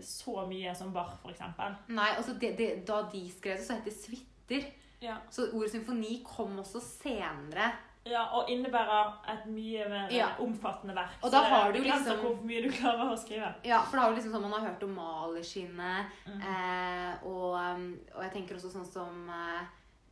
så 0.00 0.46
mye 0.48 0.74
som 0.76 0.92
for 0.92 1.30
eksempel. 1.30 1.74
Nei, 1.88 2.10
altså 2.16 2.34
det, 2.38 2.56
det, 2.58 2.86
Da 2.86 3.02
de 3.12 3.28
skrev 3.30 3.56
det, 3.58 3.66
så 3.66 3.74
het 3.74 3.84
det 3.84 3.94
suiter. 3.96 4.64
Ja. 5.00 5.16
Så 5.30 5.48
ordet 5.52 5.70
symfoni 5.72 6.22
kom 6.26 6.58
også 6.58 6.80
senere. 6.80 7.72
Ja, 8.08 8.22
og 8.32 8.48
innebærer 8.48 9.18
et 9.28 9.46
mye 9.52 9.88
mer 9.88 10.08
Ja. 10.10 10.28
omfattende 10.40 10.94
verk. 10.96 11.18
Og 11.22 11.28
Så 11.30 11.32
da 11.34 11.40
det 11.42 11.48
har 11.50 11.72
du 11.72 11.78
begrenser 11.78 12.14
liksom- 12.16 12.20
hvor 12.24 12.44
mye 12.46 12.62
du 12.62 12.70
klarer 12.70 13.10
å 13.12 13.16
skrive. 13.18 13.54
Ja, 13.64 13.82
for 13.82 13.96
da 13.96 14.02
har 14.02 14.10
du 14.10 14.16
liksom 14.16 14.32
sånn 14.32 14.42
man 14.48 14.52
har 14.60 14.68
hørt 14.70 14.82
om 14.82 14.94
Malerskinnet, 14.94 16.06
Mm. 16.26 16.40
eh, 16.42 17.24
og, 17.26 17.54
um, 17.54 17.98
og 18.14 18.22
jeg 18.22 18.32
tenker 18.32 18.54
også 18.56 18.70
sånn 18.72 18.86
som 18.92 19.28
eh, 19.28 19.60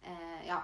eh, 0.04 0.46
Ja, 0.46 0.60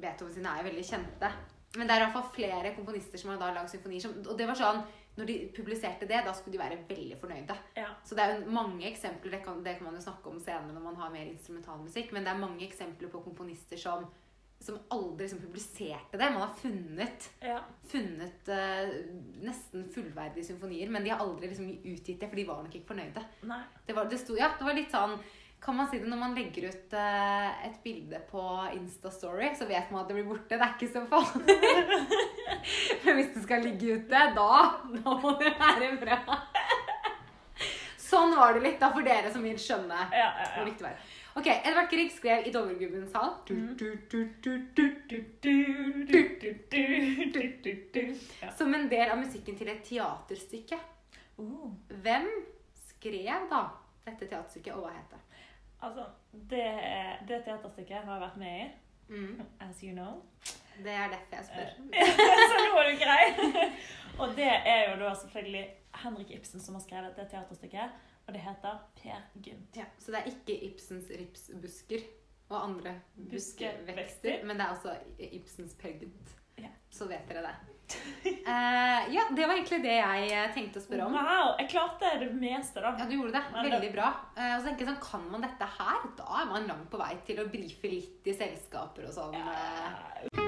Beethoven 0.00 0.32
sine 0.34 0.46
er 0.48 0.62
jo 0.62 0.70
veldig 0.70 0.84
kjente. 0.84 1.32
Men 1.76 1.86
det 1.86 1.90
er 1.96 2.00
i 2.00 2.04
hvert 2.06 2.12
fall 2.12 2.30
flere 2.34 2.74
komponister 2.76 3.18
som 3.18 3.30
har 3.30 3.38
da 3.38 3.52
lagd 3.60 3.68
symfonier. 3.70 4.00
Som, 4.00 4.12
og 4.30 4.38
det 4.38 4.46
var 4.46 4.54
sånn, 4.54 4.82
når 5.18 5.26
de 5.26 5.36
publiserte 5.56 6.06
det, 6.06 6.20
da 6.24 6.32
skulle 6.36 6.54
de 6.54 6.60
være 6.62 6.78
veldig 6.88 7.16
fornøyde. 7.18 7.56
Ja. 7.76 7.88
Så 8.06 8.14
det 8.14 8.22
er 8.24 8.36
jo 8.38 8.52
mange 8.54 8.86
eksempler, 8.86 9.32
det 9.34 9.40
kan, 9.44 9.58
det 9.64 9.74
kan 9.78 9.88
man 9.88 9.98
jo 9.98 10.04
snakke 10.04 10.30
om 10.30 10.38
senere 10.40 10.70
når 10.76 10.84
man 10.84 10.96
har 11.00 11.10
mer 11.10 11.26
instrumentalmusikk, 11.32 12.12
men 12.14 12.22
det 12.26 12.32
er 12.32 12.38
mange 12.44 12.62
eksempler 12.68 13.10
på 13.10 13.22
komponister 13.24 13.80
som, 13.82 14.06
som 14.62 14.78
aldri 14.94 15.26
liksom 15.26 15.42
publiserte 15.42 16.18
det. 16.20 16.30
Man 16.34 16.44
har 16.44 16.54
funnet 16.60 17.28
Ja. 17.42 17.58
funnet 17.90 18.48
uh, 18.52 18.94
nesten 19.42 19.88
fullverdige 19.94 20.44
symfonier, 20.52 20.90
men 20.90 21.02
de 21.04 21.10
har 21.10 21.22
aldri 21.26 21.50
liksom 21.50 21.68
utgitt 21.82 22.20
det, 22.20 22.28
for 22.30 22.36
de 22.38 22.46
var 22.46 22.62
nok 22.62 22.74
ikke 22.78 22.92
fornøyde. 22.94 23.24
Det 23.86 23.96
var, 23.98 24.08
det 24.10 24.22
sto, 24.22 24.38
ja, 24.38 24.52
det 24.58 24.66
var 24.70 24.78
litt 24.78 24.94
sånn 24.94 25.18
Kan 25.60 25.76
man 25.76 25.88
si 25.90 25.98
det 25.98 26.06
når 26.08 26.20
man 26.20 26.34
legger 26.38 26.68
ut 26.70 26.92
uh, 26.94 27.66
et 27.66 27.78
bilde 27.82 28.20
på 28.30 28.42
Instastory, 28.76 29.50
så 29.58 29.66
vet 29.66 29.90
man 29.90 30.04
at 30.04 30.08
det 30.08 30.14
blir 30.20 30.28
borte. 30.28 30.54
Det 30.54 30.62
er 30.62 30.74
ikke 30.76 30.92
så 30.92 31.02
farlig. 31.10 31.56
men 33.04 33.18
hvis 33.18 33.32
det 33.34 33.42
skal 33.42 33.64
ligge 33.66 33.98
ute, 33.98 34.22
da, 34.38 34.50
da 34.94 35.16
må 35.18 35.34
det 35.42 35.52
være 35.58 35.90
bra. 36.00 36.18
sånn 38.08 38.36
var 38.38 38.54
det 38.54 38.64
litt, 38.64 38.78
da, 38.80 38.92
for 38.94 39.04
dere 39.04 39.32
som 39.34 39.42
vil 39.44 39.58
skjønne 39.60 39.98
Ja, 40.14 40.30
hvor 40.30 40.46
ja, 40.46 40.52
ja. 40.62 40.66
viktig 40.70 40.84
det 40.84 40.90
var. 40.92 41.14
Ok, 41.38 41.46
Edvard 41.46 41.90
Grieg 41.92 42.10
skrev 42.10 42.46
i 42.48 42.50
Dovregubbens 42.54 43.12
hall. 43.14 43.34
Mhm. 43.50 43.76
Som 48.58 48.74
en 48.74 48.88
del 48.90 49.10
av 49.12 49.18
musikken 49.20 49.58
til 49.58 49.68
et 49.70 49.84
teaterstykke. 49.86 50.78
Uh, 51.38 51.70
Hvem 52.02 52.26
skrev 52.88 53.46
da 53.50 53.62
dette 54.08 54.26
teaterstykket, 54.26 54.74
og 54.74 54.86
hva 54.86 54.94
het 54.96 55.12
det? 55.12 55.20
Altså, 55.82 56.04
det, 56.32 56.64
det 57.28 57.42
teaterstykket 57.44 58.04
har 58.04 58.12
jeg 58.18 58.20
vært 58.26 58.36
med 58.44 58.60
i, 58.66 58.68
Mm, 59.08 59.40
as 59.64 59.78
you 59.80 59.92
know. 59.94 60.18
det 60.84 60.92
er 60.92 61.08
derfor 61.08 61.36
jeg 61.38 61.44
spør. 61.48 61.70
Så 62.50 62.56
nå 62.60 62.74
er 62.80 62.90
du 62.90 62.98
grei. 63.00 63.22
Og 64.20 64.34
det 64.36 64.50
er 64.68 64.82
jo 64.90 64.98
da 65.00 65.14
selvfølgelig 65.14 65.62
Henrik 66.02 66.30
Ibsen 66.36 66.60
som 66.60 66.74
har 66.76 66.82
skrevet 66.84 67.16
det 67.16 67.24
teaterstykket. 67.30 67.94
Og 68.26 68.34
det 68.34 68.42
heter 68.44 68.82
Per 69.00 69.22
Gynt. 69.40 69.76
Ja, 69.80 69.86
så 69.98 70.12
det 70.12 70.20
er 70.20 70.28
ikke 70.28 70.58
Ibsens 70.66 71.08
ripsbusker 71.20 72.04
og 72.50 72.58
andre 72.66 72.92
buskevekster, 73.30 74.44
men 74.44 74.56
det 74.60 74.66
er 74.66 74.74
altså 74.74 74.96
Ibsens 75.18 75.72
Per 75.80 75.96
Gynt. 76.02 76.34
Ja. 76.60 76.68
Så 76.90 77.08
vet 77.08 77.24
dere 77.32 77.46
det. 77.48 77.54
Eh, 78.48 79.14
ja, 79.14 79.22
det 79.36 79.44
var 79.46 79.54
egentlig 79.54 79.78
det 79.84 79.94
jeg 79.94 80.28
eh, 80.32 80.46
tenkte 80.54 80.80
å 80.80 80.84
spørre 80.84 81.06
om. 81.06 81.14
Wow, 81.16 81.50
jeg 81.60 81.68
klarte 81.72 82.14
det 82.20 82.28
meste, 82.32 82.80
da. 82.80 82.94
Ja, 82.96 83.06
du 83.08 83.14
gjorde 83.18 83.36
det. 83.36 83.44
Veldig 83.68 83.92
bra. 83.92 84.08
Uh, 84.36 84.54
og 84.54 84.58
så 84.58 84.68
tenker 84.70 84.84
jeg 84.84 84.90
sånn, 84.90 85.00
Kan 85.04 85.28
man 85.32 85.44
dette 85.44 85.70
her, 85.76 86.10
da 86.16 86.42
er 86.42 86.50
man 86.50 86.68
langt 86.72 86.88
på 86.92 87.00
vei 87.00 87.14
til 87.28 87.44
å 87.44 87.48
brife 87.52 87.92
litt 87.92 88.28
i 88.28 88.36
selskaper 88.36 89.08
og 89.08 89.16
sånn. 89.20 89.36
Ja. 89.36 90.47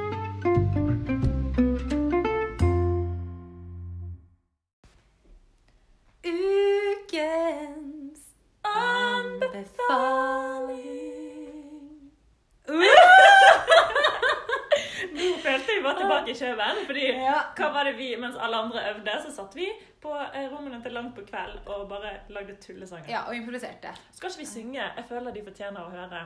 Mens 18.21 18.37
alle 18.37 18.57
andre 18.65 18.85
øvde, 18.93 19.17
så 19.25 19.33
satt 19.35 19.57
vi 19.57 19.67
på 20.03 20.13
eh, 20.35 20.47
rommene 20.53 20.83
til 20.83 20.93
langt 20.97 21.17
på 21.17 21.25
kveld 21.29 21.59
og 21.67 21.89
bare 21.89 22.13
lagde 22.29 22.57
tullesanger. 22.63 23.11
Ja, 23.11 23.25
og 23.29 23.37
improviserte. 23.37 23.95
Skal 24.13 24.31
ikke 24.31 24.45
vi 24.45 24.47
synge? 24.47 24.81
Jeg 24.83 25.05
føler 25.09 25.35
de 25.35 25.45
fortjener 25.49 25.85
å 25.85 25.91
høre. 25.95 26.23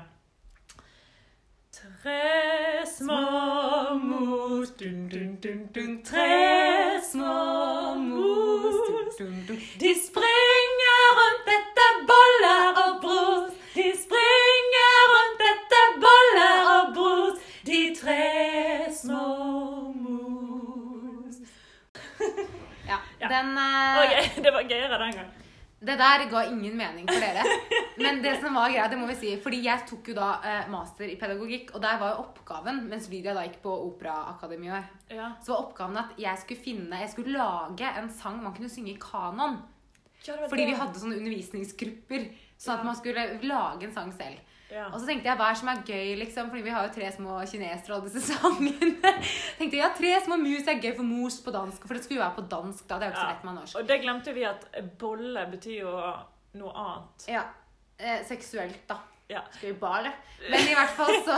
Tre 1.74 2.86
små 2.86 3.20
mus, 3.98 4.70
dun, 4.78 5.08
dun, 5.08 5.32
dun, 5.42 5.66
dun. 5.74 5.96
Tre 6.06 7.00
små 7.02 7.94
mus. 7.98 9.18
De 9.80 9.90
springer 10.06 10.63
Ja. 23.24 23.30
Den, 23.32 23.56
uh, 23.56 24.04
okay. 24.04 24.28
det 24.44 24.52
var 24.54 24.68
gøyere 24.68 25.00
den 25.00 25.18
gangen. 25.18 25.40
Det 25.84 25.98
der 26.00 26.22
ga 26.30 26.42
ingen 26.48 26.76
mening 26.78 27.08
for 27.10 27.20
dere. 27.20 27.42
Men 28.00 28.22
det 28.24 28.38
som 28.40 28.54
var 28.56 28.70
greia, 28.72 28.86
det 28.88 28.96
må 28.96 29.04
vi 29.10 29.16
si 29.18 29.34
Fordi 29.42 29.58
jeg 29.66 29.84
tok 29.88 30.08
jo 30.08 30.14
da 30.16 30.28
eh, 30.40 30.70
master 30.72 31.10
i 31.12 31.16
pedagogikk, 31.20 31.74
og 31.76 31.82
der 31.84 31.98
var 32.00 32.14
jo 32.14 32.22
oppgaven, 32.22 32.78
mens 32.88 33.10
Lydia 33.12 33.34
da 33.36 33.42
gikk 33.44 33.58
på 33.62 33.74
Operaakademiet, 33.90 34.88
Ja. 35.12 35.32
så 35.44 35.52
var 35.52 35.66
oppgaven 35.66 35.98
at 36.00 36.16
jeg 36.18 36.40
skulle 36.40 36.64
finne 36.64 37.02
Jeg 37.02 37.12
skulle 37.12 37.36
lage 37.36 37.90
en 38.00 38.08
sang 38.08 38.40
man 38.42 38.54
kunne 38.56 38.72
synge 38.72 38.94
i 38.94 39.00
kanon. 39.02 39.58
Fordi 40.24 40.66
vi 40.70 40.74
hadde 40.78 41.00
sånne 41.00 41.20
undervisningsgrupper. 41.20 42.26
Sånn 42.60 42.78
at 42.78 42.84
man 42.86 42.96
skulle 42.98 43.24
lage 43.44 43.88
en 43.88 43.94
sang 43.94 44.12
selv. 44.16 44.40
ja. 44.70 44.86
Og 44.88 44.96
så 45.00 45.06
tenkte 45.08 45.28
jeg 45.28 45.38
hva 45.38 45.48
er 45.50 45.58
som 45.60 45.68
er 45.72 45.82
gøy, 45.86 46.12
liksom? 46.22 46.50
Fordi 46.52 46.62
vi 46.66 46.72
har 46.74 46.86
jo 46.86 46.92
tre 46.94 47.10
små 47.12 47.38
kinesere 47.50 47.96
alle 47.96 48.08
disse 48.08 48.22
sangene. 48.30 49.14
tenkte 49.58 49.76
jeg, 49.76 49.82
ja, 49.82 49.90
tre 49.96 50.12
små 50.24 50.38
mus 50.40 50.70
er 50.70 50.80
gøy 50.80 50.94
for 50.96 51.08
mors 51.08 51.40
på 51.44 51.54
dansk. 51.54 51.84
For 51.86 51.94
det 51.98 52.04
skulle 52.06 52.20
jo 52.22 52.26
være 52.26 52.38
på 52.38 52.46
dansk, 52.54 52.86
da. 52.88 53.00
Det 53.00 53.08
er 53.08 53.10
jo 53.10 53.16
ikke 53.16 53.24
så 53.26 53.32
lett 53.34 53.48
med 53.50 53.58
norsk. 53.60 53.80
Og 53.80 53.90
det 53.90 54.00
glemte 54.06 54.36
vi 54.36 54.46
at 54.48 54.68
bolle 55.00 55.48
betyr 55.52 55.80
jo 55.82 55.96
noe 56.60 56.76
annet. 56.86 57.28
Ja. 57.34 57.44
Eh, 57.98 58.22
seksuelt, 58.26 58.80
da. 58.90 59.00
Ja. 59.28 59.40
Skal 59.56 59.72
vi 59.72 59.78
det. 60.04 60.12
Men 60.50 60.66
i 60.68 60.74
hvert 60.76 60.90
fall 60.98 61.14
så 61.24 61.36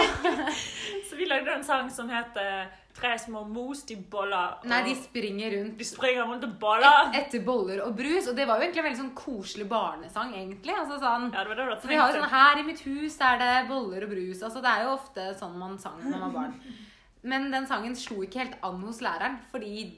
Så 1.09 1.17
vi 1.17 1.29
lagde 1.31 1.53
en 1.55 1.65
sang 1.65 1.91
som 1.91 2.09
het 2.11 2.35
eh, 2.43 2.67
Tre 2.97 3.13
små 3.21 3.43
mos, 3.45 3.83
de 3.85 3.97
boller 4.11 4.55
Nei, 4.65 4.79
de 4.87 4.95
springer 4.97 5.53
rundt 5.53 5.77
de 5.79 5.85
springer 5.85 6.25
rundt 6.25 6.47
og 6.49 6.55
boller. 6.63 7.11
et, 7.11 7.19
etter 7.21 7.43
boller 7.45 7.83
og 7.85 7.93
brus. 7.99 8.31
Og 8.31 8.39
det 8.39 8.47
var 8.49 8.57
jo 8.57 8.65
egentlig 8.67 8.83
en 8.83 8.89
veldig 8.89 9.01
sånn 9.03 9.15
koselig 9.19 9.67
barnesang, 9.69 10.33
egentlig. 10.35 10.73
Altså 10.73 10.97
sånn 11.03 11.29
Ja, 11.35 11.45
det 11.45 11.53
var 11.53 11.61
det 11.61 11.67
var 11.69 11.83
Så 11.83 11.91
vi 11.93 12.01
har 12.01 12.09
jo 12.13 12.23
sånn 12.23 12.33
Her 12.33 12.63
i 12.63 12.67
mitt 12.71 12.81
hus 12.87 13.21
er 13.21 13.39
det 13.43 13.53
boller 13.69 14.09
og 14.09 14.15
brus. 14.17 14.41
Altså 14.49 14.65
Det 14.65 14.73
er 14.73 14.87
jo 14.87 14.97
ofte 14.97 15.29
sånn 15.43 15.59
man 15.61 15.79
sang 15.83 16.01
når 16.01 16.17
man 16.17 16.27
var 16.27 16.35
barn. 16.41 16.59
Men 17.31 17.51
den 17.51 17.65
sangen 17.67 17.97
slo 17.99 18.23
ikke 18.23 18.39
helt 18.45 18.59
an 18.63 18.81
hos 18.87 19.01
læreren, 19.03 19.41
fordi 19.51 19.89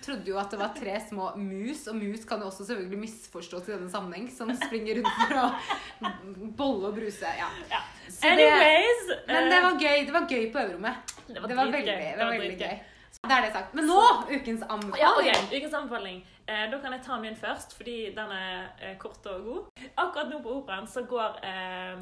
trodde 0.00 0.30
jo 0.30 0.38
at 0.40 0.50
det 0.54 0.58
var 0.60 0.70
tre 0.76 0.94
små 1.04 1.32
mus, 1.36 1.82
og 1.90 1.98
mus 1.98 2.22
kan 2.24 2.40
jo 2.40 2.46
også 2.48 2.64
selvfølgelig 2.64 3.00
misforstås 3.02 3.66
i 3.68 3.72
denne 3.74 3.90
sammenheng, 3.92 4.28
som 4.32 4.48
springer 4.56 5.00
rundt 5.02 5.18
for 5.18 5.40
å 5.42 6.12
bolle 6.56 6.88
og 6.88 6.96
bruse. 6.96 7.28
Ja. 7.38 7.48
Ja. 7.68 7.82
Det, 8.06 8.30
Anyways 8.30 9.02
men 9.26 9.42
eh, 9.42 9.50
det 9.52 9.62
var 9.66 9.76
gøy. 9.82 10.04
Det 10.06 10.14
var 10.14 10.28
gøy 10.30 10.46
på 10.54 10.62
øverrommet. 10.62 11.17
Det 11.28 11.40
var 11.42 11.48
Det 11.48 11.56
var 11.56 11.72
veldig, 11.72 11.98
det 11.98 12.24
var 12.24 12.32
veldig 12.38 12.58
gøy. 12.58 12.78
Da 13.24 13.38
er 13.38 13.46
det 13.46 13.52
sagt. 13.54 13.72
Men 13.74 13.86
nå, 13.88 13.98
ukens 14.30 14.62
anbefaling. 14.62 15.00
Ja, 15.00 15.08
okay. 15.16 15.32
ok, 15.32 15.52
Ukens 15.56 15.74
anbefaling. 15.74 16.18
Eh, 16.46 16.64
da 16.70 16.78
kan 16.80 16.92
jeg 16.92 17.02
ta 17.06 17.16
min 17.20 17.36
først, 17.36 17.74
fordi 17.76 17.96
den 18.16 18.30
er 18.36 18.68
eh, 18.84 18.96
kort 19.00 19.26
og 19.26 19.44
god. 19.44 19.84
Akkurat 19.96 20.28
nå 20.30 20.40
på 20.44 20.52
operaen 20.60 20.86
så 20.86 21.02
går 21.08 21.40
eh, 21.44 21.96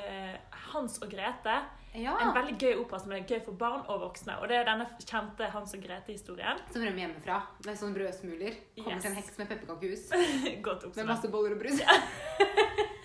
eh, 0.00 0.34
Hans 0.72 0.98
og 1.04 1.10
Grete. 1.12 1.58
Ja. 1.96 2.16
En 2.20 2.34
veldig 2.36 2.56
gøy 2.60 2.74
opera 2.82 2.98
som 3.00 3.12
er 3.16 3.22
gøy 3.28 3.38
for 3.44 3.56
barn 3.56 3.84
og 3.88 4.00
voksne. 4.02 4.34
Og 4.42 4.48
det 4.50 4.58
er 4.58 4.66
denne 4.68 4.88
kjente 5.00 5.48
Hans 5.54 5.72
og 5.76 5.84
Grete-historien. 5.86 6.58
Som 6.72 6.84
rømmer 6.84 7.04
hjemmefra 7.06 7.38
med 7.64 7.78
sånn 7.80 7.94
brødsmuler. 7.96 8.58
Kommer 8.80 8.96
Yes. 8.98 9.02
til 9.06 9.12
en 9.12 9.16
heks 9.20 9.38
med 9.38 9.48
pepperkakehus 9.52 10.04
med 10.98 11.08
masse 11.08 11.30
boller 11.32 11.56
og 11.56 11.62
brus. 11.62 11.80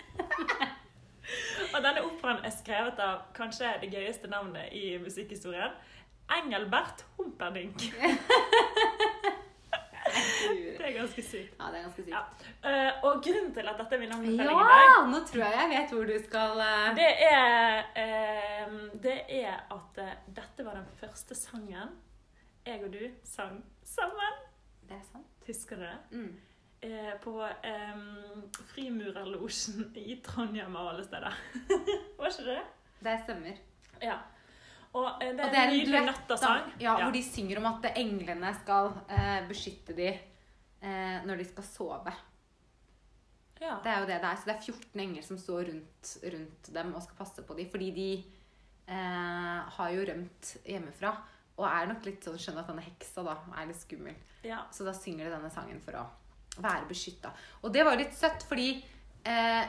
Denne 2.22 2.38
operaen 2.38 2.46
er 2.46 2.54
skrevet 2.54 3.00
av 3.02 3.22
kanskje 3.34 3.66
det 3.82 3.88
gøyeste 3.90 4.28
navnet 4.30 4.70
i 4.78 4.94
musikkhistorien. 5.02 5.72
Engelbert 6.30 7.02
Humperdinck. 7.16 7.82
Det 10.52 10.84
er 10.84 10.94
ganske 10.96 11.22
sykt. 11.24 11.54
Ja, 11.56 11.68
det 11.70 11.78
er 11.78 11.84
ganske 11.86 12.02
sykt. 12.02 12.12
Ja. 12.12 12.22
Uh, 12.62 13.04
og 13.06 13.20
grunnen 13.24 13.52
til 13.54 13.68
at 13.70 13.78
dette 13.78 13.96
er 13.96 14.00
min 14.02 14.12
anbefaling 14.12 14.58
Ja, 14.58 14.64
i 14.66 14.88
dag, 14.90 15.06
nå 15.12 15.20
tror 15.28 15.42
jeg 15.44 15.58
jeg 15.60 15.70
vet 15.72 15.94
hvor 15.94 16.08
du 16.10 16.16
skal 16.24 16.62
uh... 16.62 16.88
det 16.98 17.10
er, 17.26 17.86
uh, 18.02 18.74
det 19.06 19.14
er 19.38 19.62
at 19.76 20.00
dette 20.26 20.66
var 20.66 20.76
den 20.80 20.88
første 21.00 21.38
sangen 21.38 21.94
jeg 22.66 22.82
og 22.82 22.92
du 22.92 23.04
sang 23.26 23.62
sammen. 23.86 24.42
Det 24.88 24.98
er 24.98 25.06
sant. 25.06 25.30
Husker 25.46 25.80
du 25.80 25.86
det? 25.86 25.98
Mm. 26.10 26.34
Eh, 26.82 27.12
på 27.22 27.32
um, 27.38 28.42
Frimurerlosjen 28.72 29.92
i 29.94 30.16
Trondheim 30.24 30.76
av 30.76 30.88
alle 30.92 31.04
steder. 31.06 31.34
var 32.18 32.32
ikke 32.32 32.46
det? 32.48 32.62
Det 33.06 33.12
stemmer. 33.22 33.60
Ja. 34.02 34.16
Og 34.92 35.06
eh, 35.22 35.30
det 35.30 35.44
Og 35.44 35.46
er 35.46 35.52
det 35.52 35.60
er 35.60 35.68
en 35.68 35.76
nydelig 35.76 36.00
nøttersang. 36.08 36.64
da. 36.72 36.80
Ja, 36.82 36.96
hvor 37.04 37.14
de 37.14 37.22
synger 37.22 37.60
om 37.62 37.68
at 37.70 37.86
englene 37.94 38.50
skal 38.58 38.90
eh, 39.06 39.44
beskytte 39.48 39.94
dem 39.94 40.18
eh, 40.82 41.20
når 41.28 41.38
de 41.42 41.46
skal 41.52 41.68
sove. 41.68 42.14
Ja. 43.62 43.76
Det 43.84 43.92
er 43.92 44.00
jo 44.02 44.08
det 44.10 44.16
det 44.24 44.30
er. 44.32 44.40
Så 44.40 44.48
det 44.50 44.56
er 44.56 44.66
14 44.66 45.04
engler 45.04 45.22
som 45.26 45.38
står 45.38 45.68
rundt, 45.70 46.16
rundt 46.34 46.72
dem 46.74 46.90
og 46.98 47.04
skal 47.04 47.20
passe 47.20 47.44
på 47.46 47.54
dem. 47.60 47.68
Fordi 47.70 47.92
de 47.94 48.08
eh, 48.90 49.60
har 49.76 49.94
jo 49.94 50.08
rømt 50.10 50.56
hjemmefra. 50.66 51.14
Og 51.60 51.68
er 51.68 51.86
nok 51.92 52.10
litt 52.10 52.26
sånn 52.26 52.40
skjønner 52.42 52.64
at 52.64 52.72
denne 52.72 52.82
heksa 52.88 53.22
da 53.22 53.36
er 53.54 53.70
litt 53.70 53.78
skummel. 53.78 54.18
ja. 54.42 54.64
Så 54.74 54.82
da 54.88 54.96
synger 54.96 55.28
de 55.28 55.36
denne 55.36 55.52
sangen 55.54 55.78
for 55.84 56.00
å 56.00 56.04
være 56.60 56.88
beskytta. 56.88 57.32
Og 57.62 57.72
det 57.74 57.84
var 57.86 57.96
litt 57.98 58.14
søtt, 58.16 58.44
fordi 58.48 58.74
eh, 59.24 59.64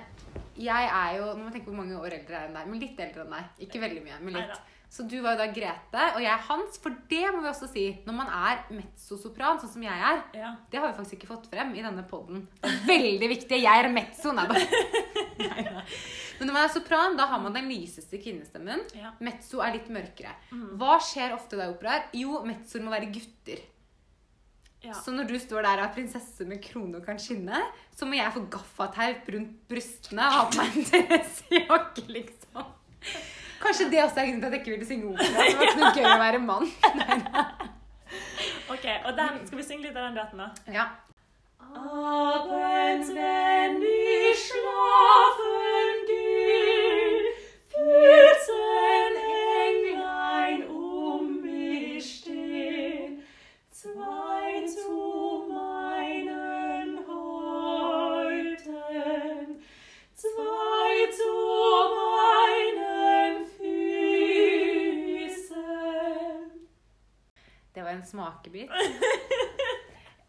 jeg 0.59 0.89
er 0.89 1.17
jo 1.19 1.31
Nå 1.31 1.41
må 1.41 1.49
jeg 1.49 1.59
tenke 1.59 1.71
hvor 1.71 1.79
mange 1.79 1.97
år 1.97 2.19
eldre 2.19 2.35
jeg 2.35 2.41
er 2.41 2.49
enn 2.49 2.59
deg. 2.59 2.69
Men 2.69 2.83
litt 2.83 3.03
eldre 3.07 3.25
enn 3.25 3.35
deg. 3.37 3.51
Ikke 3.67 3.83
veldig 3.83 4.05
mye, 4.05 4.21
men 4.23 4.39
litt. 4.41 4.63
Så 4.93 5.07
du 5.09 5.15
var 5.23 5.33
jo 5.33 5.39
da 5.39 5.47
Grete, 5.49 6.01
og 6.13 6.21
jeg 6.21 6.41
Hans. 6.47 6.75
For 6.81 6.93
det 7.09 7.23
må 7.33 7.39
vi 7.41 7.49
også 7.49 7.69
si. 7.71 7.85
Når 8.05 8.13
man 8.13 8.27
er 8.29 8.59
mezzosopran, 8.75 9.57
sånn 9.61 9.71
som 9.71 9.85
jeg 9.87 10.03
er, 10.09 10.19
ja. 10.37 10.51
det 10.69 10.77
har 10.77 10.91
vi 10.91 10.97
faktisk 10.99 11.17
ikke 11.17 11.31
fått 11.31 11.47
frem 11.49 11.71
i 11.73 11.81
denne 11.81 12.03
poden. 12.05 12.43
Veldig 12.91 13.29
viktig. 13.31 13.57
Jeg 13.63 13.81
er 13.81 13.89
mezzo. 13.89 14.35
Nei 14.37 14.45
da. 14.51 14.61
Men 16.37 16.49
når 16.49 16.53
man 16.53 16.67
er 16.67 16.71
sopran, 16.75 17.17
da 17.17 17.25
har 17.31 17.41
man 17.41 17.57
den 17.57 17.71
lyseste 17.71 18.21
kvinnestemmen. 18.21 18.85
ja. 18.99 19.15
Mezzo 19.25 19.63
er 19.65 19.73
litt 19.79 19.89
mørkere. 19.93 20.35
Mm. 20.53 20.75
Hva 20.77 20.99
skjer 21.01 21.33
ofte 21.33 21.57
da 21.57 21.65
i 21.65 21.73
operaer? 21.73 22.05
Jo, 22.19 22.43
mezzoer 22.45 22.85
må 22.85 22.93
være 22.93 23.09
gutter. 23.15 23.65
Ja. 24.83 24.93
Så 24.99 25.13
når 25.15 25.29
du 25.29 25.37
står 25.39 25.63
der 25.63 25.79
og 25.79 25.85
er 25.87 25.93
prinsesse 25.95 26.45
med 26.47 26.59
krone 26.63 26.99
og 26.99 27.05
kan 27.07 27.19
skinne, 27.21 27.59
så 27.95 28.07
må 28.07 28.17
jeg 28.19 28.33
få 28.35 28.43
gaffateip 28.51 29.29
rundt 29.35 29.53
brystene 29.71 30.25
og 30.27 30.35
ha 30.35 30.41
på 30.49 30.59
meg 30.59 30.67
en 30.75 30.89
dressjakke, 30.91 32.03
liksom. 32.17 32.65
Kanskje 33.63 33.87
det 33.91 34.01
også 34.03 34.19
er 34.19 34.27
grunnen 34.27 34.41
til 34.43 34.49
at 34.49 34.53
jeg 34.57 34.61
ikke 34.63 34.75
ville 34.75 34.89
synge 34.89 35.05
opera. 35.13 35.31
Det 35.47 35.55
var 35.55 35.65
ikke 35.69 35.79
noe 35.79 35.95
gøy 35.95 36.07
å 36.09 36.23
være 36.25 36.39
mann. 36.43 36.67
OK, 38.73 38.85
og 39.05 39.11
den, 39.17 39.39
skal 39.47 39.57
vi 39.59 39.65
synge 39.65 39.83
litt 39.87 39.95
av 39.95 40.03
den 40.09 40.19
duetten, 40.19 40.43
da? 40.43 40.47
Ja. 40.75 40.85
Abends, 41.73 43.07
wenn 43.15 43.81
ich 43.81 44.43
schlafen 44.45 46.03
geh, 46.09 47.31
vierzehn 47.73 48.92
en 68.03 68.09
smakebit. 68.11 68.69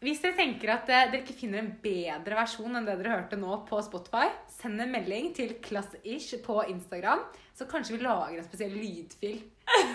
Hvis 0.04 0.18
dere 0.20 0.36
tenker 0.36 0.68
at 0.74 0.90
eh, 0.92 1.06
dere 1.12 1.22
ikke 1.22 1.36
finner 1.38 1.62
en 1.62 1.70
bedre 1.80 2.36
versjon 2.36 2.76
enn 2.76 2.84
det 2.84 2.98
dere 3.00 3.14
hørte 3.14 3.38
nå 3.40 3.54
på 3.68 3.78
Spotify, 3.86 4.26
send 4.52 4.82
en 4.84 4.90
melding 4.92 5.30
til 5.36 5.54
klassish 5.64 6.34
på 6.44 6.58
Instagram, 6.68 7.22
så 7.56 7.64
kanskje 7.70 7.96
vi 7.96 8.02
lager 8.04 8.42
en 8.42 8.44
spesiell 8.44 8.74
lydfil 8.76 9.38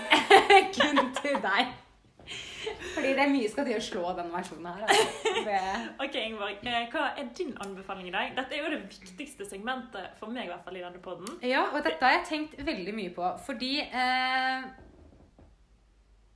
kun 0.79 1.03
til 1.19 1.37
deg. 1.43 1.75
Fordi 2.95 3.11
det 3.17 3.21
er 3.23 3.31
mye 3.31 3.47
skal 3.49 3.65
til 3.69 3.77
å 3.77 3.81
slå 3.85 4.09
den 4.17 4.27
versjonen 4.33 4.67
her. 4.69 4.81
Altså. 4.89 5.31
Det... 5.45 5.61
Ok, 6.05 6.17
Ingeborg. 6.23 6.57
eh, 6.73 6.89
Hva 6.91 7.05
er 7.17 7.29
din 7.37 7.53
anbefaling 7.63 8.09
i 8.09 8.13
dag? 8.13 8.33
Dette 8.37 8.57
er 8.57 8.65
jo 8.65 8.73
det 8.73 8.81
viktigste 8.89 9.45
segmentet 9.49 10.17
for 10.19 10.33
meg 10.33 10.49
i 10.49 10.51
hvert 10.51 10.65
fall 10.65 10.77
i 10.77 10.83
denne 10.83 11.01
podden. 11.05 11.37
Ja, 11.45 11.67
og 11.69 11.81
dette 11.85 12.01
har 12.05 12.17
jeg 12.17 12.27
tenkt 12.33 12.57
veldig 12.65 12.93
mye 12.97 13.13
på. 13.15 13.29
Fordi 13.45 13.71
eh, 13.85 14.67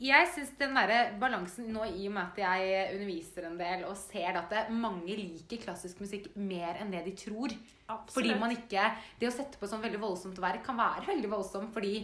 jeg 0.03 0.29
syns 0.33 0.51
den 0.59 0.73
derre 0.75 1.13
balansen 1.21 1.69
nå 1.73 1.85
i 1.87 2.07
og 2.09 2.15
med 2.15 2.23
at 2.23 2.39
jeg 2.41 2.95
underviser 2.95 3.47
en 3.47 3.59
del 3.59 3.85
og 3.87 3.95
ser 3.99 4.39
at 4.39 4.51
det, 4.51 4.63
mange 4.75 5.15
liker 5.15 5.61
klassisk 5.61 6.01
musikk 6.03 6.31
mer 6.35 6.81
enn 6.81 6.91
det 6.93 7.03
de 7.07 7.13
tror. 7.19 7.53
Absolutt. 7.87 8.15
Fordi 8.15 8.35
man 8.39 8.55
ikke 8.55 8.89
Det 9.19 9.29
å 9.29 9.35
sette 9.35 9.59
på 9.59 9.69
sånn 9.69 9.83
veldig 9.83 10.01
voldsomt 10.01 10.41
verk 10.41 10.63
kan 10.65 10.79
være 10.79 11.07
veldig 11.11 11.31
voldsomt 11.31 11.73
fordi 11.75 11.95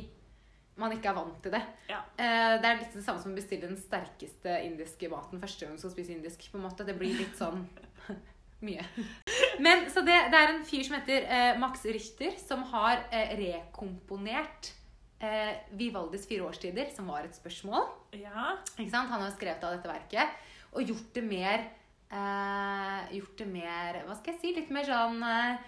man 0.80 0.94
ikke 0.96 1.12
er 1.12 1.18
vant 1.18 1.40
til 1.44 1.52
det. 1.52 1.62
Ja. 1.90 2.00
Eh, 2.16 2.56
det 2.62 2.70
er 2.70 2.78
litt 2.80 2.96
det 2.96 3.04
samme 3.04 3.20
som 3.20 3.34
å 3.34 3.38
bestille 3.38 3.68
den 3.68 3.80
sterkeste 3.80 4.62
indiske 4.64 5.10
maten 5.12 5.42
første 5.42 5.66
gang 5.66 5.76
du 5.76 5.82
skal 5.84 5.92
spise 5.92 6.16
indisk. 6.16 6.46
på 6.52 6.60
en 6.60 6.68
måte. 6.70 6.88
Det 6.88 6.96
blir 6.96 7.20
litt 7.20 7.36
sånn 7.36 7.66
mye. 8.66 8.86
Men 9.60 9.90
så 9.92 10.06
det, 10.08 10.16
det 10.32 10.40
er 10.40 10.54
en 10.54 10.66
fyr 10.68 10.86
som 10.88 10.96
heter 11.00 11.28
eh, 11.28 11.60
Max 11.60 11.84
Richter, 11.84 12.38
som 12.40 12.64
har 12.72 13.04
eh, 13.12 13.36
rekomponert 13.42 14.72
eh, 15.23 15.58
Vivaldis 15.79 16.27
fire 16.29 16.47
årstider, 16.47 16.91
som 16.95 17.10
var 17.12 17.27
et 17.27 17.36
spørsmål. 17.38 17.88
Ja. 18.19 18.53
Han 18.77 19.12
har 19.21 19.34
skrevet 19.36 19.63
av 19.63 19.75
dette 19.77 19.91
verket 19.91 20.47
og 20.69 20.86
gjort 20.86 21.13
det 21.15 21.23
mer 21.25 21.63
eh, 22.13 23.15
Gjort 23.17 23.39
det 23.41 23.47
mer 23.49 24.03
Hva 24.05 24.13
skal 24.19 24.36
jeg 24.36 24.41
si? 24.41 24.51
Litt 24.53 24.69
mer 24.73 24.86
sånn 24.86 25.23
eh, 25.25 25.63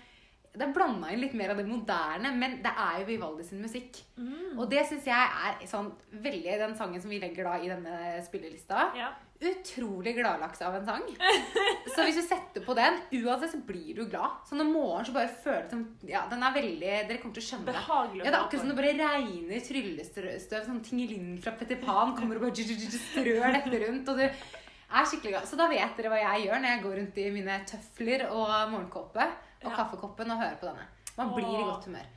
Det 0.51 0.65
er 0.65 0.73
blanda 0.75 1.07
inn 1.13 1.21
litt 1.23 1.35
mer 1.37 1.53
av 1.53 1.59
det 1.61 1.63
moderne, 1.63 2.33
men 2.35 2.57
det 2.63 2.71
er 2.75 2.99
jo 2.99 3.07
Vivaldi 3.07 3.45
sin 3.47 3.61
musikk. 3.63 4.01
Mm. 4.19 4.57
Og 4.59 4.65
det 4.71 4.83
syns 4.89 5.05
jeg 5.07 5.15
er 5.47 5.61
sånn 5.69 5.87
veldig 6.11 6.57
Den 6.59 6.73
sangen 6.75 6.99
som 7.01 7.11
vi 7.13 7.21
legger 7.23 7.47
da 7.47 7.57
i 7.59 7.69
denne 7.71 8.17
spillelista. 8.25 8.89
ja. 8.99 9.11
Utrolig 9.41 10.11
gladlaks 10.13 10.59
av 10.61 10.75
en 10.77 10.83
sang. 10.85 11.05
Så 11.95 12.03
hvis 12.05 12.19
du 12.19 12.21
setter 12.21 12.61
på 12.61 12.75
den, 12.77 12.99
uansett 13.23 13.55
så 13.55 13.61
blir 13.65 13.95
du 13.97 14.03
glad. 14.05 14.43
Sånn 14.45 14.61
om 14.61 14.69
morgenen 14.69 15.07
så 15.07 15.15
bare 15.15 15.31
føles 15.33 15.65
du 15.65 15.73
som 15.73 15.81
Ja, 16.05 16.27
den 16.29 16.45
er 16.45 16.53
veldig 16.53 16.91
Dere 17.09 17.17
kommer 17.17 17.33
til 17.39 17.41
å 17.41 17.47
skjønne 17.47 17.65
det. 17.71 17.73
Behagelig 17.79 18.21
Ja, 18.21 18.27
det 18.27 18.35
er 18.35 18.43
akkurat 18.43 18.61
som 18.61 18.69
det 18.69 18.77
bare 18.77 18.93
regner 18.99 19.63
tryllestøv. 19.65 20.59
Sånn 20.67 20.83
tingeling 20.85 21.31
fra 21.41 21.55
Petter 21.57 21.81
Pan 21.81 22.13
kommer 22.19 22.37
og 22.37 22.45
bare 22.45 22.67
strør 22.99 23.57
dette 23.57 23.81
rundt. 23.87 24.13
Og 24.13 24.21
du 24.21 24.27
er 24.27 25.09
skikkelig 25.09 25.33
glad. 25.33 25.49
Så 25.49 25.57
da 25.57 25.71
vet 25.73 25.97
dere 25.97 26.13
hva 26.13 26.21
jeg 26.21 26.45
gjør 26.45 26.61
når 26.61 26.75
jeg 26.75 26.83
går 26.85 26.97
rundt 27.01 27.17
i 27.23 27.29
mine 27.39 27.57
tøfler 27.73 28.27
og 28.29 28.53
morgenkåpe 28.75 29.25
og 29.63 29.71
Ja. 29.71 29.75
kaffekoppen 29.75 30.31
og 30.31 30.37
høre 30.41 30.57
på 30.61 30.65
denne. 30.67 30.85
Man 31.17 31.33
blir 31.35 31.45
i 31.59 31.63
godt 31.63 31.85
humør. 31.85 32.07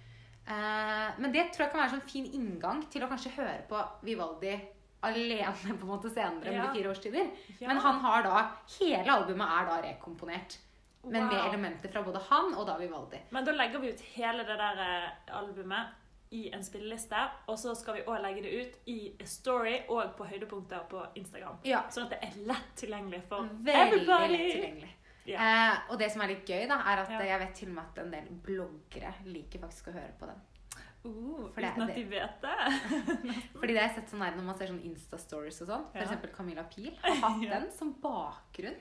Eh, 0.46 1.10
men 1.18 1.32
det 1.32 1.52
tror 1.52 1.64
jeg 1.66 1.70
kan 1.72 1.80
være 1.80 1.92
en 1.92 2.00
sånn 2.00 2.10
fin 2.10 2.26
inngang 2.36 2.82
til 2.90 3.02
å 3.02 3.08
kanskje 3.08 3.32
høre 3.36 3.62
på 3.68 3.80
Vivaldi 4.04 4.54
alene 5.02 5.52
på 5.54 5.84
en 5.84 5.88
måte 5.88 6.10
senere 6.12 6.44
med 6.44 6.54
Ja. 6.54 6.66
de 6.72 6.78
fire 6.78 6.90
årstider. 6.92 7.30
Ja. 7.60 7.68
Men 7.68 7.76
han 7.78 8.00
har 8.00 8.22
da 8.22 8.50
Hele 8.78 9.04
albumet 9.10 9.48
er 9.48 9.66
da 9.66 9.80
rekomponert. 9.82 10.58
Men 11.06 11.26
med 11.28 11.36
elementer 11.36 11.92
fra 11.92 12.02
både 12.02 12.18
han 12.30 12.54
og 12.54 12.66
da 12.66 12.78
Vivaldi. 12.78 13.18
Men 13.30 13.44
da 13.44 13.52
legger 13.52 13.78
vi 13.80 13.90
ut 13.92 14.00
hele 14.14 14.44
det 14.44 14.56
der 14.56 14.78
eh, 14.80 15.10
albumet 15.36 15.86
i 16.32 16.50
en 16.52 16.62
spilleliste, 16.64 17.28
og 17.46 17.56
så 17.58 17.74
skal 17.76 17.94
vi 17.94 18.00
også 18.02 18.22
legge 18.22 18.42
det 18.42 18.52
ut 18.66 18.78
i 18.88 19.12
Story 19.24 19.82
og 19.88 20.16
på 20.16 20.24
høydepunkter 20.26 20.80
på 20.88 21.06
Instagram. 21.14 21.58
Ja. 21.64 21.82
Sånn 21.90 22.04
at 22.04 22.10
det 22.10 22.22
er 22.22 22.46
lett 22.46 22.72
tilgjengelig 22.76 23.22
for 23.28 23.44
Veldig 23.44 23.74
everybody. 23.74 24.32
lett 24.32 24.52
tilgjengelig. 24.52 24.90
Ja. 25.26 25.44
Eh, 25.44 25.76
og 25.90 25.98
det 26.00 26.10
som 26.12 26.24
er 26.24 26.34
litt 26.34 26.48
gøy, 26.48 26.66
da, 26.68 26.80
er 26.84 27.04
at 27.04 27.12
Ja. 27.14 27.20
jeg 27.22 27.40
vet 27.40 27.54
til 27.54 27.68
og 27.70 27.74
med 27.78 27.84
at 27.84 28.02
en 28.04 28.10
del 28.12 28.26
bloggere 28.44 29.14
liker 29.24 29.62
faktisk 29.62 29.88
å 29.88 29.96
høre 29.96 30.12
på 30.20 30.28
den. 30.28 30.42
Uh, 31.04 31.50
uten 31.52 31.82
at 31.84 31.94
de 31.94 32.04
vet 32.08 32.40
det. 32.40 32.52
Fordi 33.60 33.72
det 33.74 33.80
har 33.80 33.88
jeg 33.90 33.96
sett 33.98 34.12
sånn 34.14 34.22
her 34.24 34.36
når 34.38 34.46
man 34.46 34.56
ser 34.56 34.70
sånn 34.72 34.84
Insta-stories 34.88 35.60
og 35.60 35.68
sånn. 35.68 35.82
Ja. 35.92 36.04
eksempel 36.06 36.32
Camilla 36.32 36.64
Pil 36.64 36.94
har 37.02 37.18
hatt 37.20 37.42
den 37.54 37.66
som 37.76 37.90
bakgrunn 38.00 38.78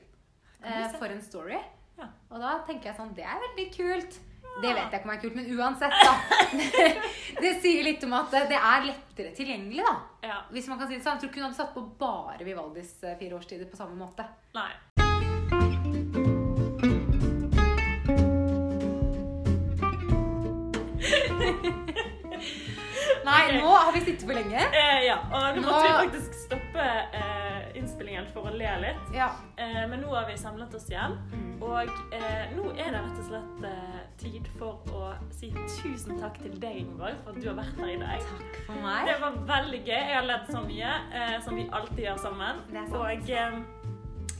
eh, 0.63 0.93
for 0.95 1.11
en 1.11 1.23
story. 1.23 1.59
Ja. 1.99 2.07
Og 2.31 2.39
da 2.39 2.53
tenker 2.65 2.89
jeg 2.89 2.97
sånn 2.97 3.11
Det 3.13 3.25
er 3.27 3.43
veldig 3.43 3.67
kult. 3.75 4.21
Det 4.61 4.69
vet 4.69 4.93
jeg 4.93 4.99
ikke 5.01 5.07
om 5.07 5.13
er 5.13 5.19
kult, 5.21 5.35
men 5.35 5.47
uansett, 5.57 5.93
da. 6.05 6.15
det, 6.53 6.89
det 7.43 7.53
sier 7.63 7.83
litt 7.87 8.03
om 8.05 8.13
at 8.19 8.31
det 8.31 8.43
det 8.53 8.59
er 8.59 8.87
lettere 8.87 9.35
tilgjengelig, 9.35 9.81
da. 9.83 9.95
Ja. 10.29 10.41
Hvis 10.53 10.69
man 10.71 10.79
kan 10.79 10.87
si 10.87 10.99
det 10.99 11.03
sånn. 11.03 11.17
Jeg 11.17 11.25
tror 11.25 11.33
ikke 11.33 11.41
hun 11.41 11.49
hadde 11.49 11.59
satt 11.59 11.73
på 11.75 11.87
bare 11.99 12.45
Vivaldis 12.47 12.99
eh, 13.03 13.17
fire 13.19 13.41
årstider 13.41 13.67
på 13.67 13.81
samme 13.83 13.97
måte. 13.99 14.29
Nei. 14.55 15.02
Nå 23.61 23.69
har 23.75 23.91
vi 23.93 23.99
sittet 24.05 24.25
for 24.27 24.33
lenge. 24.37 24.59
Eh, 24.73 25.05
ja, 25.07 25.17
og 25.31 25.55
nå 25.57 25.61
Nå- 25.61 25.67
måtte 25.67 25.83
vi 25.87 25.93
faktisk 26.07 26.33
stoppe 26.45 26.85
eh, 27.19 27.77
innspillingen 27.79 28.27
for 28.33 28.49
å 28.49 28.53
le 28.57 28.73
litt. 28.83 29.13
Ja. 29.15 29.29
Eh, 29.57 29.83
men 29.89 30.01
nå 30.01 30.13
har 30.15 30.25
vi 30.29 30.37
samlet 30.37 30.73
oss 30.77 30.89
igjen. 30.89 31.17
Mm. 31.33 31.49
Og 31.63 31.89
eh, 32.13 32.43
nå 32.57 32.69
er 32.73 32.91
det 32.91 32.99
rett 32.99 33.19
og 33.21 33.27
slett 33.29 33.67
eh, 33.69 34.01
tid 34.19 34.47
for 34.59 34.93
å 34.93 35.13
si 35.31 35.49
tusen 35.81 36.19
takk 36.19 36.37
til 36.43 36.53
deg, 36.59 36.81
Ingeborg, 36.83 37.15
for 37.23 37.31
at 37.35 37.41
du 37.41 37.47
har 37.49 37.57
vært 37.61 37.79
her 37.79 37.93
i 37.93 37.97
dag. 38.01 38.27
Takk 38.33 38.59
for 38.67 38.83
meg. 38.83 39.07
Det 39.09 39.17
var 39.23 39.39
veldig 39.55 39.81
gøy. 39.87 39.95
Jeg 39.95 40.15
har 40.17 40.27
ledd 40.27 40.51
så 40.51 40.61
mye, 40.67 40.93
eh, 41.21 41.35
som 41.45 41.55
vi 41.59 41.69
alltid 41.71 42.05
gjør 42.09 42.21
sammen. 42.27 42.63
Det 42.71 42.81
er 42.83 42.91
sant. 42.91 42.99
Og 43.01 43.92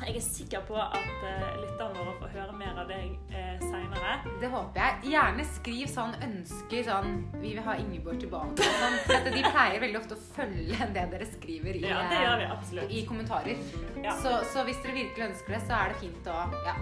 jeg 0.08 0.20
er 0.20 0.26
sikker 0.26 0.64
på 0.68 0.78
at 0.80 0.96
uh, 1.24 1.44
lytterne 1.62 2.00
våre 2.00 2.14
får 2.22 2.34
høre 2.38 2.56
mer 2.58 2.80
av 2.84 2.90
deg 2.90 3.14
uh, 3.34 3.62
seinere. 3.64 4.16
Det 4.42 4.50
håper 4.54 4.82
jeg. 4.82 5.14
Gjerne 5.14 5.46
skriv 5.54 5.92
sånn 5.92 6.18
ønsker 6.28 6.88
sånn 6.88 7.14
Vi 7.42 7.54
vil 7.54 7.62
ha 7.66 7.78
Ingeborg 7.82 8.20
tilbake. 8.24 8.72
Sånn, 8.80 8.98
for 9.10 9.30
de 9.34 9.46
pleier 9.48 9.80
veldig 9.84 10.02
ofte 10.02 10.18
å 10.18 10.26
følge 10.34 10.90
det 10.96 11.06
dere 11.14 11.30
skriver 11.36 11.80
i, 11.80 11.86
Ja, 11.88 12.02
det 12.12 12.24
gjør 12.24 12.42
vi 12.42 12.50
absolutt. 12.58 12.92
i 12.92 13.06
kommentarer. 13.10 13.64
Ja. 14.04 14.18
Så, 14.20 14.42
så 14.54 14.68
hvis 14.68 14.82
dere 14.84 15.00
virkelig 15.00 15.32
ønsker 15.32 15.58
det, 15.58 15.64
så 15.68 15.80
er 15.80 15.94
det 15.94 16.02
fint 16.04 16.30
å 16.32 16.42
ja, 16.68 16.76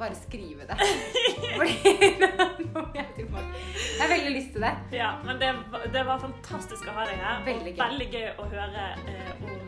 bare 0.00 0.14
skrive 0.14 0.66
det. 0.70 0.76
Fordi 1.58 1.74
nå 2.72 2.84
er 2.84 3.00
jeg 3.00 3.08
tilbake. 3.16 3.64
Jeg 3.76 4.00
har 4.00 4.12
veldig 4.14 4.34
lyst 4.36 4.54
til 4.56 4.64
det. 4.64 4.74
Ja, 4.96 5.10
men 5.26 5.40
det, 5.42 5.50
det 5.94 6.04
var 6.08 6.22
fantastisk 6.22 6.88
å 6.88 6.96
ha 6.96 7.08
deg 7.08 7.20
her. 7.20 7.42
Veldig 7.48 7.74
gøy. 7.74 7.82
veldig 7.84 8.08
gøy 8.14 8.28
å 8.30 8.48
høre 8.54 8.86
uh, 9.02 9.32
om 9.44 9.50
eh, 9.50 9.59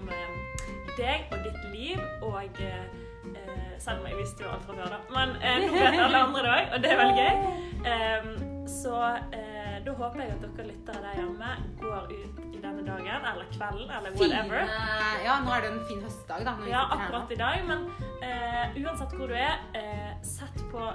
deg 0.98 1.32
og 1.32 1.44
ditt 1.46 1.62
liv. 1.72 2.00
Og 2.22 2.60
eh, 2.62 2.86
eh, 3.34 3.74
selv 3.82 4.00
om 4.02 4.06
jeg 4.10 4.18
visste 4.20 4.44
jo 4.44 4.50
alt 4.54 4.64
fra 4.68 4.76
før, 4.78 4.96
da. 4.96 5.00
Men 5.16 5.36
eh, 5.42 5.60
nå 5.66 5.72
vet 5.76 6.00
alle 6.06 6.24
andre 6.28 6.42
det 6.46 6.56
òg, 6.56 6.72
og 6.76 6.82
det 6.84 6.90
er 6.92 7.00
veldig 7.02 7.22
gøy. 7.22 7.34
Um, 7.82 8.66
så 8.70 8.94
eh, 9.34 9.78
da 9.82 9.92
håper 9.98 10.20
jeg 10.22 10.34
at 10.36 10.44
dere 10.44 10.66
lyttere 10.68 11.00
der 11.02 11.16
hjemme 11.18 11.48
går 11.80 12.12
ut 12.12 12.36
i 12.46 12.60
denne 12.62 12.84
dagen, 12.86 13.24
eller 13.32 13.48
kvelden, 13.50 13.90
eller 13.90 14.14
whatever. 14.14 14.62
Fine, 14.68 15.24
ja, 15.26 15.34
nå 15.42 15.50
er 15.56 15.64
det 15.64 15.70
en 15.72 15.80
fin 15.88 16.02
høstdag, 16.04 16.44
da. 16.46 16.54
Ja, 16.70 16.84
akkurat 16.94 17.34
i 17.34 17.38
dag, 17.40 17.64
men 17.66 17.88
eh, 18.22 18.78
uansett 18.84 19.16
hvor 19.18 19.32
du 19.32 19.34
er, 19.34 19.58
eh, 19.78 20.12
sett 20.22 20.62
på 20.70 20.86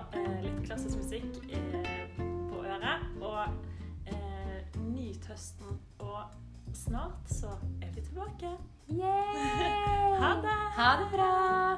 litt 0.46 0.62
klassisk 0.64 1.02
musikk 1.02 1.42
eh, 1.52 2.16
på 2.48 2.64
øret, 2.64 3.04
og 3.20 3.44
eh, 4.08 4.80
nyt 4.88 5.28
høsten. 5.28 5.76
Og 6.00 6.24
snart 6.78 7.28
så 7.36 7.52
er 7.84 7.92
vi 7.98 8.08
tilbake. 8.08 8.56
Yeah. 8.90 10.20
Ha 10.20 10.42
det. 10.42 10.48
Ha 10.76 10.98
det 11.00 11.18
bra. 11.18 11.78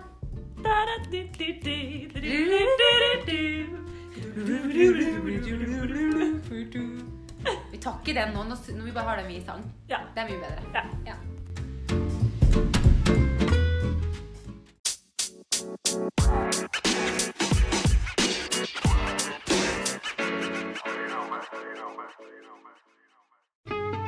Vi 7.72 7.78
tar 7.78 8.00
ikke 8.00 8.14
den 8.14 8.34
nå, 8.34 8.44
når 8.44 8.86
vi 8.86 8.92
bare 8.92 9.04
har 9.06 9.16
den 9.22 9.32
i 9.32 9.42
sang. 9.46 9.64
Ja. 9.90 9.98
Det 10.16 10.22
er 10.22 10.28
mye 10.30 10.40
bedre. 10.40 10.62
Ja. 10.74 10.84
ja. 11.06 11.16
you. 23.68 23.99